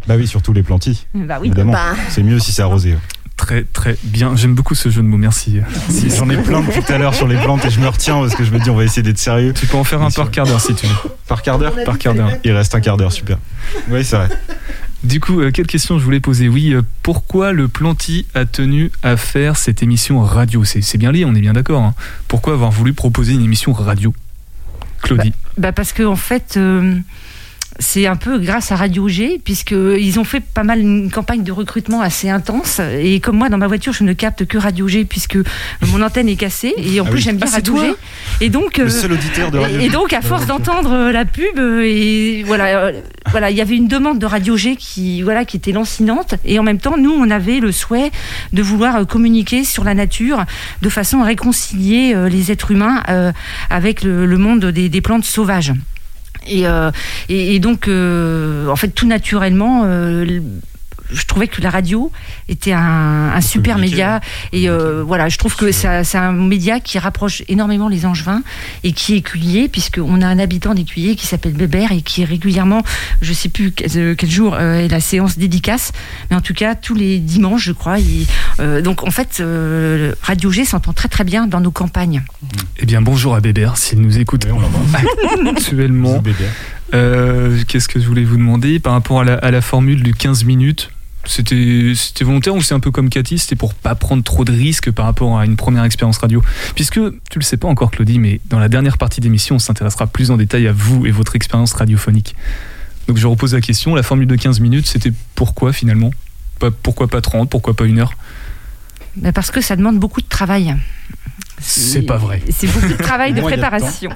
Bah 0.08 0.16
oui, 0.18 0.28
surtout 0.28 0.54
les 0.54 0.62
plantis. 0.64 1.08
bah 1.16 1.38
oui. 1.42 1.48
Évidemment. 1.48 1.72
Bah, 1.74 1.96
C'est 2.10 2.22
mieux 2.22 2.40
si 2.40 2.52
c'est 2.52 2.62
arrosé. 2.62 2.96
Très 3.38 3.64
très 3.64 3.98
bien. 4.04 4.36
J'aime 4.36 4.56
beaucoup 4.56 4.76
ce 4.76 4.90
jeu 4.90 5.02
de 5.02 5.08
mots. 5.08 5.18
Merci. 5.18 5.60
Si, 5.90 6.10
J'en 6.10 6.30
ai 6.30 6.38
plein 6.38 6.62
depuis 6.62 6.82
tout 6.82 6.94
à 6.94 6.98
l'heure 6.98 7.14
sur 7.14 7.28
les 7.28 7.36
plantes 7.38 7.66
et 7.66 7.70
je 7.70 7.80
me 7.80 7.88
retiens 7.88 8.20
parce 8.20 8.34
que 8.34 8.44
je 8.46 8.52
me 8.52 8.60
dis 8.60 8.70
on 8.70 8.76
va 8.76 8.84
essayer 8.86 9.04
d'être 9.04 9.18
sérieux. 9.20 9.54
Tu 9.54 9.66
peux 9.68 9.78
en 9.78 9.84
faire 9.84 10.02
un 10.02 10.10
par 10.10 10.32
quart 10.32 10.46
d'heure 10.48 10.62
si 10.62 10.74
tu 10.74 10.88
veux. 10.88 10.96
Par 11.28 11.42
quart 11.42 11.60
d'heure 11.60 11.76
Par 11.86 11.98
quart 11.98 12.14
d'heure. 12.14 12.32
Il 12.44 12.52
reste 12.54 12.74
un 12.76 12.80
quart 12.82 12.96
d'heure, 12.98 13.12
super. 13.12 13.38
Oui, 13.90 14.04
c'est 14.06 14.16
vrai. 14.16 14.30
Du 15.04 15.20
coup, 15.20 15.42
euh, 15.42 15.52
quelle 15.52 15.68
question 15.68 16.00
je 16.00 16.04
voulais 16.04 16.20
poser? 16.22 16.48
Oui, 16.48 16.74
euh, 16.74 16.82
pourquoi 17.04 17.52
le 17.52 17.68
Planty 17.68 18.26
a 18.34 18.46
tenu 18.46 18.90
à 19.04 19.18
faire 19.18 19.56
cette 19.58 19.84
émission 19.84 20.22
radio? 20.22 20.64
C'est 20.64 20.98
bien 20.98 21.12
lié, 21.12 21.26
on 21.26 21.36
est 21.36 21.42
bien 21.42 21.54
d'accord. 21.54 21.84
hein. 21.84 21.94
Pourquoi 22.28 22.54
avoir 22.54 22.72
voulu 22.72 22.94
proposer 22.94 23.34
une 23.34 23.44
émission 23.44 23.72
radio? 23.74 24.14
Claudie. 25.04 25.34
Bah 25.58 25.72
parce 25.74 25.92
que 25.94 26.02
en 26.04 26.16
fait, 26.16 26.56
euh, 26.58 26.96
c'est 27.80 28.08
un 28.08 28.16
peu 28.16 28.40
grâce 28.40 28.72
à 28.72 28.76
Radio 28.76 29.08
G, 29.08 29.40
puisqu'ils 29.44 30.20
ont 30.20 30.24
fait 30.24 30.40
pas 30.40 30.64
mal 30.64 30.80
une 30.80 31.12
campagne 31.12 31.44
de 31.44 31.52
recrutement 31.52 32.02
assez 32.02 32.30
intense. 32.30 32.80
Et 33.00 33.20
comme 33.20 33.38
moi, 33.38 33.50
dans 33.50 33.58
ma 33.58 33.68
voiture, 33.68 33.94
je 33.94 34.04
ne 34.04 34.14
capte 34.14 34.46
que 34.46 34.58
Radio 34.58 34.88
G, 34.88 35.06
puisque 35.06 35.38
mon 35.88 36.02
antenne 36.02 36.30
est 36.30 36.36
cassée. 36.36 36.74
Et 36.78 37.00
en 37.02 37.06
Ah 37.06 37.10
plus, 37.10 37.18
oui. 37.18 37.24
j'aime 37.24 37.38
bien 37.38 37.48
Ah, 37.50 37.56
Radio 37.56 37.78
G. 37.78 37.94
Et 38.42 38.50
donc, 38.50 38.78
Le 38.78 38.86
euh, 38.86 38.90
seul 38.90 39.14
auditeur 39.14 39.52
de 39.52 39.58
Radio 39.60 39.80
et, 39.80 39.86
et 39.86 39.90
donc, 39.90 40.14
à 40.14 40.22
force 40.22 40.46
d'entendre 40.46 40.92
euh, 40.94 41.12
la 41.12 41.26
pub, 41.26 41.58
euh, 41.58 41.84
et 41.86 42.44
voilà, 42.46 42.86
euh, 42.86 43.02
voilà, 43.32 43.52
il 43.52 43.58
y 43.58 43.62
avait 43.62 43.76
une 43.76 43.88
demande 43.88 44.20
de 44.20 44.26
Radio 44.26 44.56
G 44.58 44.76
qui, 44.76 45.22
voilà, 45.22 45.46
qui 45.46 45.58
était 45.58 45.72
lancinante. 45.72 46.36
Et 46.46 46.60
en 46.60 46.64
même 46.64 46.80
temps, 46.80 46.98
nous, 46.98 47.12
on 47.12 47.30
avait 47.30 47.60
le 47.60 47.72
souhait 47.72 48.12
de 48.54 48.62
vouloir 48.62 48.96
euh, 48.98 49.06
communiquer 49.06 49.64
sur 49.64 49.84
la 49.84 49.94
nature 49.94 50.44
de 50.82 50.90
façon 50.90 51.22
à 51.22 51.26
réconcilier 51.26 52.14
euh, 52.16 52.30
les 52.30 52.52
êtres 52.52 52.72
humains 52.72 53.04
euh, 53.10 53.32
avec 53.70 54.04
le, 54.04 54.38
monde 54.38 54.66
des 54.66 55.02
plantes 55.02 55.24
sauvages. 55.26 55.74
Et, 56.48 56.68
euh, 56.68 56.92
et, 57.30 57.56
et 57.56 57.60
donc, 57.60 57.88
euh, 57.88 58.68
en 58.68 58.76
fait, 58.76 58.90
tout 58.90 59.08
naturellement, 59.08 59.84
euh, 59.86 60.26
je 61.12 61.26
trouvais 61.26 61.48
que 61.48 61.62
la 61.62 61.70
radio 61.70 62.12
était 62.50 62.72
un, 62.74 63.32
un 63.34 63.42
super 63.42 63.78
média. 63.78 64.22
Et 64.52 64.70
euh, 64.70 65.04
voilà, 65.06 65.30
je 65.30 65.38
trouve 65.38 65.56
que 65.56 65.72
c'est 65.72 66.18
un 66.18 66.32
média 66.32 66.80
qui 66.80 66.98
rapproche 67.00 67.44
énormément 67.48 67.88
les 67.90 68.06
angevins 68.06 68.42
et 68.84 68.92
qui 68.92 69.14
est 69.14 69.18
écuyer, 69.18 69.68
puisqu'on 69.70 70.22
a 70.22 70.28
un 70.28 70.40
habitant 70.40 70.74
d'écuyer 70.74 71.16
qui 71.16 71.26
s'appelle 71.28 71.54
Bébert 71.54 71.92
et 71.92 72.02
qui 72.02 72.22
est 72.22 72.26
régulièrement, 72.26 72.84
je 73.22 73.34
sais 73.34 73.50
plus 73.50 73.72
quel, 73.72 73.90
euh, 73.98 74.16
quel 74.18 74.30
jour 74.30 74.56
euh, 74.56 74.80
est 74.86 74.88
la 74.88 75.00
séance 75.00 75.38
dédicace, 75.38 75.92
mais 76.30 76.36
en 76.36 76.42
tout 76.42 76.54
cas 76.54 76.76
tous 76.76 76.96
les 76.96 77.20
dimanches, 77.20 77.64
je 77.66 77.72
crois. 77.72 78.00
il- 78.00 78.26
euh, 78.60 78.82
donc 78.82 79.04
en 79.08 79.12
fait, 79.12 79.38
euh, 79.40 80.14
Radio 80.22 80.52
G 80.52 80.66
s'entend 80.66 80.94
très 80.94 81.08
très 81.10 81.24
bien 81.24 81.48
dans 81.48 81.60
nos 81.60 81.72
campagnes. 81.72 82.24
Eh 82.78 82.86
bien, 82.86 83.02
bonjour 83.02 83.36
à 83.36 83.40
Bébert, 83.42 83.78
s'il 83.78 84.00
nous 84.02 84.18
écoute 84.18 84.46
Oui, 84.50 84.60
actuellement. 85.50 86.22
Euh, 86.94 87.58
Qu'est-ce 87.68 87.88
que 87.88 88.00
je 88.00 88.08
voulais 88.08 88.24
vous 88.24 88.38
demander 88.38 88.80
par 88.80 88.94
rapport 88.94 89.22
à 89.22 89.24
la, 89.24 89.34
à 89.36 89.52
la 89.52 89.62
formule 89.62 90.04
du 90.04 90.14
15 90.14 90.44
minutes? 90.46 90.92
C'était 91.28 91.94
volontaire 92.24 92.56
ou 92.56 92.62
c'est 92.62 92.74
un 92.74 92.80
peu 92.80 92.92
comme 92.92 93.10
Cathy, 93.10 93.38
c'était 93.38 93.56
pour 93.56 93.74
pas 93.74 93.96
prendre 93.96 94.24
trop 94.24 94.46
de 94.46 94.52
risques 94.52 94.92
par 94.92 95.06
rapport 95.06 95.38
à 95.38 95.46
une 95.46 95.56
première 95.56 95.84
expérience 95.84 96.18
radio? 96.18 96.42
Puisque 96.76 97.00
tu 97.30 97.40
le 97.40 97.44
sais 97.44 97.58
pas 97.58 97.68
encore 97.68 97.92
Claudie, 97.92 98.20
mais 98.20 98.42
dans 98.50 98.60
la 98.60 98.70
dernière 98.70 98.98
partie 98.98 99.22
d'émission, 99.22 99.56
on 99.56 99.60
s'intéressera 99.60 100.08
plus 100.08 100.32
en 100.32 100.38
détail 100.38 100.68
à 100.68 100.72
vous 100.72 101.06
et 101.06 101.12
votre 101.12 101.36
expérience 101.36 101.74
radiophonique. 101.74 102.36
Donc 103.08 103.18
je 103.18 103.28
repose 103.28 103.54
la 103.54 103.62
question, 103.62 103.96
la 103.96 104.04
formule 104.04 104.28
de 104.28 104.36
15 104.36 104.60
minutes, 104.60 104.88
c'était 104.88 105.14
pourquoi 105.36 105.74
finalement? 105.74 106.12
Pourquoi 106.82 107.08
pas 107.08 107.22
30 107.22 107.50
Pourquoi 107.50 107.76
pas 107.76 107.86
une 107.86 108.00
heure? 108.00 108.14
Ben, 109.16 109.32
parce 109.32 109.52
que 109.52 109.62
ça 109.62 109.76
demande 109.76 110.00
beaucoup 110.00 110.22
de 110.22 110.28
travail. 110.28 110.76
C'est 111.60 112.02
pas 112.04 112.18
vrai. 112.18 112.42
C'est 112.50 112.68
beaucoup 112.68 112.88
de 112.88 113.02
travail 113.02 113.34
de 113.34 113.42
préparation. 113.42 114.12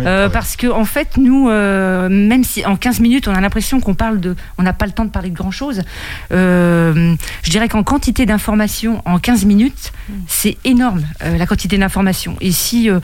Euh, 0.00 0.28
parce 0.28 0.56
que 0.56 0.66
en 0.66 0.84
fait, 0.84 1.16
nous, 1.18 1.48
euh, 1.48 2.08
même 2.08 2.42
si 2.42 2.66
en 2.66 2.76
15 2.76 2.98
minutes, 3.00 3.28
on 3.28 3.34
a 3.34 3.40
l'impression 3.40 3.80
qu'on 3.80 3.94
parle 3.94 4.18
de, 4.18 4.34
on 4.58 4.62
n'a 4.64 4.72
pas 4.72 4.86
le 4.86 4.92
temps 4.92 5.04
de 5.04 5.10
parler 5.10 5.30
de 5.30 5.36
grand 5.36 5.52
chose. 5.52 5.82
euh, 6.32 7.14
je 7.42 7.50
dirais 7.50 7.68
qu'en 7.68 7.82
quantité 7.84 8.26
d'informations, 8.26 9.02
en 9.04 9.18
15 9.18 9.44
minutes, 9.44 9.92
c'est 10.26 10.56
énorme 10.64 11.02
euh, 11.22 11.36
la 11.36 11.46
quantité 11.46 11.78
d'informations. 11.78 12.36
Et 12.40 12.50
si, 12.50 12.90
euh, 12.90 12.98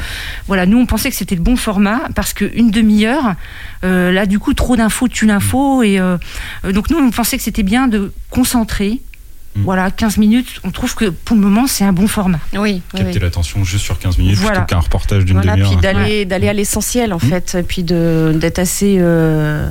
voilà, 0.48 0.66
nous 0.66 0.79
on 0.79 0.87
pensait 0.87 1.11
que 1.11 1.16
c'était 1.16 1.37
le 1.37 1.42
bon 1.42 1.57
format 1.57 2.00
parce 2.14 2.33
qu'une 2.33 2.70
demi-heure, 2.70 3.35
euh, 3.85 4.11
là 4.11 4.26
du 4.26 4.38
coup, 4.38 4.55
trop 4.55 4.74
d'infos 4.76 5.07
tue 5.09 5.26
l'info 5.26 5.83
et 5.83 6.00
donc 6.64 6.90
nous 6.90 6.98
on 6.98 7.11
pensait 7.11 7.37
que 7.37 7.42
c'était 7.44 7.62
bien 7.62 7.87
de 7.88 8.12
concentrer. 8.31 9.00
Mm. 9.56 9.62
Voilà, 9.64 9.90
15 9.90 10.16
minutes, 10.18 10.60
on 10.62 10.70
trouve 10.70 10.94
que 10.94 11.06
pour 11.06 11.34
le 11.36 11.42
moment 11.42 11.66
c'est 11.66 11.84
un 11.84 11.92
bon 11.92 12.06
format. 12.06 12.38
Oui, 12.52 12.58
oui, 12.60 12.82
Capter 12.94 13.14
oui. 13.14 13.18
l'attention 13.18 13.64
juste 13.64 13.84
sur 13.84 13.98
15 13.98 14.16
minutes 14.18 14.36
Voilà. 14.38 14.60
plutôt 14.60 14.76
qu'un 14.76 14.80
reportage 14.80 15.24
d'une 15.24 15.36
Voilà, 15.38 15.52
demi-heure. 15.56 15.70
puis 15.72 15.80
d'aller 15.80 16.24
d'aller 16.24 16.48
à 16.48 16.52
l'essentiel 16.52 17.12
en 17.12 17.18
fait, 17.18 17.56
et 17.56 17.62
puis 17.64 17.82
de 17.82 18.32
d'être 18.36 18.60
assez 18.60 18.96
euh, 19.00 19.68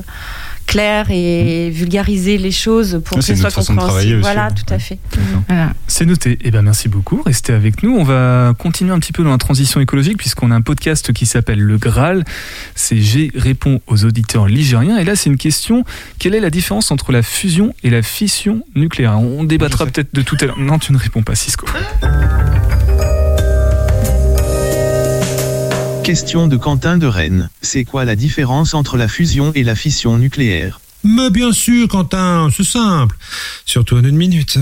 clair 0.70 1.08
et 1.10 1.70
vulgariser 1.72 2.38
les 2.38 2.52
choses 2.52 3.02
pour 3.04 3.18
Ouais, 3.18 3.22
que 3.22 3.26
c'est 3.26 3.36
ce 3.36 3.50
soit 3.50 3.66
compréhensible. 3.66 4.14
aussi, 4.16 4.22
Voilà, 4.22 4.48
ouais. 4.48 4.54
tout 4.54 4.72
à 4.74 4.78
fait. 4.80 5.00
Voilà. 5.48 5.74
C'est 5.88 6.06
noté. 6.06 6.38
Eh 6.44 6.52
ben 6.52 6.62
merci 6.62 6.88
beaucoup. 6.90 7.22
Restez 7.24 7.54
avec 7.54 7.82
nous. 7.82 7.96
On 7.98 8.04
va 8.04 8.54
continuer 8.58 8.92
un 8.92 9.00
petit 9.00 9.12
peu 9.12 9.24
dans 9.24 9.32
la 9.32 9.38
transition 9.40 9.80
écologique 9.82 10.18
puisqu'on 10.18 10.52
a 10.52 10.56
un 10.56 10.62
podcast 10.62 11.12
qui 11.12 11.26
s'appelle 11.26 11.60
Le 11.60 11.78
Graal. 11.78 12.24
C'est 12.76 13.02
G 13.02 13.32
répond 13.36 13.82
aux 13.88 14.06
auditeurs 14.06 14.48
ligériens. 14.48 14.98
Et 14.98 15.04
là, 15.04 15.16
c'est 15.16 15.30
une 15.30 15.38
question. 15.38 15.84
Quelle 16.20 16.36
est 16.36 16.40
la 16.40 16.52
différence 16.52 16.92
entre 16.92 17.12
la 17.12 17.24
fusion 17.24 17.74
et 17.84 17.90
la 17.90 18.02
fission 18.04 18.64
nucléaire? 18.76 19.20
On 19.20 19.44
débattra 19.44 19.86
peut-être 19.88 20.14
de 20.14 20.22
tout 20.22 20.38
à 20.42 20.46
l'heure. 20.46 20.60
Non, 20.60 20.78
tu 20.78 20.94
ne 20.94 20.98
réponds 20.98 21.24
pas, 21.24 21.36
Cisco. 21.36 21.66
Question 26.10 26.48
de 26.48 26.58
Quentin 26.58 26.98
de 26.98 27.06
Rennes. 27.06 27.52
C'est 27.62 27.86
quoi 27.86 28.04
la 28.04 28.16
différence 28.16 28.74
entre 28.74 28.98
la 28.98 29.08
fusion 29.08 29.52
et 29.54 29.62
la 29.62 29.76
fission 29.76 30.18
nucléaire? 30.18 30.82
Mais 31.04 31.30
bien 31.30 31.52
sûr, 31.52 31.88
Quentin, 31.88 32.50
c'est 32.52 32.64
simple. 32.64 33.16
Surtout 33.64 33.96
en 33.96 34.04
une 34.04 34.18
minute. 34.18 34.58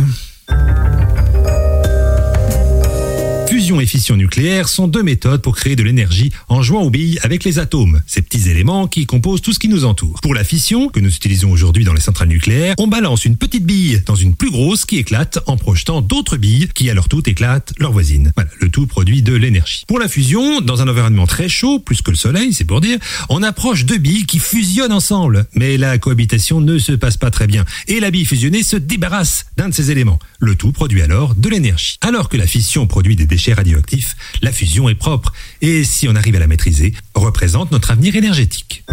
Fusion 3.67 3.81
et 3.81 3.85
fission 3.85 4.15
nucléaire 4.15 4.69
sont 4.69 4.87
deux 4.87 5.03
méthodes 5.03 5.41
pour 5.41 5.57
créer 5.57 5.75
de 5.75 5.83
l'énergie 5.83 6.31
en 6.47 6.61
jouant 6.61 6.83
aux 6.83 6.89
billes 6.89 7.19
avec 7.23 7.43
les 7.43 7.59
atomes, 7.59 8.01
ces 8.07 8.21
petits 8.21 8.49
éléments 8.49 8.87
qui 8.87 9.05
composent 9.05 9.41
tout 9.41 9.51
ce 9.51 9.59
qui 9.59 9.67
nous 9.67 9.83
entoure. 9.83 10.21
Pour 10.21 10.33
la 10.33 10.45
fission, 10.45 10.87
que 10.87 11.01
nous 11.01 11.13
utilisons 11.13 11.51
aujourd'hui 11.51 11.83
dans 11.83 11.91
les 11.91 11.99
centrales 11.99 12.29
nucléaires, 12.29 12.75
on 12.77 12.87
balance 12.87 13.25
une 13.25 13.35
petite 13.35 13.65
bille 13.65 14.01
dans 14.05 14.15
une 14.15 14.35
plus 14.35 14.51
grosse 14.51 14.85
qui 14.85 14.99
éclate 14.99 15.39
en 15.47 15.57
projetant 15.57 15.99
d'autres 15.99 16.37
billes 16.37 16.69
qui 16.73 16.89
à 16.89 16.93
leur 16.93 17.09
tour 17.09 17.21
éclatent 17.25 17.73
leur 17.77 17.91
voisine. 17.91 18.31
Voilà, 18.37 18.49
le 18.61 18.69
tout 18.69 18.87
produit 18.87 19.21
de 19.21 19.33
l'énergie. 19.35 19.83
Pour 19.85 19.99
la 19.99 20.07
fusion, 20.07 20.61
dans 20.61 20.81
un 20.81 20.87
environnement 20.87 21.27
très 21.27 21.49
chaud, 21.49 21.79
plus 21.79 22.01
que 22.01 22.11
le 22.11 22.15
soleil, 22.15 22.53
c'est 22.53 22.63
pour 22.63 22.79
dire, 22.79 22.97
on 23.27 23.43
approche 23.43 23.83
deux 23.83 23.97
billes 23.97 24.25
qui 24.25 24.39
fusionnent 24.39 24.93
ensemble. 24.93 25.45
Mais 25.55 25.75
la 25.75 25.97
cohabitation 25.97 26.61
ne 26.61 26.77
se 26.77 26.93
passe 26.93 27.17
pas 27.17 27.31
très 27.31 27.47
bien 27.47 27.65
et 27.89 27.99
la 27.99 28.11
bille 28.11 28.23
fusionnée 28.23 28.63
se 28.63 28.77
débarrasse 28.77 29.47
d'un 29.57 29.67
de 29.67 29.73
ces 29.73 29.91
éléments. 29.91 30.19
Le 30.39 30.55
tout 30.55 30.71
produit 30.71 31.01
alors 31.01 31.35
de 31.35 31.49
l'énergie. 31.49 31.97
Alors 31.99 32.29
que 32.29 32.37
la 32.37 32.47
fission 32.47 32.87
produit 32.87 33.17
des 33.17 33.25
déchets 33.25 33.56
radioactifs, 33.57 34.15
la 34.41 34.51
fusion 34.51 34.87
est 34.89 34.95
propre 34.95 35.33
et 35.61 35.83
si 35.83 36.07
on 36.07 36.15
arrive 36.15 36.35
à 36.35 36.39
la 36.39 36.47
maîtriser, 36.47 36.93
représente 37.13 37.71
notre 37.71 37.91
avenir 37.91 38.15
énergétique. 38.15 38.83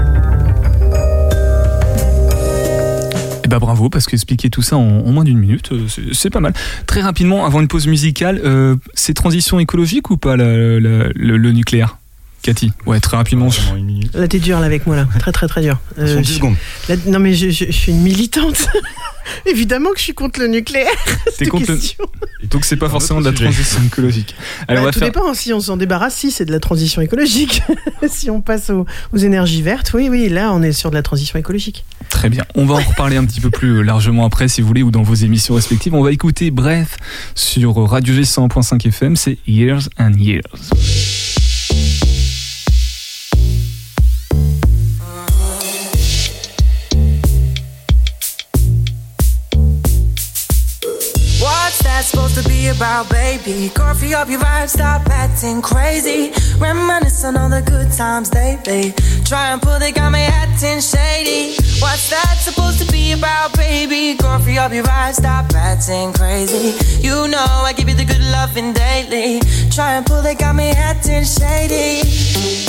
Eh 3.44 3.48
ben 3.48 3.59
bravo, 3.59 3.90
parce 3.90 4.07
qu'expliquer 4.07 4.48
tout 4.50 4.62
ça 4.62 4.77
en, 4.77 5.03
moins 5.12 5.24
d'une 5.24 5.38
minute, 5.38 5.70
euh, 5.72 5.87
c'est- 6.12 6.31
pas 6.31 6.40
mal. 6.40 6.55
Très 6.87 7.03
rapidement, 7.03 7.44
avant 7.44 7.61
une 7.61 7.68
pause 7.68 7.87
musicale, 7.87 8.40
euh, 8.44 8.77
c'est 8.94 9.14
transition 9.14 9.61
écologique 9.61 10.11
ou 10.11 10.16
pas 10.16 10.37
le 10.37 11.53
nucléaire? 11.53 11.98
Cathy 12.44 12.72
Ouais, 12.87 13.00
très 13.00 13.16
rapidement. 13.16 13.48
Là, 14.12 14.28
t'es 14.28 14.38
dur 14.38 14.61
là 14.61 14.66
avec 14.66 14.87
moi 14.87 14.94
là, 14.96 15.09
très 15.18 15.33
très 15.33 15.48
très 15.48 15.62
dur. 15.62 15.78
Euh, 15.98 16.20
10 16.20 16.28
je- 16.28 16.35
secondes. 16.35 16.57
là, 16.90 16.96
non 17.07 17.18
mais 17.18 17.33
je, 17.35 17.48
je- 17.50 17.64
je 17.64 17.72
suis 17.72 17.90
une 17.90 18.02
militante. 18.02 18.68
Évidemment 19.46 19.90
que 19.92 19.98
je 19.98 20.02
suis 20.04 20.12
contre 20.14 20.38
le 20.40 20.48
nucléaire. 20.48 20.87
T'es 21.38 21.46
contre 21.46 21.70
le- 21.70 21.76
question. 21.76 22.04
Donc 22.50 22.66
c'est 22.66 22.76
pas 22.76 22.90
forcément 22.90 23.20
de 23.20 23.24
la 23.24 23.30
sujet. 23.30 23.44
transition 23.44 23.80
écologique. 23.87 24.35
Alors, 24.68 24.83
on 24.83 24.85
Bah, 24.85 24.88
va 24.88 24.92
tout 24.92 24.98
faire... 24.98 25.09
dépend. 25.09 25.33
Si 25.33 25.54
on 25.54 25.61
s'en 25.61 25.78
débarrasse, 25.78 26.14
si 26.16 26.30
c'est 26.30 26.44
de 26.44 26.52
la 26.52 26.61
transition 26.61 27.00
écologique. 27.00 27.62
si 28.09 28.28
on 28.28 28.42
passe 28.42 28.68
aux, 28.68 28.85
aux 29.14 29.16
énergies 29.16 29.62
vertes, 29.62 29.92
oui, 29.94 30.09
oui, 30.11 30.28
là 30.28 30.52
on 30.52 30.62
est 30.62 30.72
sur 30.72 30.90
de 30.90 30.94
la 30.96 31.02
transition 31.02 31.38
écologique. 31.38 31.85
Très 32.11 32.28
bien. 32.28 32.44
On 32.54 32.66
va 32.66 32.74
en 32.74 32.83
reparler 32.83 33.16
un 33.16 33.24
petit 33.24 33.40
peu 33.40 33.48
plus 33.50 33.83
largement 33.83 34.26
après, 34.26 34.48
si 34.48 34.61
vous 34.61 34.68
voulez, 34.68 34.83
ou 34.83 34.90
dans 34.90 35.02
vos 35.02 35.14
émissions 35.14 35.54
respectives. 35.54 35.94
On 35.94 36.02
va 36.04 36.12
écouter 36.12 36.50
Bref 36.50 36.96
sur 37.35 37.74
Radio 37.88 38.12
G 38.14 38.20
100.5 38.22 38.87
FM. 38.87 39.16
C'est 39.16 39.38
Years 39.46 39.88
and 39.98 40.12
Years. 40.18 40.42
About, 52.76 53.08
baby? 53.10 53.68
Girl, 53.74 53.94
Coffee 53.94 54.14
up 54.14 54.28
your 54.28 54.40
vibe, 54.40 54.68
stop 54.68 55.06
acting 55.08 55.62
crazy. 55.62 56.32
Reminisce 56.58 57.24
on 57.24 57.37
all 57.37 57.48
the 57.48 57.62
good 57.62 57.92
times 57.92 58.32
lately. 58.34 58.92
Try 59.24 59.52
and 59.52 59.62
pull, 59.62 59.78
they 59.78 59.92
got 59.92 60.10
me 60.12 60.22
acting 60.22 60.80
shady. 60.80 61.56
What's 61.80 62.10
that 62.10 62.37
supposed 62.38 62.84
to 62.84 62.90
be 62.92 63.12
about, 63.12 63.56
baby? 63.56 64.16
Girl, 64.16 64.38
Coffee 64.38 64.58
up 64.58 64.72
your 64.72 64.84
vibe, 64.84 65.14
stop 65.14 65.52
acting 65.54 66.12
crazy. 66.12 66.74
You 67.06 67.28
know 67.28 67.38
I 67.38 67.72
give 67.76 67.88
you 67.88 67.94
the 67.94 68.04
good 68.04 68.24
loving 68.32 68.72
daily. 68.72 69.40
Try 69.70 69.94
and 69.94 70.06
pull, 70.06 70.22
they 70.22 70.34
got 70.34 70.56
me 70.56 70.70
acting 70.70 71.24
shady. 71.24 72.63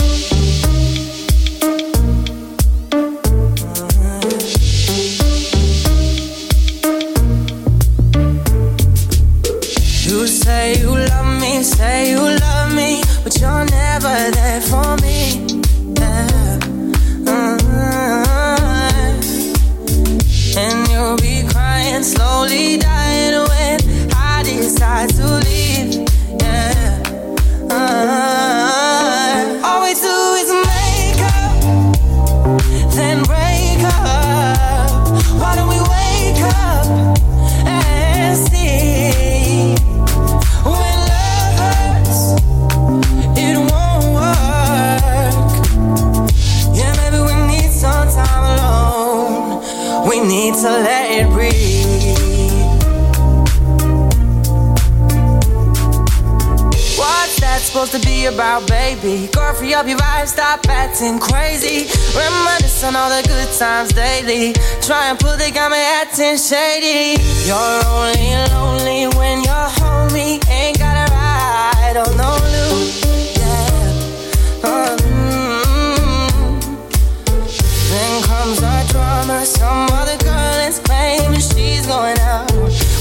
Crazy. 61.36 61.78
Reminisce 62.16 62.84
on 62.84 62.96
all 62.96 63.10
the 63.10 63.22
good 63.28 63.50
times 63.60 63.92
daily. 63.92 64.54
Try 64.82 65.10
and 65.10 65.20
pull, 65.20 65.36
they 65.38 65.52
got 65.52 65.70
me 65.72 65.82
acting 66.02 66.38
shady. 66.38 67.22
You're 67.48 67.82
only 67.92 68.32
lonely 68.54 69.02
when 69.18 69.44
you're 69.44 69.70
homie. 69.80 70.40
Ain't 70.50 70.80
got 70.80 70.96
a 71.04 71.06
ride 71.14 71.98
on 72.04 72.12
no 72.16 72.32
loop. 72.54 72.80
Yeah. 73.42 74.72
Mm. 74.72 74.96
Then 77.92 78.24
comes 78.24 78.64
our 78.64 78.84
drama. 78.94 79.46
Some 79.46 79.90
other 80.00 80.18
girl 80.24 80.58
is 80.70 80.80
claiming 80.80 81.42
she's 81.42 81.86
going 81.86 82.20
out 82.20 82.52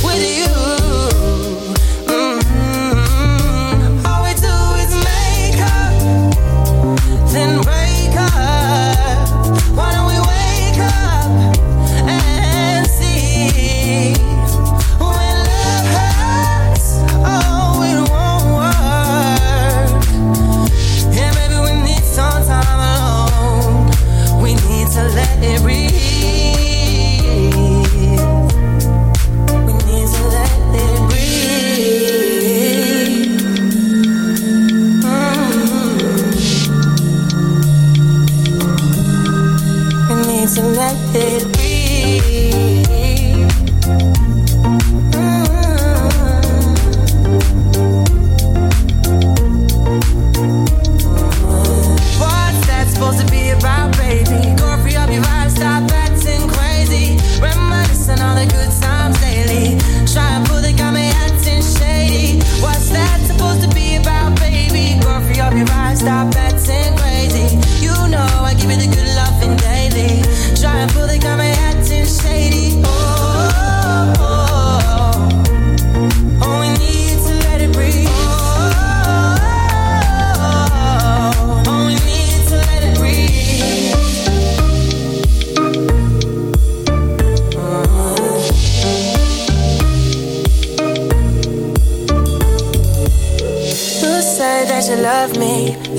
with 0.06 0.22
you. 0.38 0.73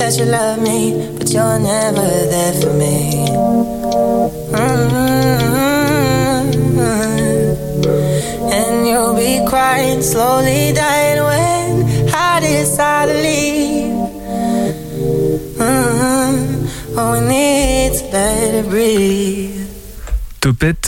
That 0.05 0.19
you 0.19 0.25
love 0.25 0.61
me, 0.61 1.17
but 1.17 1.31
you're 1.33 1.57
never 1.57 2.07
there 2.29 2.53
for 2.61 2.73
me. 2.73 3.25
Mm-hmm. 4.53 5.15
And 8.53 8.87
you'll 8.87 9.15
be 9.15 9.43
crying, 9.49 10.03
slowly 10.03 10.73
dying 10.73 11.23
when 11.23 12.13
I 12.13 12.39
decide 12.39 13.07
to 13.07 13.15
leave. 13.15 13.95
Mhm. 15.57 16.37
Oh, 16.97 17.11
we 17.13 17.19
need 17.27 17.93
to 17.97 18.05
let 18.13 18.53
it 18.59 18.69
breathe. 18.69 19.44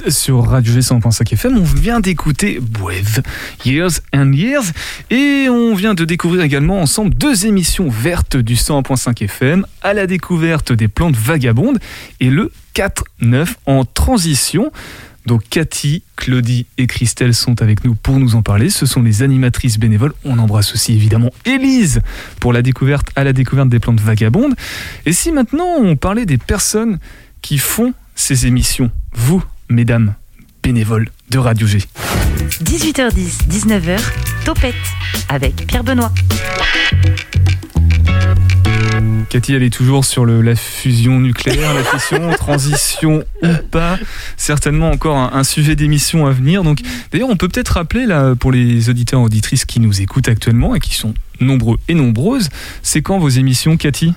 Sur 0.09 0.45
Radio 0.45 0.73
G 0.73 0.79
100.5 0.79 1.33
FM. 1.33 1.57
On 1.57 1.63
vient 1.63 1.99
d'écouter 1.99 2.59
Brave 2.61 3.21
Years 3.65 3.99
and 4.13 4.31
Years 4.31 4.63
et 5.09 5.47
on 5.49 5.75
vient 5.75 5.93
de 5.93 6.05
découvrir 6.05 6.43
également 6.43 6.79
ensemble 6.79 7.13
deux 7.13 7.45
émissions 7.45 7.89
vertes 7.89 8.37
du 8.37 8.55
100.5 8.55 9.23
FM 9.23 9.65
à 9.81 9.93
la 9.93 10.07
découverte 10.07 10.71
des 10.71 10.87
plantes 10.87 11.15
vagabondes 11.15 11.79
et 12.19 12.29
le 12.29 12.51
4-9 12.75 13.47
en 13.65 13.83
transition. 13.83 14.71
Donc 15.25 15.43
Cathy, 15.49 16.03
Claudie 16.15 16.67
et 16.77 16.87
Christelle 16.87 17.33
sont 17.33 17.61
avec 17.61 17.83
nous 17.83 17.95
pour 17.95 18.17
nous 18.17 18.35
en 18.35 18.41
parler. 18.41 18.69
Ce 18.69 18.85
sont 18.85 19.01
les 19.01 19.23
animatrices 19.23 19.77
bénévoles. 19.77 20.13
On 20.23 20.39
embrasse 20.39 20.73
aussi 20.73 20.93
évidemment 20.93 21.31
Élise 21.43 22.01
pour 22.39 22.53
la 22.53 22.61
découverte 22.61 23.07
à 23.17 23.25
la 23.25 23.33
découverte 23.33 23.67
des 23.67 23.79
plantes 23.79 23.99
vagabondes. 23.99 24.55
Et 25.05 25.11
si 25.11 25.33
maintenant 25.33 25.67
on 25.79 25.97
parlait 25.97 26.25
des 26.25 26.37
personnes 26.37 26.99
qui 27.41 27.57
font 27.57 27.93
ces 28.15 28.47
émissions, 28.47 28.89
vous, 29.13 29.43
mesdames, 29.70 30.13
bénévoles 30.63 31.09
de 31.30 31.38
Radio 31.38 31.68
G. 31.68 31.80
18h10, 32.63 33.47
19h, 33.49 33.99
Topette 34.45 34.76
avec 35.30 35.68
Pierre 35.68 35.84
Benoît. 35.84 36.11
Cathy, 39.30 39.53
elle 39.53 39.63
est 39.63 39.70
toujours 39.74 40.05
sur 40.05 40.24
le- 40.24 40.41
la 40.41 40.55
fusion 40.55 41.20
nucléaire, 41.20 41.74
la 41.74 41.84
fission, 41.84 42.32
transition 42.38 43.24
ou 43.43 43.47
pas. 43.70 43.99
Certainement 44.38 44.89
encore 44.89 45.18
un, 45.18 45.32
un 45.34 45.43
sujet 45.43 45.76
d'émission 45.76 46.26
à 46.26 46.32
venir. 46.32 46.63
Donc, 46.63 46.80
d'ailleurs, 47.11 47.30
on 47.30 47.36
peut 47.36 47.49
peut-être 47.49 47.70
rappeler 47.74 48.05
là 48.05 48.36
pour 48.36 48.53
les 48.53 48.89
auditeurs 48.89 49.20
et 49.20 49.24
auditrices 49.24 49.65
qui 49.65 49.82
nous 49.82 50.01
écoutent 50.01 50.30
actuellement 50.30 50.76
et 50.76 50.80
qui 50.80 50.95
sont 50.95 51.13
nombreux 51.41 51.78
et 51.89 51.93
nombreuses, 51.93 52.49
c'est 52.84 53.01
quand 53.01 53.20
vos 53.20 53.30
émissions, 53.30 53.76
Cathy? 53.76 54.13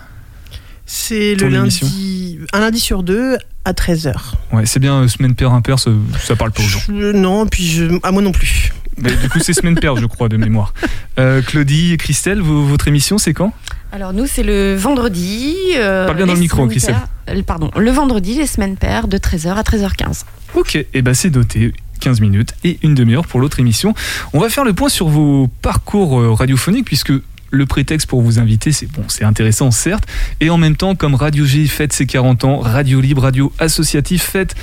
C'est 0.92 1.36
le 1.36 1.54
émission. 1.54 1.86
lundi, 1.86 2.38
un 2.52 2.58
lundi 2.60 2.80
sur 2.80 3.04
deux 3.04 3.36
à 3.64 3.72
13h. 3.72 4.12
Ouais, 4.52 4.66
c'est 4.66 4.80
bien 4.80 5.02
euh, 5.02 5.08
semaine 5.08 5.36
paire 5.36 5.52
impair, 5.52 5.78
ça, 5.78 5.92
ça 6.20 6.34
parle 6.34 6.50
pas 6.50 6.62
aux 6.62 6.66
gens. 6.66 6.80
non, 6.88 7.46
puis 7.46 7.64
je, 7.64 7.84
à 8.02 8.10
moi 8.10 8.22
non 8.22 8.32
plus. 8.32 8.72
Mais 8.98 9.14
du 9.14 9.28
coup, 9.28 9.38
c'est 9.40 9.52
semaine 9.52 9.76
paire, 9.78 9.94
je 9.96 10.06
crois, 10.06 10.28
de 10.28 10.36
mémoire. 10.36 10.74
Euh, 11.20 11.42
Claudie 11.42 11.92
et 11.92 11.96
Christelle, 11.96 12.40
vo- 12.40 12.64
votre 12.64 12.88
émission, 12.88 13.18
c'est 13.18 13.32
quand? 13.34 13.52
Alors 13.92 14.12
nous, 14.12 14.26
c'est 14.26 14.42
le 14.42 14.74
vendredi. 14.74 15.54
euh, 15.76 16.06
Parle 16.06 16.16
bien 16.16 16.26
dans 16.26 16.32
les 16.32 16.38
le 16.38 16.42
micro, 16.42 16.56
semaines 16.58 16.70
Christelle. 16.70 16.94
paires- 17.26 17.36
euh, 17.36 17.42
Pardon, 17.44 17.70
le 17.76 17.90
vendredi, 17.92 18.34
les 18.34 18.46
semaines 18.48 18.76
paires 18.76 19.06
de 19.06 19.16
13h 19.16 19.54
à 19.54 19.62
13h15. 19.62 20.24
Ok, 20.54 20.74
et 20.92 21.02
ben 21.02 21.14
c'est 21.14 21.30
doté. 21.30 21.72
15 22.00 22.20
minutes 22.20 22.54
et 22.64 22.78
une 22.82 22.94
demi-heure 22.94 23.26
pour 23.26 23.40
l'autre 23.40 23.60
émission. 23.60 23.94
On 24.32 24.40
va 24.40 24.48
faire 24.48 24.64
le 24.64 24.72
point 24.72 24.88
sur 24.88 25.08
vos 25.08 25.48
parcours 25.60 26.18
euh, 26.18 26.32
radiophoniques 26.32 26.86
puisque 26.86 27.12
le 27.50 27.66
prétexte 27.66 28.06
pour 28.08 28.22
vous 28.22 28.38
inviter, 28.38 28.72
c'est 28.72 28.86
bon, 28.86 29.02
c'est 29.08 29.24
intéressant 29.24 29.70
certes, 29.70 30.04
et 30.40 30.50
en 30.50 30.58
même 30.58 30.76
temps, 30.76 30.94
comme 30.94 31.14
Radio 31.14 31.44
G 31.44 31.66
fête 31.66 31.92
ses 31.92 32.06
40 32.06 32.44
ans, 32.44 32.58
radio 32.60 33.00
libre, 33.00 33.22
radio 33.22 33.52
associative 33.58 34.20
faite 34.22 34.54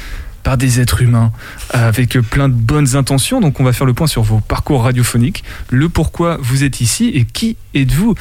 par 0.43 0.57
des 0.57 0.79
êtres 0.79 1.01
humains 1.01 1.33
avec 1.71 2.17
plein 2.19 2.47
de 2.47 2.53
bonnes 2.53 2.95
intentions. 2.95 3.41
Donc 3.41 3.59
on 3.59 3.65
va 3.65 3.73
faire 3.73 3.85
le 3.85 3.93
point 3.93 4.07
sur 4.07 4.21
vos 4.21 4.39
parcours 4.39 4.83
radiophoniques, 4.83 5.43
le 5.69 5.89
pourquoi 5.89 6.37
vous 6.41 6.63
êtes 6.63 6.79
ici 6.79 7.11
et 7.13 7.25
qui 7.25 7.57
êtes-vous? 7.75 8.15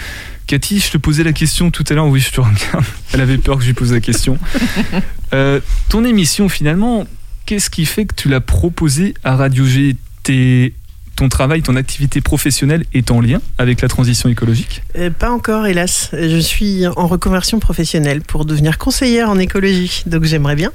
Cathy, 0.49 0.81
je 0.81 0.91
te 0.91 0.99
posais 0.99 1.23
la 1.23 1.33
question 1.33 1.71
tout 1.71 1.85
à 1.89 1.95
l'heure, 1.95 2.07
oui, 2.09 2.19
je 2.19 2.31
te 2.33 2.41
regarde. 2.41 2.85
Elle 3.13 3.21
avait 3.21 3.39
peur 3.39 3.57
que 3.57 3.63
je 3.63 3.69
lui 3.69 3.75
pose 3.75 3.93
la 3.93 4.01
question. 4.01 4.39
Euh, 5.35 5.59
ton 5.89 6.05
émission, 6.05 6.49
finalement, 6.49 7.05
qu'est-ce 7.47 7.69
qui 7.69 7.85
fait 7.85 8.05
que 8.07 8.15
tu 8.15 8.29
l'as 8.29 8.41
proposée 8.41 9.13
à 9.25 9.35
Radio 9.35 9.67
G 9.67 9.97
Tes- 10.23 10.73
Ton 11.17 11.31
travail, 11.31 11.63
ton 11.63 11.77
activité 11.77 12.21
professionnelle 12.21 12.85
est 12.93 13.11
en 13.11 13.23
lien 13.23 13.41
avec 13.57 13.81
la 13.81 13.89
transition 13.89 14.29
écologique? 14.29 14.83
Euh, 14.99 15.09
pas 15.09 15.31
encore, 15.31 15.67
hélas. 15.67 16.11
Je 16.13 16.39
suis 16.39 16.87
en 16.87 17.07
reconversion 17.07 17.59
professionnelle 17.59 18.21
pour 18.21 18.45
devenir 18.45 18.77
conseillère 18.77 19.31
en 19.31 19.39
écologie, 19.39 20.03
donc 20.05 20.25
j'aimerais 20.25 20.57
bien. 20.57 20.73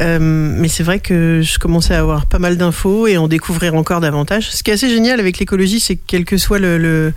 Euh, 0.00 0.18
mais 0.20 0.66
c'est 0.66 0.82
vrai 0.82 0.98
que 0.98 1.42
je 1.42 1.60
commençais 1.60 1.94
à 1.94 2.00
avoir 2.00 2.26
pas 2.26 2.40
mal 2.40 2.56
d'infos 2.56 3.06
et 3.06 3.16
en 3.16 3.28
découvrir 3.28 3.76
encore 3.76 4.00
davantage. 4.00 4.50
Ce 4.50 4.64
qui 4.64 4.72
est 4.72 4.74
assez 4.74 4.88
génial 4.88 5.20
avec 5.20 5.38
l'écologie, 5.38 5.78
c'est 5.78 5.94
que 5.94 6.02
quel 6.08 6.24
que 6.24 6.38
soit 6.38 6.58
le, 6.58 6.76
le, 6.76 7.12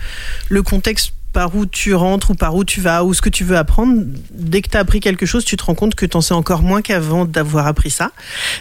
le 0.50 0.62
contexte 0.62 1.14
par 1.36 1.53
où 1.53 1.65
tu 1.65 1.93
rentres 1.93 2.31
ou 2.31 2.33
par 2.33 2.55
où 2.55 2.63
tu 2.63 2.79
vas 2.79 3.03
ou 3.03 3.13
ce 3.13 3.21
que 3.21 3.27
tu 3.29 3.43
veux 3.43 3.57
apprendre, 3.57 4.01
dès 4.31 4.61
que 4.61 4.69
tu 4.69 4.77
as 4.77 4.79
appris 4.79 5.01
quelque 5.01 5.25
chose, 5.25 5.43
tu 5.43 5.57
te 5.57 5.63
rends 5.65 5.75
compte 5.75 5.93
que 5.93 6.05
tu 6.05 6.15
en 6.15 6.21
sais 6.21 6.33
encore 6.33 6.61
moins 6.61 6.81
qu'avant 6.81 7.25
d'avoir 7.25 7.67
appris 7.67 7.89
ça. 7.91 8.11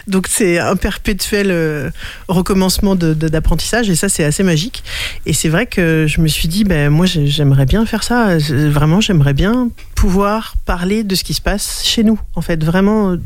Donc 0.07 0.27
c'est 0.29 0.59
un 0.59 0.75
perpétuel 0.75 1.47
euh, 1.51 1.89
recommencement 2.27 2.95
d'apprentissage 2.95 3.89
et 3.89 3.95
ça 3.95 4.09
c'est 4.09 4.25
assez 4.25 4.43
magique. 4.43 4.83
Et 5.25 5.31
c'est 5.31 5.47
vrai 5.47 5.67
que 5.67 6.05
je 6.05 6.19
me 6.19 6.27
suis 6.27 6.49
dit, 6.49 6.65
ben, 6.65 6.89
moi 6.89 7.05
j'ai- 7.05 7.27
j'aimerais 7.27 7.65
bien 7.65 7.85
faire 7.85 8.03
ça. 8.03 8.37
Vraiment, 8.39 8.99
j'aimerais 8.99 9.33
bien 9.33 9.69
pouvoir 9.95 10.55
parler 10.65 11.03
de 11.03 11.15
ce 11.15 11.23
qui 11.23 11.33
se 11.33 11.41
passe 11.41 11.81
chez 11.83 12.03
nous. 12.03 12.19
En 12.35 12.41
fait, 12.41 12.63
vraiment, 12.63 13.11
euh, 13.11 13.21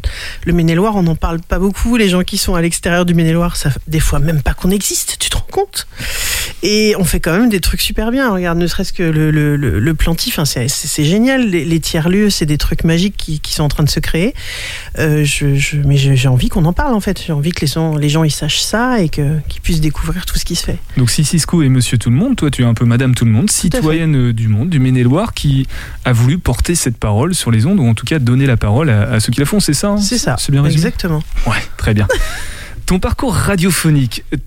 le 0.45 0.53
Maine-et-Loire, 0.53 0.95
on 0.95 1.03
n'en 1.03 1.15
parle 1.15 1.39
pas 1.41 1.59
beaucoup. 1.59 1.97
Les 1.97 2.07
gens 2.09 2.23
qui 2.23 2.37
sont 2.37 2.55
à 2.55 2.61
l'extérieur 2.61 3.05
du 3.05 3.13
Maine-et-Loire 3.13 3.55
savent 3.55 3.77
des 3.87 3.99
fois 3.99 4.19
même 4.19 4.41
pas 4.41 4.53
qu'on 4.53 4.69
existe. 4.69 5.17
Tu 5.19 5.29
te 5.29 5.35
rends 5.35 5.45
compte? 5.51 5.87
Et 6.63 6.93
on 6.97 7.03
fait 7.03 7.19
quand 7.19 7.31
même 7.37 7.49
des 7.49 7.59
trucs 7.59 7.81
super 7.81 8.11
bien. 8.11 8.31
Regarde, 8.31 8.57
ne 8.57 8.67
serait-ce 8.67 8.93
que 8.93 9.03
le, 9.03 9.31
le, 9.31 9.55
le, 9.55 9.79
le 9.79 9.93
plantif, 9.93 10.39
hein, 10.39 10.45
c'est 10.45 11.03
génial. 11.05 11.47
Les, 11.49 11.65
les 11.65 11.79
tiers-lieux, 11.79 12.29
c'est 12.29 12.45
des 12.45 12.57
trucs 12.57 12.83
magiques 12.83 13.15
qui, 13.17 13.39
qui 13.39 13.53
sont 13.53 13.63
en 13.63 13.69
train 13.69 13.83
de 13.83 13.89
se 13.89 13.99
créer. 13.99 14.33
Euh, 14.97 15.23
je, 15.25 15.55
je- 15.55 15.77
mais 15.77 15.97
j'ai 15.97 16.27
envie 16.27 16.49
qu'on 16.49 16.65
en 16.65 16.73
parle 16.73 16.93
en 16.93 16.99
fait. 16.99 17.21
J'ai 17.25 17.33
envie 17.33 17.51
que 17.51 17.61
les 17.61 17.67
gens, 17.67 17.95
les 17.95 18.09
gens 18.09 18.23
ils 18.23 18.31
sachent 18.31 18.61
ça 18.61 19.01
et 19.01 19.09
que- 19.09 19.39
qu'ils 19.47 19.61
puissent 19.61 19.81
découvrir 19.81 20.25
tout 20.25 20.37
ce 20.37 20.45
qui 20.45 20.55
se 20.55 20.63
fait. 20.65 20.77
Donc 20.97 21.09
si 21.09 21.23
Cisco 21.25 21.61
est 21.63 21.69
Monsieur 21.69 21.97
Tout 21.97 22.09
le 22.09 22.15
Monde, 22.15 22.35
toi 22.35 22.51
tu 22.51 22.61
es 22.61 22.65
un 22.65 22.73
peu 22.73 22.85
Madame 22.85 23.15
Tout 23.15 23.25
le 23.25 23.31
Monde, 23.31 23.49
citoyenne 23.49 24.15
euh, 24.15 24.33
du 24.33 24.47
monde, 24.47 24.69
du 24.69 24.79
Maine-et-Loire, 24.79 25.33
qui 25.33 25.67
a 26.05 26.11
voulu 26.11 26.37
porter 26.37 26.68
cette 26.75 26.97
parole 26.97 27.33
sur 27.35 27.51
les 27.51 27.65
ondes, 27.65 27.79
ou 27.79 27.87
en 27.87 27.93
tout 27.93 28.05
cas 28.05 28.19
donner 28.19 28.45
la 28.45 28.57
parole 28.57 28.89
à, 28.89 29.11
à 29.13 29.19
ceux 29.19 29.31
qui 29.31 29.39
la 29.39 29.45
font, 29.45 29.59
c'est 29.59 29.73
ça 29.73 29.89
hein 29.89 29.97
C'est 29.97 30.17
ça. 30.17 30.35
C'est 30.39 30.51
bien 30.51 30.61
résumé 30.61 30.79
Exactement. 30.85 31.21
Ouais, 31.47 31.61
très 31.77 31.93
bien. 31.93 32.07
Ton 32.85 32.99
parcours 32.99 33.35
radiophonique, 33.35 34.23
t- 34.31 34.37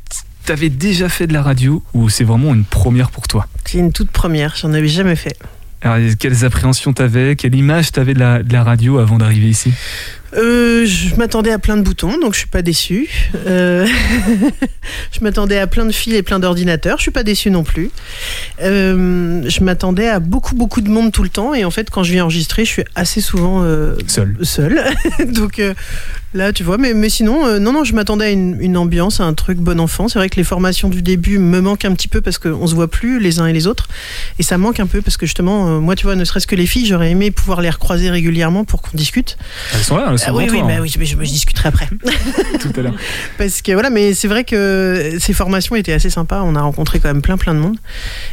t'avais 0.44 0.68
déjà 0.68 1.08
fait 1.08 1.26
de 1.26 1.32
la 1.32 1.42
radio 1.42 1.82
ou 1.94 2.08
c'est 2.08 2.24
vraiment 2.24 2.52
une 2.54 2.64
première 2.64 3.10
pour 3.10 3.28
toi 3.28 3.46
C'est 3.64 3.78
une 3.78 3.92
toute 3.92 4.10
première. 4.10 4.54
J'en 4.56 4.72
avais 4.72 4.88
jamais 4.88 5.14
fait. 5.16 5.36
Alors, 5.82 5.98
quelles 6.18 6.44
appréhensions 6.44 6.92
t'avais 6.92 7.36
Quelle 7.36 7.54
image 7.54 7.92
t'avais 7.92 8.14
de 8.14 8.18
la, 8.20 8.42
de 8.42 8.52
la 8.52 8.62
radio 8.64 8.98
avant 8.98 9.18
d'arriver 9.18 9.48
ici? 9.48 9.72
Euh, 10.34 10.86
je 10.86 11.14
m'attendais 11.16 11.50
à 11.50 11.58
plein 11.58 11.76
de 11.76 11.82
boutons, 11.82 12.18
donc 12.18 12.34
je 12.34 12.38
suis 12.38 12.48
pas 12.48 12.62
déçu. 12.62 13.08
Euh, 13.46 13.86
je 15.12 15.20
m'attendais 15.20 15.58
à 15.58 15.66
plein 15.66 15.84
de 15.84 15.92
fils 15.92 16.14
et 16.14 16.22
plein 16.22 16.38
d'ordinateurs, 16.38 16.98
je 16.98 17.02
suis 17.02 17.10
pas 17.10 17.22
déçu 17.22 17.50
non 17.50 17.64
plus. 17.64 17.90
Euh, 18.62 19.42
je 19.46 19.62
m'attendais 19.62 20.08
à 20.08 20.20
beaucoup 20.20 20.54
beaucoup 20.54 20.80
de 20.80 20.88
monde 20.88 21.12
tout 21.12 21.22
le 21.22 21.28
temps, 21.28 21.54
et 21.54 21.64
en 21.64 21.70
fait, 21.70 21.90
quand 21.90 22.02
je 22.02 22.12
viens 22.12 22.24
enregistrer, 22.24 22.64
je 22.64 22.70
suis 22.70 22.84
assez 22.94 23.20
souvent 23.20 23.62
euh, 23.62 23.96
Seul. 24.06 24.36
seul. 24.42 24.82
donc 25.32 25.58
euh, 25.58 25.74
là, 26.34 26.52
tu 26.52 26.62
vois, 26.62 26.78
mais, 26.78 26.94
mais 26.94 27.08
sinon, 27.08 27.46
euh, 27.46 27.58
non, 27.58 27.72
non, 27.72 27.84
je 27.84 27.94
m'attendais 27.94 28.26
à 28.26 28.30
une, 28.30 28.56
une 28.60 28.76
ambiance, 28.76 29.20
à 29.20 29.24
un 29.24 29.34
truc 29.34 29.58
bon 29.58 29.78
enfant. 29.80 30.08
C'est 30.08 30.18
vrai 30.18 30.28
que 30.28 30.36
les 30.36 30.44
formations 30.44 30.88
du 30.88 31.02
début 31.02 31.38
me 31.38 31.60
manquent 31.60 31.84
un 31.84 31.92
petit 31.94 32.08
peu 32.08 32.20
parce 32.20 32.38
qu'on 32.38 32.66
se 32.66 32.74
voit 32.74 32.88
plus 32.88 33.20
les 33.20 33.40
uns 33.40 33.46
et 33.46 33.52
les 33.52 33.66
autres, 33.66 33.88
et 34.38 34.42
ça 34.42 34.58
manque 34.58 34.80
un 34.80 34.86
peu 34.86 35.02
parce 35.02 35.16
que 35.16 35.26
justement, 35.26 35.68
euh, 35.68 35.80
moi, 35.80 35.94
tu 35.94 36.04
vois, 36.04 36.14
ne 36.14 36.24
serait-ce 36.24 36.46
que 36.46 36.56
les 36.56 36.66
filles, 36.66 36.86
j'aurais 36.86 37.10
aimé 37.10 37.30
pouvoir 37.30 37.60
les 37.60 37.70
recroiser 37.70 38.10
régulièrement 38.10 38.64
pour 38.64 38.82
qu'on 38.82 38.96
discute. 38.96 39.36
Elles 39.74 39.82
sont 39.82 39.96
là, 39.96 40.08
elles 40.10 40.18
façon 40.24 40.34
Ah 40.36 40.38
oui, 40.38 40.48
oui, 40.50 40.58
toi, 40.58 40.66
mais 40.66 40.74
hein, 40.76 40.80
oui, 40.82 40.88
je, 40.88 40.98
je- 41.04 41.16
je 41.16 41.30
discuterai 41.30 41.68
après. 41.68 41.88
tout 42.60 42.72
à 42.76 42.82
l'heure. 42.82 42.94
Parce 43.38 43.62
que 43.62 43.72
voilà, 43.72 43.90
mais 43.90 44.14
c'est 44.14 44.28
vrai 44.28 44.44
que 44.44 45.16
ces 45.20 45.32
formations 45.32 45.76
étaient 45.76 45.92
assez 45.92 46.10
sympas. 46.10 46.42
On 46.44 46.54
a 46.56 46.60
rencontré 46.62 47.00
quand 47.00 47.08
même 47.08 47.22
plein, 47.22 47.36
plein 47.36 47.54
de 47.54 47.58
monde. 47.60 47.76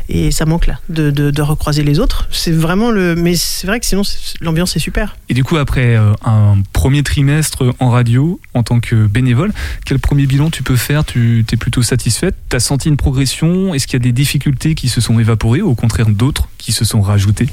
Et 0.10 0.32
ça 0.32 0.46
manque 0.46 0.68
là, 0.68 0.80
de, 0.90 1.12
de, 1.12 1.32
de 1.32 1.42
recroiser 1.42 1.84
les 1.84 2.00
autres. 2.00 2.28
C'est 2.32 2.52
vraiment 2.52 2.92
le. 2.92 3.16
Mais 3.16 3.36
c'est 3.36 3.68
vrai 3.68 3.80
que 3.80 3.86
sinon, 3.86 4.02
l'ambiance 4.42 4.76
est 4.76 4.80
super. 4.80 5.18
Et 5.30 5.34
du 5.34 5.44
coup, 5.44 5.58
après 5.58 5.96
euh, 5.96 6.14
un 6.26 6.58
premier 6.74 7.04
trimestre 7.04 7.74
en 7.80 7.90
radio 7.90 8.40
en 8.54 8.64
tant 8.64 8.80
que 8.80 9.08
bénévole, 9.08 9.52
quel 9.86 10.00
premier 10.00 10.26
bilan 10.26 10.50
tu 10.50 10.64
peux 10.64 10.76
faire? 10.78 11.06
Tu 11.06 11.46
es 11.52 11.58
plutôt 11.58 11.82
satisfaite? 11.82 12.36
Tu 12.50 12.56
as 12.56 12.60
senti 12.60 12.90
une 12.90 12.98
progression? 12.98 13.74
Est-ce 13.74 13.88
qu'il 13.88 13.94
y 13.94 14.02
a 14.02 14.04
des 14.04 14.12
difficultés 14.12 14.76
qui 14.76 14.90
se 14.90 15.02
sont 15.02 15.20
évaporées 15.20 15.62
ou 15.62 15.70
au 15.70 15.76
contraire 15.76 16.08
d'autres 16.10 16.48
qui 16.58 16.72
se 16.72 16.86
sont 16.86 17.02
rajoutées? 17.02 17.48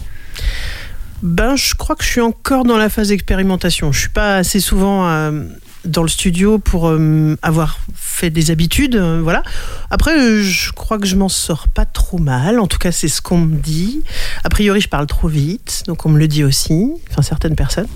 Ben, 1.23 1.57
je 1.57 1.75
crois 1.75 1.97
que 1.97 2.05
je 2.05 2.09
suis 2.11 2.21
encore 2.21 2.65
dans 2.65 2.77
la 2.77 2.89
phase 2.89 3.09
d'expérimentation. 3.09 3.93
Je 3.93 4.01
suis 4.01 4.09
pas 4.09 4.37
assez 4.37 4.61
souvent 4.61 5.09
euh, 5.09 5.45
dans 5.87 6.03
le 6.03 6.09
studio 6.09 6.59
pour 6.59 6.89
euh, 6.89 7.37
avoir 7.43 7.79
fait 7.95 8.31
des 8.31 8.51
habitudes, 8.51 8.97
euh, 8.97 9.21
voilà. 9.23 9.43
Après, 9.91 10.19
euh, 10.19 10.43
je 10.43 10.73
crois 10.73 10.99
que 10.99 11.07
je 11.07 11.17
m'en 11.17 11.29
sors 11.29 11.69
pas 11.69 11.85
trop 11.85 12.19
mal. 12.19 12.59
En 12.61 12.67
tout 12.67 12.79
cas, 12.79 12.93
c'est 12.93 13.09
ce 13.09 13.21
qu'on 13.23 13.39
me 13.39 13.57
dit. 13.57 14.03
A 14.45 14.49
priori, 14.49 14.81
je 14.81 14.89
parle 14.89 15.07
trop 15.07 15.29
vite, 15.29 15.83
donc 15.87 16.07
on 16.07 16.09
me 16.09 16.19
le 16.19 16.29
dit 16.29 16.45
aussi, 16.45 16.93
enfin 17.11 17.23
certaines 17.23 17.57
personnes. 17.57 17.89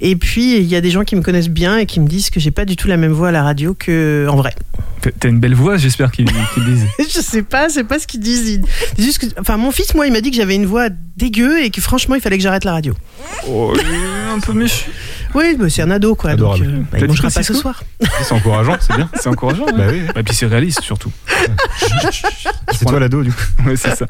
Et 0.00 0.16
puis, 0.16 0.56
il 0.58 0.64
y 0.66 0.76
a 0.76 0.80
des 0.80 0.90
gens 0.90 1.04
qui 1.04 1.16
me 1.16 1.22
connaissent 1.22 1.48
bien 1.48 1.78
et 1.78 1.86
qui 1.86 2.00
me 2.00 2.06
disent 2.08 2.30
que 2.30 2.40
j'ai 2.40 2.50
pas 2.50 2.64
du 2.64 2.76
tout 2.76 2.88
la 2.88 2.96
même 2.96 3.12
voix 3.12 3.28
à 3.28 3.32
la 3.32 3.42
radio 3.42 3.74
que 3.74 4.26
en 4.30 4.36
vrai. 4.36 4.54
T'as- 5.20 5.28
une 5.28 5.40
belle 5.40 5.54
voix, 5.54 5.76
j'espère 5.76 6.10
qu'ils 6.12 6.24
disent. 6.66 6.86
je 6.98 7.20
sais 7.20 7.42
pas, 7.42 7.68
c'est 7.68 7.84
pas 7.84 7.98
ce 7.98 8.06
qu'ils 8.06 8.20
disent. 8.20 8.48
Ils 8.48 8.60
disent 8.96 9.04
juste 9.04 9.18
que- 9.18 9.40
enfin, 9.40 9.56
mon 9.58 9.70
fils, 9.70 9.94
moi, 9.94 10.06
il 10.06 10.12
m'a 10.12 10.20
dit 10.22 10.30
que 10.30 10.36
j'avais 10.36 10.54
une 10.54 10.64
voix 10.66 10.88
dégueu 11.16 11.62
et 11.62 11.70
que 11.70 11.80
franchement, 11.80 12.14
il 12.14 12.20
fallait 12.22 12.36
que 12.38 12.42
j'arrête 12.42 12.64
la 12.64 12.72
radio. 12.72 12.94
Oh, 13.48 13.72
un 14.34 14.40
peu 14.40 14.52
méchant. 14.52 14.86
Oui, 15.34 15.56
mais 15.58 15.68
c'est 15.68 15.82
un 15.82 15.90
ado, 15.90 16.14
quoi. 16.14 16.30
Donc, 16.36 16.54
Adorable. 16.54 16.64
euh, 16.66 16.78
bah, 16.80 16.86
T'as 16.92 16.98
il 16.98 17.00
dit 17.02 17.06
mangera 17.08 17.30
pas 17.30 17.42
ce 17.42 17.54
soir. 17.54 17.82
C'est 18.22 18.32
encourageant, 18.34 18.76
c'est 18.80 18.94
bien. 18.96 19.10
C'est 19.20 19.28
encourageant. 19.28 19.66
Bah 19.76 19.84
oui. 19.90 20.02
Et 20.14 20.22
puis 20.22 20.34
c'est 20.34 20.46
réaliste 20.46 20.80
surtout. 20.82 21.10
C'est 22.72 22.84
toi 22.86 23.00
l'ado, 23.00 23.22
du 23.22 23.32
coup. 23.32 23.42
Ouais, 23.66 23.76
c'est 23.76 23.94
ça. 23.96 24.06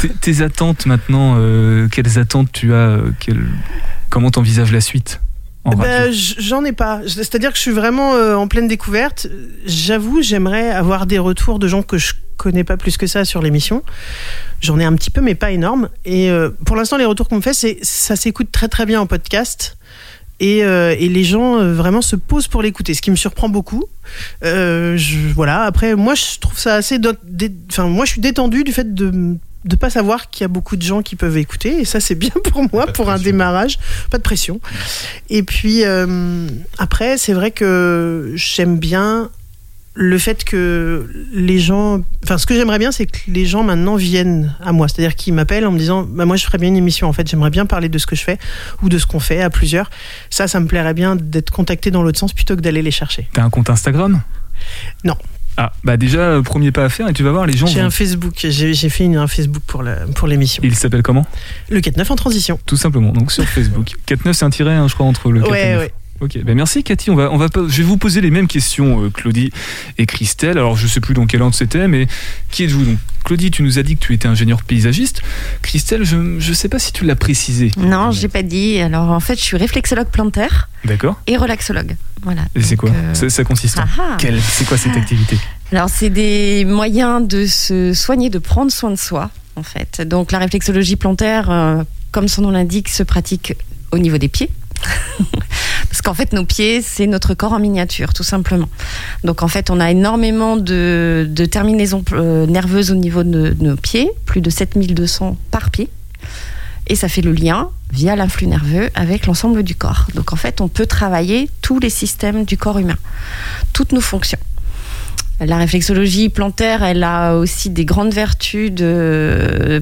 tes, 0.00 0.08
tes 0.08 0.42
attentes 0.42 0.86
maintenant, 0.86 1.36
euh, 1.38 1.88
quelles 1.88 2.18
attentes 2.18 2.50
tu 2.52 2.72
as 2.74 2.76
euh, 2.76 3.10
quelles- 3.20 3.46
Comment 4.10 4.30
t'envisages 4.30 4.72
la 4.72 4.80
suite? 4.80 5.20
J- 6.10 6.36
J'en 6.38 6.64
ai 6.64 6.72
pas. 6.72 7.00
C'est-à-dire 7.06 7.50
que 7.50 7.56
je 7.56 7.62
suis 7.62 7.70
vraiment 7.70 8.14
euh, 8.14 8.34
en 8.34 8.48
pleine 8.48 8.66
découverte. 8.68 9.26
J'avoue, 9.66 10.22
j'aimerais 10.22 10.70
avoir 10.70 11.06
des 11.06 11.18
retours 11.18 11.58
de 11.58 11.68
gens 11.68 11.82
que 11.82 11.98
je 11.98 12.14
connais 12.36 12.64
pas 12.64 12.76
plus 12.78 12.96
que 12.96 13.06
ça 13.06 13.24
sur 13.26 13.42
l'émission. 13.42 13.82
J'en 14.62 14.78
ai 14.80 14.84
un 14.84 14.94
petit 14.94 15.10
peu, 15.10 15.20
mais 15.20 15.34
pas 15.34 15.50
énorme. 15.50 15.90
Et 16.06 16.30
euh, 16.30 16.48
pour 16.64 16.76
l'instant, 16.76 16.96
les 16.96 17.04
retours 17.04 17.28
qu'on 17.28 17.36
me 17.36 17.40
fait, 17.42 17.52
c'est 17.54 17.78
ça 17.82 18.16
s'écoute 18.16 18.50
très 18.50 18.68
très 18.68 18.86
bien 18.86 19.00
en 19.00 19.06
podcast. 19.06 19.76
Et, 20.42 20.64
euh, 20.64 20.96
et 20.98 21.10
les 21.10 21.22
gens 21.24 21.62
vraiment 21.74 22.00
se 22.00 22.16
posent 22.16 22.48
pour 22.48 22.62
l'écouter, 22.62 22.94
ce 22.94 23.02
qui 23.02 23.10
me 23.10 23.16
surprend 23.16 23.50
beaucoup. 23.50 23.84
Je- 24.42 25.32
voilà. 25.34 25.64
Après, 25.64 25.94
moi, 25.94 26.14
je 26.14 26.38
trouve 26.40 26.58
ça 26.58 26.76
assez. 26.76 26.98
Enfin, 27.70 27.84
moi, 27.88 28.06
je 28.06 28.12
suis 28.12 28.22
détendu 28.22 28.64
du 28.64 28.72
fait 28.72 28.94
de 28.94 29.36
de 29.64 29.76
pas 29.76 29.90
savoir 29.90 30.30
qu'il 30.30 30.42
y 30.42 30.46
a 30.46 30.48
beaucoup 30.48 30.76
de 30.76 30.82
gens 30.82 31.02
qui 31.02 31.16
peuvent 31.16 31.36
écouter 31.36 31.80
et 31.80 31.84
ça 31.84 32.00
c'est 32.00 32.14
bien 32.14 32.30
pour 32.50 32.62
moi 32.72 32.86
pour 32.86 33.10
un 33.10 33.18
démarrage. 33.18 33.78
Pas 34.10 34.18
de 34.18 34.22
pression. 34.22 34.60
Et 35.28 35.42
puis 35.42 35.84
euh, 35.84 36.46
après 36.78 37.18
c'est 37.18 37.32
vrai 37.32 37.50
que 37.50 38.32
j'aime 38.34 38.78
bien 38.78 39.30
le 39.94 40.18
fait 40.18 40.44
que 40.44 41.10
les 41.32 41.58
gens 41.58 42.00
enfin 42.24 42.38
ce 42.38 42.46
que 42.46 42.54
j'aimerais 42.54 42.78
bien 42.78 42.92
c'est 42.92 43.06
que 43.06 43.18
les 43.26 43.44
gens 43.44 43.62
maintenant 43.62 43.96
viennent 43.96 44.54
à 44.64 44.72
moi. 44.72 44.88
C'est-à-dire 44.88 45.14
qu'ils 45.14 45.34
m'appellent 45.34 45.66
en 45.66 45.72
me 45.72 45.78
disant 45.78 46.04
bah 46.08 46.24
moi 46.24 46.36
je 46.36 46.44
ferais 46.44 46.58
bien 46.58 46.68
une 46.68 46.76
émission. 46.76 47.08
En 47.08 47.12
fait 47.12 47.28
j'aimerais 47.28 47.50
bien 47.50 47.66
parler 47.66 47.88
de 47.88 47.98
ce 47.98 48.06
que 48.06 48.16
je 48.16 48.22
fais 48.22 48.38
ou 48.82 48.88
de 48.88 48.96
ce 48.98 49.06
qu'on 49.06 49.20
fait 49.20 49.42
à 49.42 49.50
plusieurs. 49.50 49.90
Ça 50.30 50.48
ça 50.48 50.58
me 50.60 50.66
plairait 50.66 50.94
bien 50.94 51.16
d'être 51.16 51.50
contacté 51.50 51.90
dans 51.90 52.02
l'autre 52.02 52.18
sens 52.18 52.32
plutôt 52.32 52.56
que 52.56 52.62
d'aller 52.62 52.82
les 52.82 52.90
chercher. 52.90 53.28
T'as 53.34 53.42
un 53.42 53.50
compte 53.50 53.68
Instagram? 53.68 54.22
Non. 55.04 55.16
Ah, 55.62 55.72
bah 55.84 55.98
déjà, 55.98 56.20
euh, 56.20 56.42
premier 56.42 56.72
pas 56.72 56.84
à 56.86 56.88
faire 56.88 57.06
et 57.06 57.12
tu 57.12 57.22
vas 57.22 57.32
voir, 57.32 57.44
les 57.44 57.54
gens. 57.54 57.66
j'ai 57.66 57.80
vont- 57.80 57.86
un 57.86 57.90
Facebook 57.90 58.32
j'ai 58.48 58.88
fait 58.88 59.04
une, 59.04 59.16
un 59.18 59.26
Facebook 59.26 59.62
pour 59.66 59.82
le- 59.82 60.06
pour 60.14 60.26
l'émission 60.26 60.62
Il 60.64 60.74
s'appelle 60.74 61.02
comment? 61.02 61.26
Le 61.68 61.80
4-9 61.80 62.10
en 62.10 62.16
transition 62.16 62.58
Tout 62.64 62.78
simplement, 62.78 63.12
donc 63.12 63.30
sur 63.30 63.44
Facebook. 63.44 63.92
4-9, 64.06 64.32
c'est 64.32 64.46
un 64.46 64.50
tiret, 64.50 64.72
hein, 64.74 64.88
je 64.88 64.94
crois, 64.94 65.04
entre 65.04 65.30
le 65.30 65.40
4 65.42 65.48
et 65.48 65.52
ouais 65.52 65.64
le 65.66 65.72
9. 65.74 65.80
ouais 65.82 65.92
Ok, 66.20 66.38
ben 66.44 66.54
merci 66.54 66.84
Cathy. 66.84 67.10
On 67.10 67.16
va, 67.16 67.30
on 67.32 67.38
va, 67.38 67.46
je 67.68 67.78
vais 67.78 67.82
vous 67.82 67.96
poser 67.96 68.20
les 68.20 68.30
mêmes 68.30 68.46
questions, 68.46 69.04
euh, 69.04 69.10
Claudie 69.10 69.50
et 69.96 70.04
Christelle. 70.04 70.58
Alors, 70.58 70.76
je 70.76 70.86
sais 70.86 71.00
plus 71.00 71.14
dans 71.14 71.26
quel 71.26 71.40
ordre 71.40 71.54
c'était, 71.54 71.88
mais 71.88 72.06
qui 72.50 72.64
êtes-vous 72.64 72.84
donc? 72.84 72.98
Claudie, 73.24 73.50
tu 73.50 73.62
nous 73.62 73.78
as 73.78 73.82
dit 73.82 73.96
que 73.96 74.00
tu 74.00 74.12
étais 74.14 74.28
ingénieur 74.28 74.62
paysagiste. 74.62 75.22
Christelle, 75.62 76.04
je 76.04 76.16
ne 76.16 76.54
sais 76.54 76.68
pas 76.68 76.78
si 76.78 76.92
tu 76.92 77.04
l'as 77.04 77.16
précisé. 77.16 77.70
Non, 77.78 78.10
j'ai 78.10 78.28
pas 78.28 78.42
dit. 78.42 78.78
Alors 78.80 79.10
en 79.10 79.20
fait, 79.20 79.36
je 79.36 79.42
suis 79.42 79.56
réflexologue 79.56 80.08
plantaire 80.08 80.68
D'accord 80.84 81.20
et 81.26 81.36
relaxologue. 81.36 81.96
Voilà. 82.22 82.42
Et 82.54 82.62
c'est 82.62 82.76
quoi? 82.76 82.90
euh, 82.90 83.14
ça, 83.14 83.30
ça 83.30 83.44
consiste 83.44 83.78
en 83.78 83.84
ah 83.98 84.16
ah. 84.20 84.28
C'est 84.42 84.66
quoi 84.66 84.76
cette 84.76 84.96
activité? 84.96 85.38
Alors, 85.72 85.88
c'est 85.88 86.10
des 86.10 86.64
moyens 86.66 87.26
de 87.26 87.46
se 87.46 87.94
soigner, 87.94 88.28
de 88.28 88.38
prendre 88.38 88.70
soin 88.70 88.90
de 88.90 88.96
soi, 88.96 89.30
en 89.56 89.62
fait. 89.62 90.02
Donc, 90.06 90.32
la 90.32 90.38
réflexologie 90.38 90.96
plantaire, 90.96 91.50
euh, 91.50 91.82
comme 92.10 92.28
son 92.28 92.42
nom 92.42 92.50
l'indique, 92.50 92.88
se 92.88 93.02
pratique 93.02 93.54
au 93.92 93.98
niveau 93.98 94.18
des 94.18 94.28
pieds. 94.28 94.50
Parce 95.88 96.02
qu'en 96.02 96.14
fait, 96.14 96.32
nos 96.32 96.44
pieds, 96.44 96.82
c'est 96.82 97.06
notre 97.06 97.34
corps 97.34 97.52
en 97.52 97.58
miniature, 97.58 98.12
tout 98.14 98.22
simplement. 98.22 98.68
Donc, 99.24 99.42
en 99.42 99.48
fait, 99.48 99.70
on 99.70 99.80
a 99.80 99.90
énormément 99.90 100.56
de, 100.56 101.28
terminaisons 101.50 102.04
euh, 102.12 102.46
nerveuses 102.46 102.90
au 102.90 102.94
niveau 102.94 103.22
de, 103.22 103.50
de 103.50 103.64
nos 103.64 103.76
pieds, 103.76 104.10
plus 104.24 104.40
de 104.40 104.50
7200 104.50 105.36
par 105.50 105.70
pied. 105.70 105.88
Et 106.86 106.96
ça 106.96 107.08
fait 107.08 107.22
le 107.22 107.32
lien 107.32 107.70
via 107.92 108.16
l'influx 108.16 108.46
nerveux 108.46 108.90
avec 108.94 109.26
l'ensemble 109.26 109.62
du 109.62 109.74
corps. 109.74 110.06
Donc, 110.14 110.32
en 110.32 110.36
fait, 110.36 110.60
on 110.60 110.68
peut 110.68 110.86
travailler 110.86 111.48
tous 111.62 111.78
les 111.78 111.90
systèmes 111.90 112.44
du 112.44 112.56
corps 112.56 112.78
humain, 112.78 112.98
toutes 113.72 113.92
nos 113.92 114.00
fonctions. 114.00 114.38
La 115.40 115.56
réflexologie 115.56 116.28
plantaire, 116.28 116.82
elle 116.82 117.02
a 117.02 117.34
aussi 117.34 117.70
des 117.70 117.86
grandes 117.86 118.12
vertus 118.12 118.70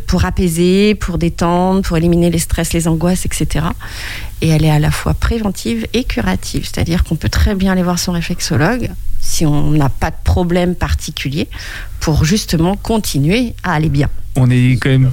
pour 0.07 0.25
apaiser, 0.25 0.95
pour 0.95 1.19
détendre, 1.19 1.83
pour 1.83 1.97
éliminer 1.97 2.31
les 2.31 2.39
stress, 2.39 2.73
les 2.73 2.87
angoisses, 2.87 3.27
etc. 3.27 3.67
Et 4.41 4.49
elle 4.49 4.65
est 4.65 4.71
à 4.71 4.79
la 4.79 4.93
fois 4.93 5.15
préventive 5.15 5.87
et 5.95 6.05
curative, 6.05 6.65
c'est-à-dire 6.65 7.03
qu'on 7.03 7.17
peut 7.17 7.29
très 7.29 7.57
bien 7.57 7.73
aller 7.73 7.83
voir 7.83 7.99
son 7.99 8.13
réflexologue 8.13 8.89
si 9.21 9.45
on 9.45 9.73
n'a 9.73 9.89
pas 9.89 10.11
de 10.11 10.17
problème 10.23 10.77
particulier 10.77 11.49
pour 11.99 12.25
justement 12.25 12.77
continuer 12.77 13.55
à 13.65 13.75
aller 13.75 13.89
bien. 13.89 14.09
On 14.37 14.49
est 14.51 14.79
quand 14.81 14.91
même. 14.91 15.11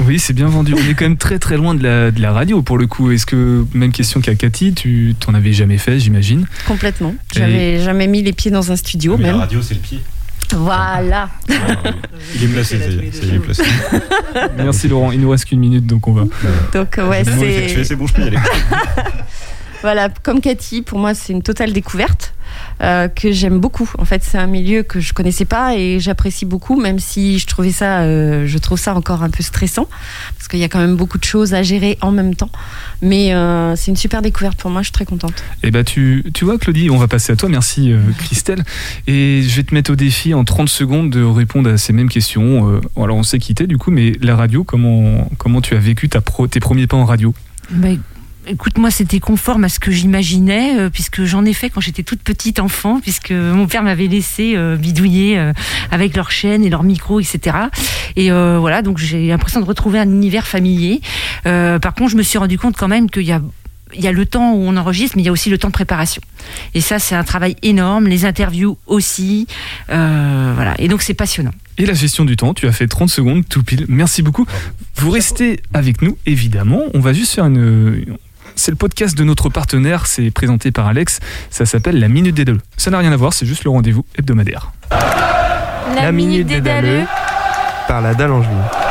Oui, 0.00 0.18
c'est 0.18 0.32
bien 0.32 0.48
vendu. 0.48 0.74
On 0.74 0.90
est 0.90 0.94
quand 0.94 1.04
même 1.04 1.16
très 1.16 1.38
très 1.38 1.56
loin 1.56 1.74
de 1.74 1.82
la, 1.82 2.10
de 2.10 2.20
la 2.20 2.32
radio 2.32 2.62
pour 2.62 2.78
le 2.78 2.86
coup. 2.86 3.10
Est-ce 3.12 3.26
que, 3.26 3.64
même 3.74 3.92
question 3.92 4.20
qu'à 4.20 4.34
Cathy, 4.34 4.74
tu 4.74 5.14
t'en 5.20 5.34
avais 5.34 5.52
jamais 5.52 5.78
fait, 5.78 5.98
j'imagine? 6.00 6.46
Complètement. 6.66 7.14
Et- 7.34 7.38
J'avais 7.38 7.78
jamais 7.80 8.06
mis 8.08 8.22
les 8.22 8.32
pieds 8.32 8.50
dans 8.50 8.72
un 8.72 8.76
studio 8.76 9.16
Mais 9.18 9.28
la 9.30 9.36
radio, 9.38 9.62
c'est 9.62 9.74
le 9.74 9.80
pied. 9.80 10.00
Voilà. 10.54 11.30
Il 11.48 12.44
est 12.44 12.48
placé, 12.48 12.78
ça 12.78 12.86
y 12.86 12.98
est, 12.98 13.06
est, 13.06 13.20
il 13.22 13.34
est 13.34 13.38
placé. 13.38 13.62
Merci 14.58 14.88
Laurent, 14.88 15.10
il 15.10 15.20
nous 15.20 15.30
reste 15.30 15.46
qu'une 15.46 15.58
minute 15.60 15.86
donc 15.86 16.06
on 16.06 16.12
va. 16.12 16.24
Donc 16.74 16.98
ouais, 16.98 17.24
C'est 17.24 17.68
c'est 17.68 17.84
c'est 17.84 17.96
bon, 17.96 18.06
je 18.06 18.12
peux 18.14 18.22
y 18.22 18.26
aller. 18.26 18.36
Voilà, 19.84 20.08
comme 20.22 20.40
Cathy, 20.40 20.80
pour 20.80 20.98
moi, 20.98 21.12
c'est 21.12 21.34
une 21.34 21.42
totale 21.42 21.74
découverte 21.74 22.32
euh, 22.80 23.06
que 23.08 23.32
j'aime 23.32 23.58
beaucoup. 23.60 23.86
En 23.98 24.06
fait, 24.06 24.22
c'est 24.24 24.38
un 24.38 24.46
milieu 24.46 24.82
que 24.82 24.98
je 24.98 25.12
connaissais 25.12 25.44
pas 25.44 25.76
et 25.76 26.00
j'apprécie 26.00 26.46
beaucoup, 26.46 26.80
même 26.80 26.98
si 26.98 27.38
je 27.38 27.46
trouvais 27.46 27.70
ça, 27.70 28.00
euh, 28.00 28.46
je 28.46 28.56
trouve 28.56 28.78
ça 28.78 28.94
encore 28.94 29.22
un 29.22 29.28
peu 29.28 29.42
stressant 29.42 29.86
parce 30.38 30.48
qu'il 30.48 30.58
y 30.58 30.64
a 30.64 30.70
quand 30.70 30.78
même 30.78 30.96
beaucoup 30.96 31.18
de 31.18 31.24
choses 31.24 31.52
à 31.52 31.62
gérer 31.62 31.98
en 32.00 32.12
même 32.12 32.34
temps. 32.34 32.48
Mais 33.02 33.34
euh, 33.34 33.76
c'est 33.76 33.90
une 33.90 33.96
super 33.98 34.22
découverte 34.22 34.56
pour 34.58 34.70
moi. 34.70 34.80
Je 34.80 34.86
suis 34.86 34.92
très 34.92 35.04
contente. 35.04 35.44
Et 35.62 35.70
bah 35.70 35.84
tu, 35.84 36.24
tu 36.32 36.46
vois 36.46 36.56
Claudie, 36.56 36.88
on 36.88 36.96
va 36.96 37.06
passer 37.06 37.34
à 37.34 37.36
toi, 37.36 37.50
merci 37.50 37.92
euh, 37.92 37.98
Christelle. 38.16 38.64
Et 39.06 39.42
je 39.46 39.54
vais 39.54 39.64
te 39.64 39.74
mettre 39.74 39.92
au 39.92 39.96
défi 39.96 40.32
en 40.32 40.44
30 40.44 40.70
secondes 40.70 41.10
de 41.10 41.22
répondre 41.22 41.68
à 41.68 41.76
ces 41.76 41.92
mêmes 41.92 42.08
questions. 42.08 42.70
Euh, 42.70 42.80
alors 42.96 43.18
on 43.18 43.22
s'est 43.22 43.38
quitté 43.38 43.66
du 43.66 43.76
coup, 43.76 43.90
mais 43.90 44.12
la 44.22 44.34
radio, 44.34 44.64
comment, 44.64 45.28
comment 45.36 45.60
tu 45.60 45.74
as 45.74 45.78
vécu 45.78 46.08
ta 46.08 46.22
pro- 46.22 46.46
tes 46.46 46.58
premiers 46.60 46.86
pas 46.86 46.96
en 46.96 47.04
radio? 47.04 47.34
Bah, 47.70 47.88
écoute, 48.46 48.78
moi, 48.78 48.90
c'était 48.90 49.20
conforme 49.20 49.64
à 49.64 49.68
ce 49.68 49.78
que 49.78 49.90
j'imaginais, 49.90 50.78
euh, 50.78 50.90
puisque 50.90 51.24
j'en 51.24 51.44
ai 51.44 51.52
fait 51.52 51.70
quand 51.70 51.80
j'étais 51.80 52.02
toute 52.02 52.22
petite 52.22 52.60
enfant, 52.60 53.00
puisque 53.00 53.30
mon 53.30 53.66
père 53.66 53.82
m'avait 53.82 54.06
laissé 54.06 54.54
euh, 54.56 54.76
bidouiller 54.76 55.38
euh, 55.38 55.52
avec 55.90 56.16
leur 56.16 56.30
chaîne 56.30 56.64
et 56.64 56.70
leur 56.70 56.82
micro, 56.82 57.20
etc. 57.20 57.56
Et 58.16 58.30
voilà, 58.30 58.82
donc 58.82 58.98
j'ai 58.98 59.28
l'impression 59.28 59.60
de 59.60 59.66
retrouver 59.66 59.98
un 59.98 60.08
univers 60.08 60.46
familier. 60.46 61.00
Par 61.44 61.94
contre, 61.94 62.10
je 62.10 62.16
me 62.16 62.22
suis 62.22 62.38
rendu 62.38 62.58
compte 62.58 62.76
quand 62.76 62.88
même 62.88 63.10
qu'il 63.10 63.22
y 63.22 63.32
a 63.32 63.40
il 63.96 64.02
y 64.02 64.08
a 64.08 64.12
le 64.12 64.26
temps 64.26 64.54
où 64.54 64.62
on 64.66 64.76
enregistre, 64.76 65.16
mais 65.16 65.22
il 65.22 65.26
y 65.26 65.28
a 65.28 65.32
aussi 65.32 65.50
le 65.50 65.58
temps 65.58 65.68
de 65.68 65.72
préparation. 65.72 66.20
Et 66.74 66.80
ça, 66.80 66.98
c'est 66.98 67.14
un 67.14 67.22
travail 67.22 67.54
énorme. 67.62 68.08
Les 68.08 68.24
interviews 68.24 68.76
aussi. 68.86 69.46
Voilà. 69.88 70.74
Et 70.78 70.88
donc, 70.88 71.02
c'est 71.02 71.14
passionnant. 71.14 71.52
Et 71.78 71.86
la 71.86 71.94
gestion 71.94 72.24
du 72.24 72.36
temps, 72.36 72.54
tu 72.54 72.66
as 72.66 72.72
fait 72.72 72.88
30 72.88 73.08
secondes 73.08 73.48
tout 73.48 73.62
pile. 73.62 73.86
Merci 73.88 74.22
beaucoup. 74.22 74.46
Vous 74.96 75.10
restez 75.10 75.60
avec 75.72 76.02
nous, 76.02 76.16
évidemment. 76.26 76.82
On 76.92 77.00
va 77.00 77.12
juste 77.12 77.34
faire 77.34 77.46
une. 77.46 78.16
C'est 78.56 78.70
le 78.70 78.76
podcast 78.76 79.16
de 79.16 79.24
notre 79.24 79.48
partenaire, 79.48 80.06
c'est 80.06 80.30
présenté 80.30 80.70
par 80.70 80.86
Alex. 80.86 81.20
Ça 81.50 81.66
s'appelle 81.66 81.98
La 81.98 82.08
Minute 82.08 82.34
des 82.34 82.44
Daleux. 82.44 82.60
Ça 82.76 82.90
n'a 82.90 82.98
rien 82.98 83.12
à 83.12 83.16
voir, 83.16 83.32
c'est 83.32 83.46
juste 83.46 83.64
le 83.64 83.70
rendez-vous 83.70 84.04
hebdomadaire. 84.16 84.72
La 85.94 86.12
Minute 86.12 86.46
des 86.46 86.60
Daleux. 86.60 87.04
Par 87.88 88.00
la 88.00 88.14
dalle 88.14 88.32
angevine. 88.32 88.83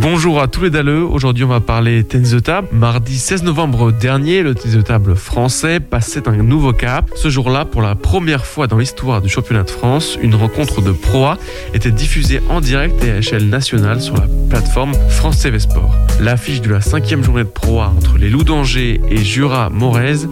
Bonjour 0.00 0.40
à 0.40 0.46
tous 0.46 0.62
les 0.62 0.70
daleux, 0.70 1.02
aujourd'hui 1.02 1.42
on 1.42 1.48
va 1.48 1.58
parler 1.58 2.04
tennis 2.04 2.30
de 2.30 2.38
table. 2.38 2.68
Mardi 2.70 3.18
16 3.18 3.42
novembre 3.42 3.90
dernier, 3.90 4.42
le 4.44 4.54
tennis 4.54 4.76
de 4.76 4.80
table 4.80 5.16
français 5.16 5.80
passait 5.80 6.28
un 6.28 6.36
nouveau 6.36 6.72
cap. 6.72 7.10
Ce 7.16 7.28
jour-là, 7.30 7.64
pour 7.64 7.82
la 7.82 7.96
première 7.96 8.46
fois 8.46 8.68
dans 8.68 8.78
l'histoire 8.78 9.20
du 9.20 9.28
championnat 9.28 9.64
de 9.64 9.70
France, 9.70 10.16
une 10.22 10.36
rencontre 10.36 10.82
de 10.82 10.92
proa 10.92 11.36
était 11.74 11.90
diffusée 11.90 12.40
en 12.48 12.60
direct 12.60 13.02
et 13.02 13.10
à 13.10 13.16
échelle 13.18 13.48
nationale 13.48 14.00
sur 14.00 14.14
la 14.14 14.28
plateforme 14.48 14.92
France 15.08 15.40
TV 15.40 15.58
Sport. 15.58 15.92
L'affiche 16.20 16.60
de 16.60 16.70
la 16.70 16.80
cinquième 16.80 17.24
journée 17.24 17.42
de 17.42 17.48
proa 17.48 17.92
entre 17.96 18.18
les 18.18 18.30
Loups 18.30 18.44
d'Angers 18.44 19.00
et 19.10 19.24
Jura 19.24 19.68
Morez 19.68 20.28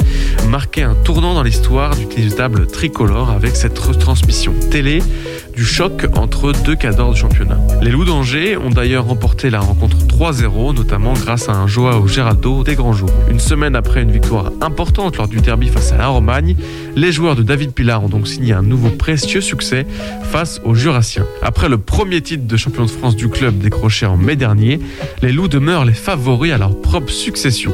marquait 0.48 0.82
un 0.82 0.94
tournant 0.94 1.34
dans 1.34 1.42
l'histoire 1.42 1.96
du 1.96 2.06
tennis 2.06 2.32
de 2.32 2.36
table 2.36 2.68
tricolore 2.68 3.30
avec 3.30 3.56
cette 3.56 3.78
retransmission 3.80 4.54
télé 4.70 5.02
du 5.56 5.64
choc 5.64 6.06
entre 6.16 6.52
deux 6.52 6.76
cadors 6.76 7.12
du 7.14 7.20
championnat. 7.20 7.58
Les 7.82 7.90
Loups 7.90 8.04
d'Angers 8.04 8.56
ont 8.56 8.70
d'ailleurs 8.70 9.06
remporté 9.06 9.48
la 9.50 9.55
rencontre 9.60 9.96
3-0, 9.98 10.74
notamment 10.74 11.12
grâce 11.12 11.48
à 11.48 11.52
un 11.52 11.66
Joao 11.66 12.06
Geraldo 12.06 12.64
des 12.64 12.74
grands 12.74 12.92
jours. 12.92 13.10
Une 13.30 13.40
semaine 13.40 13.76
après 13.76 14.02
une 14.02 14.10
victoire 14.10 14.52
importante 14.60 15.16
lors 15.16 15.28
du 15.28 15.40
derby 15.40 15.68
face 15.68 15.92
à 15.92 15.96
la 15.96 16.08
Romagne, 16.08 16.56
les 16.94 17.12
joueurs 17.12 17.36
de 17.36 17.42
David 17.42 17.72
Pilar 17.72 18.02
ont 18.02 18.08
donc 18.08 18.28
signé 18.28 18.52
un 18.52 18.62
nouveau 18.62 18.90
précieux 18.90 19.40
succès 19.40 19.86
face 20.22 20.60
aux 20.64 20.74
Jurassiens. 20.74 21.26
Après 21.42 21.68
le 21.68 21.78
premier 21.78 22.20
titre 22.20 22.46
de 22.46 22.56
champion 22.56 22.84
de 22.84 22.90
France 22.90 23.16
du 23.16 23.28
club 23.28 23.58
décroché 23.58 24.06
en 24.06 24.16
mai 24.16 24.36
dernier, 24.36 24.80
les 25.22 25.32
Loups 25.32 25.48
demeurent 25.48 25.84
les 25.84 25.94
favoris 25.94 26.52
à 26.52 26.58
leur 26.58 26.80
propre 26.80 27.10
succession. 27.10 27.72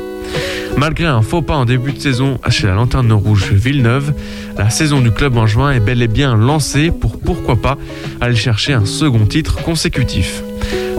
Malgré 0.76 1.06
un 1.06 1.22
faux 1.22 1.42
pas 1.42 1.54
en 1.54 1.64
début 1.64 1.92
de 1.92 2.00
saison 2.00 2.38
chez 2.48 2.66
la 2.66 2.74
Lanterne 2.74 3.12
Rouge 3.12 3.52
Villeneuve, 3.52 4.14
la 4.56 4.70
saison 4.70 5.00
du 5.00 5.10
club 5.10 5.36
en 5.36 5.46
juin 5.46 5.70
est 5.70 5.80
bel 5.80 6.02
et 6.02 6.08
bien 6.08 6.34
lancée 6.34 6.90
pour 6.90 7.18
pourquoi 7.18 7.56
pas 7.56 7.76
aller 8.20 8.36
chercher 8.36 8.72
un 8.72 8.86
second 8.86 9.26
titre 9.26 9.62
consécutif. 9.62 10.42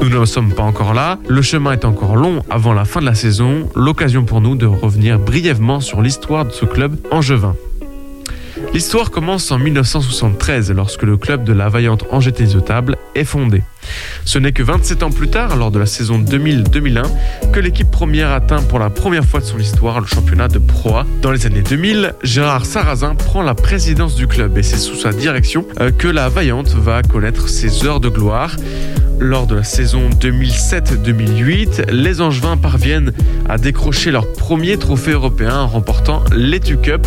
Nous 0.04 0.10
ne 0.10 0.26
sommes 0.26 0.54
pas 0.54 0.64
encore 0.64 0.94
là, 0.94 1.18
le 1.30 1.42
chemin 1.42 1.72
est 1.72 1.86
encore 1.86 2.18
long 2.18 2.44
avant 2.50 2.74
la 2.74 2.84
fin 2.84 3.00
de 3.00 3.06
la 3.06 3.16
saison, 3.16 3.70
l'occasion 3.74 4.26
pour 4.26 4.42
nous 4.42 4.58
de 4.58 4.66
revenir 4.66 5.18
brièvement 5.18 5.80
sur 5.80 6.02
l'histoire 6.02 6.44
de 6.44 6.52
ce 6.52 6.66
club 6.66 6.98
angevin. 7.10 7.56
L'histoire 8.74 9.12
commence 9.12 9.50
en 9.52 9.60
1973 9.60 10.72
lorsque 10.72 11.04
le 11.04 11.16
club 11.16 11.46
de 11.46 11.54
la 11.54 11.70
vaillante 11.70 12.04
Angers 12.12 12.34
Table 12.66 12.98
est 13.16 13.24
fondé. 13.24 13.64
Ce 14.26 14.40
n'est 14.40 14.52
que 14.52 14.64
27 14.64 15.04
ans 15.04 15.10
plus 15.10 15.30
tard, 15.30 15.56
lors 15.56 15.72
de 15.72 15.80
la 15.80 15.86
saison 15.86 16.20
2000-2001, 16.20 17.04
que 17.54 17.60
l'équipe 17.60 17.90
première 17.90 18.32
atteint 18.32 18.62
pour 18.62 18.80
la 18.80 18.90
première 18.90 19.24
fois 19.24 19.40
de 19.40 19.46
son 19.46 19.60
histoire 19.60 20.02
le 20.02 20.08
championnat 20.08 20.48
de 20.50 20.60
Pro 20.60 20.98
A. 20.98 21.06
Dans 21.22 21.32
les 21.32 21.46
années 21.46 21.62
2000, 21.62 22.16
Gérard 22.24 22.66
Sarrazin 22.66 23.16
prend 23.16 23.42
la 23.42 23.56
présidence 23.56 24.16
du 24.16 24.28
club 24.28 24.58
et 24.58 24.64
c'est 24.64 24.78
sous 24.78 24.96
sa 24.96 25.14
direction 25.14 25.66
euh, 25.80 25.92
que 25.92 26.08
la 26.08 26.28
Vaillante 26.28 26.70
va 26.70 27.04
connaître 27.04 27.48
ses 27.48 27.86
heures 27.86 28.00
de 28.00 28.10
gloire. 28.10 28.56
Lors 29.20 29.48
de 29.48 29.56
la 29.56 29.64
saison 29.64 30.10
2007-2008, 30.10 31.92
les 31.92 32.22
Angevins 32.22 32.58
parviennent 32.58 33.14
à 33.48 33.58
décrocher 33.58 34.12
leur 34.12 34.32
premier 34.34 34.78
trophée 34.78 35.12
européen 35.12 35.56
en 35.56 35.68
remportant 35.68 36.24
l'Etu 36.36 36.78
Cup 36.78 37.06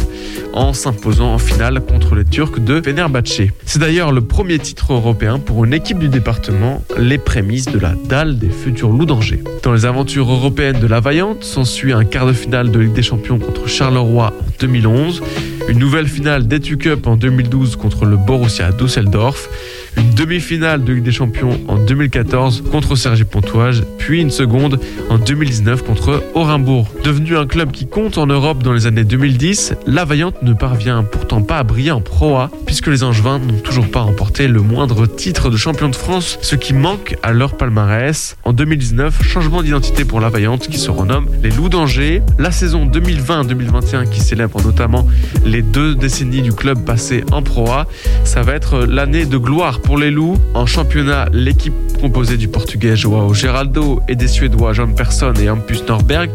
en 0.52 0.72
s'imposant 0.72 1.34
en 1.34 1.38
finale 1.38 1.80
contre 1.80 2.14
les 2.14 2.24
Turcs 2.24 2.58
de 2.58 2.80
Fenerbahçe. 2.80 3.42
C'est 3.66 3.78
d'ailleurs 3.78 4.12
le 4.12 4.22
premier 4.22 4.58
titre 4.58 4.94
européen 4.94 5.38
pour 5.38 5.64
une 5.64 5.74
équipe 5.74 5.98
du 5.98 6.08
département, 6.08 6.82
les 6.98 7.18
prémices 7.18 7.66
de 7.66 7.78
la 7.78 7.94
dalle 8.08 8.38
des 8.38 8.48
futurs 8.48 8.90
loups 8.90 9.04
d'Angers. 9.04 9.42
Dans 9.62 9.72
les 9.72 9.84
aventures 9.84 10.30
européennes 10.30 10.80
de 10.80 10.86
la 10.86 11.00
Vaillante, 11.00 11.44
s'ensuit 11.44 11.92
un 11.92 12.04
quart 12.04 12.26
de 12.26 12.32
finale 12.32 12.70
de 12.70 12.78
Ligue 12.78 12.94
des 12.94 13.02
Champions 13.02 13.38
contre 13.38 13.68
Charleroi 13.68 14.32
en 14.38 14.52
2011, 14.60 15.22
une 15.68 15.78
nouvelle 15.78 16.08
finale 16.08 16.46
d'Etu 16.46 16.78
Cup 16.78 17.06
en 17.06 17.16
2012 17.16 17.76
contre 17.76 18.06
le 18.06 18.16
Borussia 18.16 18.72
Düsseldorf, 18.72 19.48
une 19.96 20.10
demi-finale 20.10 20.84
de 20.84 20.92
Ligue 20.92 21.04
des 21.04 21.12
Champions 21.12 21.60
en 21.68 21.76
2014 21.76 22.64
contre 22.70 22.96
Sergi 22.96 23.24
Pontoise, 23.24 23.84
puis 23.98 24.20
une 24.20 24.30
seconde 24.30 24.80
en 25.10 25.18
2019 25.18 25.84
contre 25.84 26.22
Orimbourg. 26.34 26.88
Devenu 27.04 27.36
un 27.36 27.46
club 27.46 27.70
qui 27.70 27.86
compte 27.86 28.18
en 28.18 28.26
Europe 28.26 28.62
dans 28.62 28.72
les 28.72 28.86
années 28.86 29.04
2010, 29.04 29.74
la 29.86 30.04
Vaillante 30.04 30.42
ne 30.42 30.52
parvient 30.52 31.02
pourtant 31.02 31.42
pas 31.42 31.58
à 31.58 31.62
briller 31.62 31.90
en 31.90 32.00
Pro 32.00 32.36
A, 32.36 32.50
puisque 32.66 32.88
les 32.88 33.02
Angevins 33.02 33.38
n'ont 33.38 33.60
toujours 33.60 33.90
pas 33.90 34.00
remporté 34.00 34.48
le 34.48 34.60
moindre 34.60 35.06
titre 35.06 35.50
de 35.50 35.56
champion 35.56 35.88
de 35.88 35.96
France, 35.96 36.38
ce 36.42 36.56
qui 36.56 36.74
manque 36.74 37.16
à 37.22 37.32
leur 37.32 37.56
palmarès. 37.56 38.36
En 38.44 38.52
2019, 38.52 39.22
changement 39.22 39.62
d'identité 39.62 40.04
pour 40.04 40.20
la 40.20 40.28
Vaillante 40.28 40.68
qui 40.68 40.78
se 40.78 40.90
renomme 40.90 41.28
les 41.42 41.50
Loups 41.50 41.68
d'Angers. 41.68 42.22
La 42.38 42.50
saison 42.50 42.86
2020-2021 42.86 44.08
qui 44.08 44.20
célèbre 44.20 44.62
notamment 44.62 45.06
les 45.44 45.62
deux 45.62 45.94
décennies 45.94 46.42
du 46.42 46.52
club 46.52 46.84
passé 46.84 47.24
en 47.32 47.42
Pro 47.42 47.70
A, 47.70 47.86
ça 48.24 48.42
va 48.42 48.52
être 48.54 48.84
l'année 48.84 49.26
de 49.26 49.38
gloire 49.38 49.80
pour 49.86 49.96
les 49.96 50.10
Loups. 50.10 50.36
En 50.52 50.66
championnat, 50.66 51.26
l'équipe 51.32 51.72
composée 52.00 52.36
du 52.36 52.48
portugais 52.48 52.96
Joao 52.96 53.32
Geraldo 53.32 54.02
et 54.08 54.16
des 54.16 54.28
Suédois 54.28 54.72
John 54.72 54.94
Persson 54.94 55.32
et 55.40 55.48
Hampus 55.48 55.84
Norberg 55.86 56.30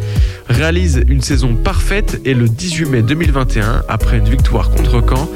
réalise 0.49 1.03
une 1.07 1.21
saison 1.21 1.55
parfaite 1.55 2.19
et 2.25 2.33
le 2.33 2.47
18 2.49 2.85
mai 2.85 3.01
2021, 3.01 3.83
après 3.87 4.17
une 4.17 4.29
victoire 4.29 4.69
contre 4.71 5.01
Caen, 5.07 5.29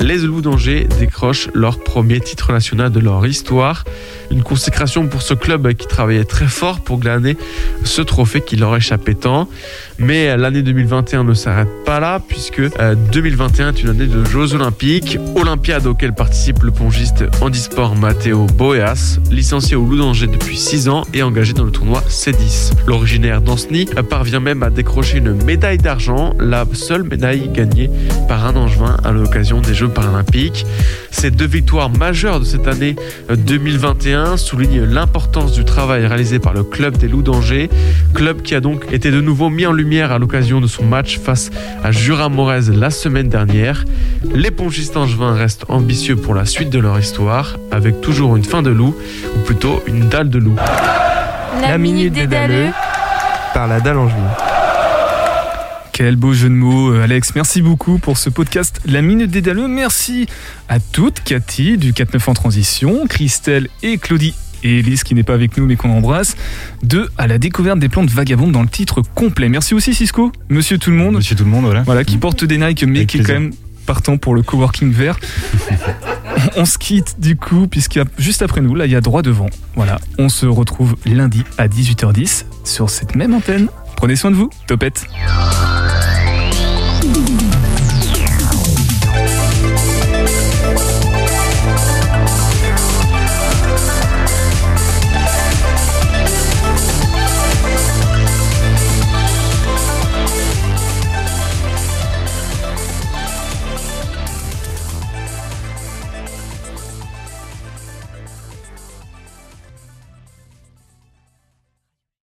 les 0.00 0.18
Loups 0.18 0.40
d'Angers 0.40 0.88
décrochent 0.98 1.48
leur 1.54 1.78
premier 1.78 2.20
titre 2.20 2.52
national 2.52 2.90
de 2.90 3.00
leur 3.00 3.24
histoire. 3.26 3.84
Une 4.30 4.42
consécration 4.42 5.06
pour 5.06 5.22
ce 5.22 5.34
club 5.34 5.74
qui 5.74 5.86
travaillait 5.86 6.24
très 6.24 6.46
fort 6.46 6.80
pour 6.80 6.98
glaner 6.98 7.36
ce 7.84 8.02
trophée 8.02 8.40
qui 8.40 8.56
leur 8.56 8.74
échappait 8.74 9.14
tant. 9.14 9.48
Mais 9.98 10.36
l'année 10.36 10.62
2021 10.62 11.24
ne 11.24 11.34
s'arrête 11.34 11.68
pas 11.84 12.00
là, 12.00 12.20
puisque 12.26 12.62
2021 13.12 13.68
est 13.68 13.82
une 13.82 13.90
année 13.90 14.06
de 14.06 14.24
Jeux 14.24 14.54
Olympiques, 14.54 15.18
Olympiade 15.36 15.86
auquel 15.86 16.14
participe 16.14 16.62
le 16.62 16.70
pongiste 16.70 17.24
handisport 17.62 17.94
Matteo 17.94 18.46
Boeas, 18.58 19.20
licencié 19.30 19.76
au 19.76 19.84
Loup 19.84 19.96
d'Angers 19.96 20.26
depuis 20.26 20.56
6 20.56 20.88
ans 20.88 21.04
et 21.14 21.22
engagé 21.22 21.52
dans 21.52 21.62
le 21.62 21.70
tournoi 21.70 22.02
C10. 22.08 22.72
L'originaire 22.88 23.40
d'Anceny 23.40 23.86
parvient 24.10 24.40
même 24.40 24.64
à 24.64 24.70
décrocher 24.70 25.18
une 25.18 25.32
médaille 25.44 25.78
d'argent, 25.78 26.34
la 26.40 26.64
seule 26.72 27.04
médaille 27.04 27.48
gagnée 27.52 27.88
par 28.26 28.44
un 28.46 28.56
Angevin 28.56 28.96
à 29.04 29.12
l'occasion 29.12 29.60
des 29.60 29.74
Jeux 29.74 29.88
paralympiques. 29.88 30.66
Ces 31.12 31.30
deux 31.30 31.46
victoires 31.46 31.88
majeures 31.88 32.40
de 32.40 32.44
cette 32.44 32.66
année 32.66 32.96
2021 33.28 34.38
soulignent 34.38 34.82
l'importance 34.82 35.52
du 35.52 35.64
travail 35.64 36.04
réalisé 36.04 36.40
par 36.40 36.54
le 36.54 36.64
club 36.64 36.96
des 36.96 37.06
Loups 37.06 37.22
d'Angers, 37.22 37.70
club 38.12 38.42
qui 38.42 38.56
a 38.56 38.60
donc 38.60 38.92
été 38.92 39.12
de 39.12 39.20
nouveau 39.20 39.50
mis 39.50 39.66
en 39.66 39.72
lumière 39.72 40.10
à 40.10 40.18
l'occasion 40.18 40.60
de 40.60 40.66
son 40.66 40.84
match 40.84 41.20
face 41.20 41.50
à 41.84 41.92
Jura 41.92 42.28
Morez 42.28 42.72
la 42.74 42.90
semaine 42.90 43.28
dernière. 43.28 43.84
Les 44.34 44.50
pongistes 44.50 44.96
angevins 44.96 45.34
restent 45.34 45.66
ambitieux 45.68 46.16
pour 46.16 46.34
la 46.34 46.44
suite 46.44 46.70
de 46.70 46.78
leur 46.80 46.98
histoire, 46.98 47.51
avec 47.70 48.00
toujours 48.00 48.36
une 48.36 48.44
fin 48.44 48.62
de 48.62 48.70
loup, 48.70 48.94
ou 49.36 49.38
plutôt 49.40 49.82
une 49.86 50.08
dalle 50.08 50.30
de 50.30 50.38
loup. 50.38 50.56
La, 51.60 51.78
minute 51.78 52.12
des 52.12 52.26
dalleux 52.26 52.70
par 53.54 53.68
la 53.68 53.80
dalle 53.80 53.98
angevine. 53.98 54.28
Quel 55.92 56.16
beau 56.16 56.32
jeu 56.32 56.48
de 56.48 56.54
mots, 56.54 56.90
euh, 56.90 57.02
Alex. 57.04 57.34
Merci 57.34 57.60
beaucoup 57.60 57.98
pour 57.98 58.16
ce 58.16 58.30
podcast 58.30 58.80
La 58.86 59.02
Minute 59.02 59.30
des 59.30 59.42
Daleux. 59.42 59.68
Merci 59.68 60.26
à 60.70 60.80
toutes, 60.80 61.20
Cathy 61.20 61.76
du 61.76 61.92
4-9 61.92 62.30
en 62.30 62.34
transition, 62.34 63.06
Christelle 63.06 63.68
et 63.82 63.98
Claudie 63.98 64.34
et 64.64 64.78
Elise 64.78 65.04
qui 65.04 65.14
n'est 65.14 65.22
pas 65.22 65.34
avec 65.34 65.56
nous 65.58 65.66
mais 65.66 65.76
qu'on 65.76 65.90
embrasse. 65.90 66.36
De 66.82 67.10
à 67.18 67.26
la 67.26 67.38
découverte 67.38 67.78
des 67.78 67.90
plantes 67.90 68.10
vagabondes 68.10 68.52
dans 68.52 68.62
le 68.62 68.68
titre 68.68 69.02
complet. 69.14 69.50
Merci 69.50 69.74
aussi 69.74 69.92
Cisco, 69.92 70.32
Monsieur 70.48 70.78
Tout 70.78 70.90
le 70.90 70.96
Monde. 70.96 71.16
Monsieur 71.16 71.36
Tout 71.36 71.44
le 71.44 71.50
Monde, 71.50 71.64
voilà. 71.66 71.82
Voilà, 71.82 72.04
qui 72.04 72.16
porte 72.16 72.44
des 72.44 72.56
Nike 72.56 72.84
mais 72.84 73.00
Avec 73.00 73.08
qui 73.08 73.18
est 73.18 73.22
quand 73.22 73.34
même 73.34 73.52
partant 73.82 74.16
pour 74.16 74.34
le 74.34 74.42
coworking 74.42 74.92
vert. 74.92 75.18
on 76.56 76.64
se 76.64 76.78
quitte 76.78 77.16
du 77.18 77.36
coup 77.36 77.66
puisqu'il 77.68 77.98
y 77.98 78.02
a 78.02 78.04
juste 78.18 78.42
après 78.42 78.60
nous, 78.60 78.74
là 78.74 78.86
il 78.86 78.92
y 78.92 78.96
a 78.96 79.00
droit 79.00 79.22
devant. 79.22 79.48
Voilà, 79.76 79.98
on 80.18 80.28
se 80.28 80.46
retrouve 80.46 80.96
lundi 81.06 81.44
à 81.58 81.68
18h10 81.68 82.44
sur 82.64 82.90
cette 82.90 83.14
même 83.14 83.34
antenne. 83.34 83.68
Prenez 83.96 84.16
soin 84.16 84.30
de 84.30 84.36
vous, 84.36 84.50
topette. 84.66 85.06